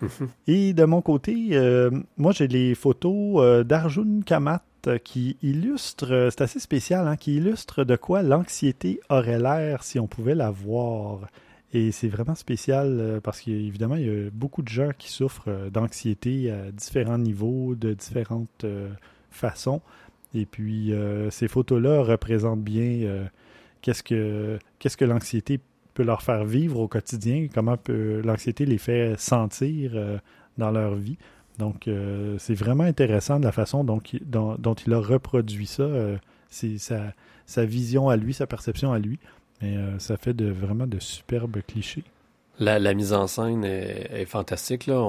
Mhm. 0.00 0.28
Et 0.46 0.72
de 0.72 0.84
mon 0.84 1.02
côté, 1.02 1.58
moi 2.18 2.32
j'ai 2.32 2.48
les 2.48 2.74
photos 2.74 3.64
d'Arjun 3.64 4.20
Kamat 4.24 4.62
qui 5.02 5.36
illustrent, 5.42 6.28
c'est 6.30 6.42
assez 6.42 6.60
spécial, 6.60 7.06
hein, 7.06 7.16
qui 7.16 7.36
illustre 7.36 7.84
de 7.84 7.96
quoi 7.96 8.22
l'anxiété 8.22 9.00
aurait 9.08 9.38
l'air 9.38 9.82
si 9.82 9.98
on 9.98 10.06
pouvait 10.06 10.34
la 10.34 10.50
voir. 10.50 11.20
Et 11.72 11.92
c'est 11.92 12.08
vraiment 12.08 12.34
spécial 12.34 12.96
euh, 13.00 13.20
parce 13.20 13.40
qu'évidemment, 13.40 13.96
il 13.96 14.06
y 14.06 14.08
a 14.08 14.30
beaucoup 14.30 14.62
de 14.62 14.68
gens 14.68 14.90
qui 14.96 15.10
souffrent 15.10 15.48
euh, 15.48 15.68
d'anxiété 15.68 16.50
à 16.50 16.70
différents 16.70 17.18
niveaux, 17.18 17.74
de 17.74 17.92
différentes 17.92 18.64
euh, 18.64 18.88
façons. 19.30 19.82
Et 20.34 20.46
puis, 20.46 20.92
ces 21.30 21.48
photos-là 21.48 22.02
représentent 22.02 22.62
bien 22.62 23.26
qu'est-ce 23.80 24.02
que, 24.02 25.04
l'anxiété 25.04 25.60
peut 25.94 26.02
leur 26.02 26.20
faire 26.20 26.44
vivre 26.44 26.80
au 26.80 26.88
quotidien, 26.88 27.46
comment 27.54 27.78
l'anxiété 27.88 28.66
les 28.66 28.76
fait 28.76 29.18
sentir 29.18 30.20
dans 30.58 30.70
leur 30.70 30.94
vie. 30.94 31.16
Donc, 31.58 31.88
c'est 32.38 32.54
vraiment 32.54 32.84
intéressant 32.84 33.38
de 33.40 33.44
la 33.44 33.52
façon 33.52 33.84
dont, 33.84 34.00
dont, 34.22 34.74
il 34.74 34.92
a 34.92 35.00
reproduit 35.00 35.66
ça. 35.66 35.88
c'est 36.50 36.78
sa, 36.78 37.14
sa 37.46 37.64
vision 37.64 38.08
à 38.08 38.16
lui, 38.16 38.34
sa 38.34 38.46
perception 38.46 38.92
à 38.92 38.98
lui. 38.98 39.18
Mais 39.62 39.76
euh, 39.76 39.98
ça 39.98 40.16
fait 40.16 40.34
de, 40.34 40.50
vraiment 40.50 40.86
de 40.86 40.98
superbes 40.98 41.60
clichés. 41.66 42.04
La, 42.58 42.94
mise 42.94 43.12
en 43.12 43.26
scène 43.26 43.64
est, 43.64 44.24
fantastique. 44.24 44.86
Là. 44.86 45.04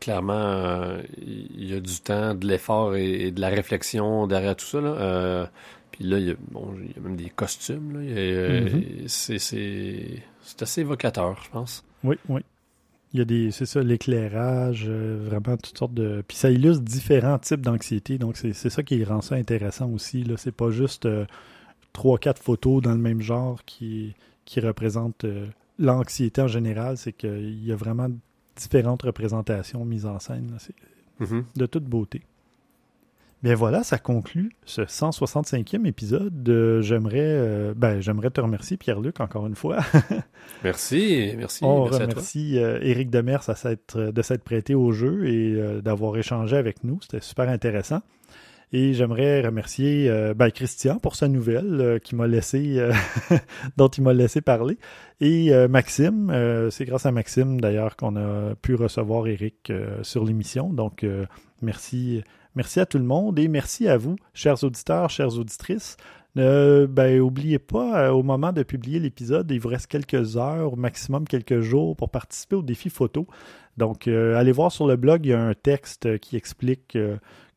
Clairement, 0.00 0.32
euh, 0.32 1.02
il 1.18 1.70
y 1.70 1.74
a 1.74 1.80
du 1.80 2.00
temps, 2.00 2.34
de 2.34 2.46
l'effort 2.46 2.96
et, 2.96 3.30
de 3.30 3.40
la 3.40 3.50
réflexion 3.50 4.26
derrière 4.26 4.56
tout 4.56 4.64
ça. 4.64 4.80
Là. 4.80 4.90
Euh, 4.92 5.46
puis 5.90 6.04
là, 6.04 6.18
il 6.18 6.28
y, 6.28 6.30
a, 6.30 6.34
bon, 6.50 6.74
il 6.82 6.92
y, 6.92 6.98
a, 6.98 7.02
même 7.02 7.16
des 7.16 7.28
costumes. 7.28 8.02
Mm-hmm. 8.02 9.08
C'est 9.08 10.62
assez 10.62 10.80
évocateur, 10.80 11.38
je 11.44 11.50
pense. 11.50 11.84
Oui, 12.02 12.16
oui. 12.30 12.40
Il 13.14 13.18
y 13.18 13.20
a 13.20 13.24
des, 13.24 13.50
c'est 13.50 13.66
ça, 13.66 13.82
l'éclairage, 13.82 14.88
vraiment 14.88 15.56
toutes 15.58 15.76
sortes 15.76 15.94
de. 15.94 16.24
Puis 16.26 16.36
ça 16.36 16.50
illustre 16.50 16.82
différents 16.82 17.38
types 17.38 17.60
d'anxiété, 17.60 18.16
donc 18.16 18.36
c'est 18.38 18.52
ça 18.54 18.82
qui 18.82 19.04
rend 19.04 19.20
ça 19.20 19.34
intéressant 19.34 19.90
aussi. 19.90 20.24
Là, 20.24 20.36
c'est 20.38 20.52
pas 20.52 20.70
juste 20.70 21.06
trois, 21.92 22.18
quatre 22.18 22.42
photos 22.42 22.82
dans 22.82 22.92
le 22.92 22.98
même 22.98 23.20
genre 23.20 23.64
qui, 23.64 24.14
qui 24.44 24.60
représentent 24.60 25.24
euh, 25.24 25.46
l'anxiété 25.78 26.42
en 26.42 26.48
général. 26.48 26.96
C'est 26.96 27.12
qu'il 27.12 27.64
y 27.64 27.72
a 27.72 27.76
vraiment 27.76 28.08
différentes 28.56 29.02
représentations 29.02 29.84
mises 29.84 30.06
en 30.06 30.18
scène. 30.18 30.56
C'est 30.58 30.74
mm-hmm. 31.20 31.44
de 31.56 31.66
toute 31.66 31.84
beauté. 31.84 32.22
Bien 33.42 33.54
voilà, 33.56 33.82
ça 33.82 33.98
conclut 33.98 34.52
ce 34.64 34.82
165e 34.82 35.84
épisode. 35.86 36.80
j'aimerais, 36.80 37.18
euh, 37.20 37.74
ben, 37.76 38.00
j'aimerais 38.00 38.30
te 38.30 38.40
remercier, 38.40 38.76
Pierre-Luc, 38.76 39.20
encore 39.20 39.46
une 39.46 39.56
fois. 39.56 39.78
merci, 40.64 41.34
merci. 41.36 41.64
On 41.64 41.84
remercie 41.84 42.58
euh, 42.58 42.78
Éric 42.82 43.10
Demers 43.10 43.42
de 43.96 44.22
s'être 44.22 44.44
prêté 44.44 44.74
au 44.74 44.92
jeu 44.92 45.26
et 45.26 45.82
d'avoir 45.82 46.16
échangé 46.16 46.56
avec 46.56 46.84
nous. 46.84 47.00
C'était 47.02 47.20
super 47.20 47.48
intéressant. 47.48 48.02
Et 48.74 48.94
j'aimerais 48.94 49.42
remercier 49.42 50.08
euh, 50.08 50.32
ben, 50.32 50.50
Christian 50.50 50.98
pour 50.98 51.14
sa 51.14 51.28
nouvelle 51.28 51.80
euh, 51.80 51.98
qui 51.98 52.16
m'a 52.16 52.26
laissé, 52.26 52.78
euh, 52.78 52.92
dont 53.76 53.88
il 53.88 54.02
m'a 54.02 54.14
laissé 54.14 54.40
parler. 54.40 54.78
Et 55.20 55.52
Maxime, 55.68 56.32
c'est 56.72 56.84
grâce 56.84 57.06
à 57.06 57.12
Maxime 57.12 57.60
d'ailleurs 57.60 57.94
qu'on 57.94 58.16
a 58.16 58.56
pu 58.56 58.74
recevoir 58.74 59.28
Eric 59.28 59.72
sur 60.02 60.24
l'émission. 60.24 60.72
Donc 60.72 61.06
merci, 61.60 62.24
merci 62.54 62.80
à 62.80 62.86
tout 62.86 62.98
le 62.98 63.04
monde 63.04 63.38
et 63.38 63.48
merci 63.48 63.88
à 63.88 63.96
vous, 63.96 64.16
chers 64.34 64.62
auditeurs, 64.64 65.10
chères 65.10 65.38
auditrices. 65.38 65.96
Ne 66.34 66.86
ben, 66.86 67.20
pas, 67.58 68.14
au 68.14 68.22
moment 68.22 68.52
de 68.52 68.62
publier 68.62 68.98
l'épisode, 68.98 69.50
il 69.50 69.60
vous 69.60 69.68
reste 69.68 69.86
quelques 69.86 70.38
heures, 70.38 70.78
maximum 70.78 71.26
quelques 71.26 71.60
jours 71.60 71.94
pour 71.94 72.10
participer 72.10 72.56
au 72.56 72.62
défi 72.62 72.88
photo. 72.88 73.26
Donc, 73.76 74.08
allez 74.08 74.52
voir 74.52 74.72
sur 74.72 74.86
le 74.86 74.96
blog, 74.96 75.26
il 75.26 75.30
y 75.30 75.32
a 75.34 75.42
un 75.42 75.54
texte 75.54 76.18
qui 76.20 76.36
explique 76.36 76.96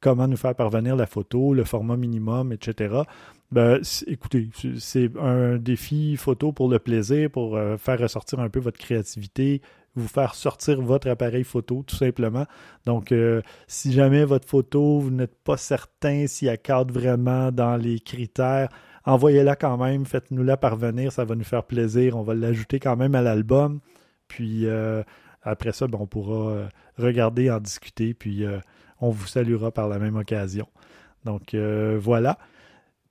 comment 0.02 0.28
nous 0.28 0.38
faire 0.38 0.56
parvenir 0.56 0.96
la 0.96 1.06
photo, 1.06 1.54
le 1.54 1.64
format 1.64 1.96
minimum, 1.98 2.52
etc. 2.52 3.04
Ben, 3.52 3.80
écoutez, 4.08 4.50
c'est 4.78 5.10
un 5.20 5.58
défi 5.58 6.18
photo 6.18 6.52
pour 6.52 6.68
le 6.68 6.78
plaisir, 6.78 7.30
pour 7.30 7.56
euh, 7.56 7.78
faire 7.78 8.00
ressortir 8.00 8.40
un 8.40 8.50
peu 8.50 8.60
votre 8.60 8.78
créativité, 8.78 9.62
vous 9.96 10.08
faire 10.08 10.36
sortir 10.36 10.82
votre 10.82 11.10
appareil 11.10 11.44
photo, 11.44 11.84
tout 11.86 11.96
simplement. 11.96 12.46
Donc, 12.86 13.12
euh, 13.12 13.42
si 13.68 13.92
jamais 13.94 14.26
votre 14.26 14.48
photo, 14.48 15.00
vous 15.00 15.12
n'êtes 15.12 15.36
pas 15.44 15.58
certain 15.58 16.28
s'il 16.28 16.50
accorde 16.50 16.92
vraiment 16.92 17.52
dans 17.52 17.78
les 17.78 18.00
critères, 18.00 18.70
envoyez-la 19.06 19.56
quand 19.56 19.78
même, 19.78 20.06
faites-nous-la 20.06 20.58
parvenir, 20.58 21.12
ça 21.12 21.26
va 21.26 21.36
nous 21.36 21.44
faire 21.44 21.64
plaisir. 21.64 22.18
On 22.18 22.24
va 22.24 22.34
l'ajouter 22.34 22.80
quand 22.80 22.96
même 22.96 23.16
à 23.16 23.22
l'album. 23.22 23.80
Puis 24.28 24.66
euh, 24.66 25.04
après 25.44 25.72
ça, 25.72 25.88
ben, 25.88 26.00
on 26.02 26.08
pourra 26.08 26.70
regarder, 26.98 27.52
en 27.52 27.60
discuter, 27.60 28.14
puis 28.14 28.46
on 29.00 29.10
vous 29.10 29.28
saluera 29.28 29.72
par 29.72 29.88
la 29.88 30.00
même 30.00 30.16
occasion. 30.16 30.68
Donc 31.26 31.54
euh, 31.54 31.98
voilà. 32.00 32.38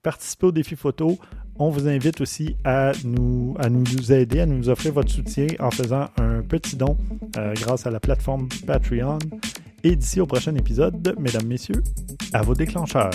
Participez 0.03 0.47
au 0.47 0.53
défi 0.53 0.77
photo. 0.77 1.19
On 1.57 1.71
vous 1.71 1.87
invite 1.87 2.21
aussi 2.21 2.57
à 2.65 2.93
nous, 3.05 3.55
à 3.61 3.69
nous 3.69 4.13
aider, 4.13 4.41
à 4.41 4.47
nous 4.47 4.69
offrir 4.69 4.93
votre 4.93 5.11
soutien 5.11 5.47
en 5.61 5.71
faisant 5.71 6.09
un 6.19 6.43
petit 6.43 6.77
don 6.77 6.97
euh, 7.37 7.55
grâce 7.55 7.87
à 7.87 7.91
la 7.91 8.01
plateforme 8.01 8.49
Patreon. 8.67 9.19
Et 9.85 9.95
d'ici 9.95 10.21
au 10.21 10.27
prochain 10.27 10.55
épisode, 10.57 11.15
mesdames, 11.19 11.47
messieurs, 11.47 11.83
à 12.33 12.43
vos 12.43 12.55
déclencheurs. 12.55 13.13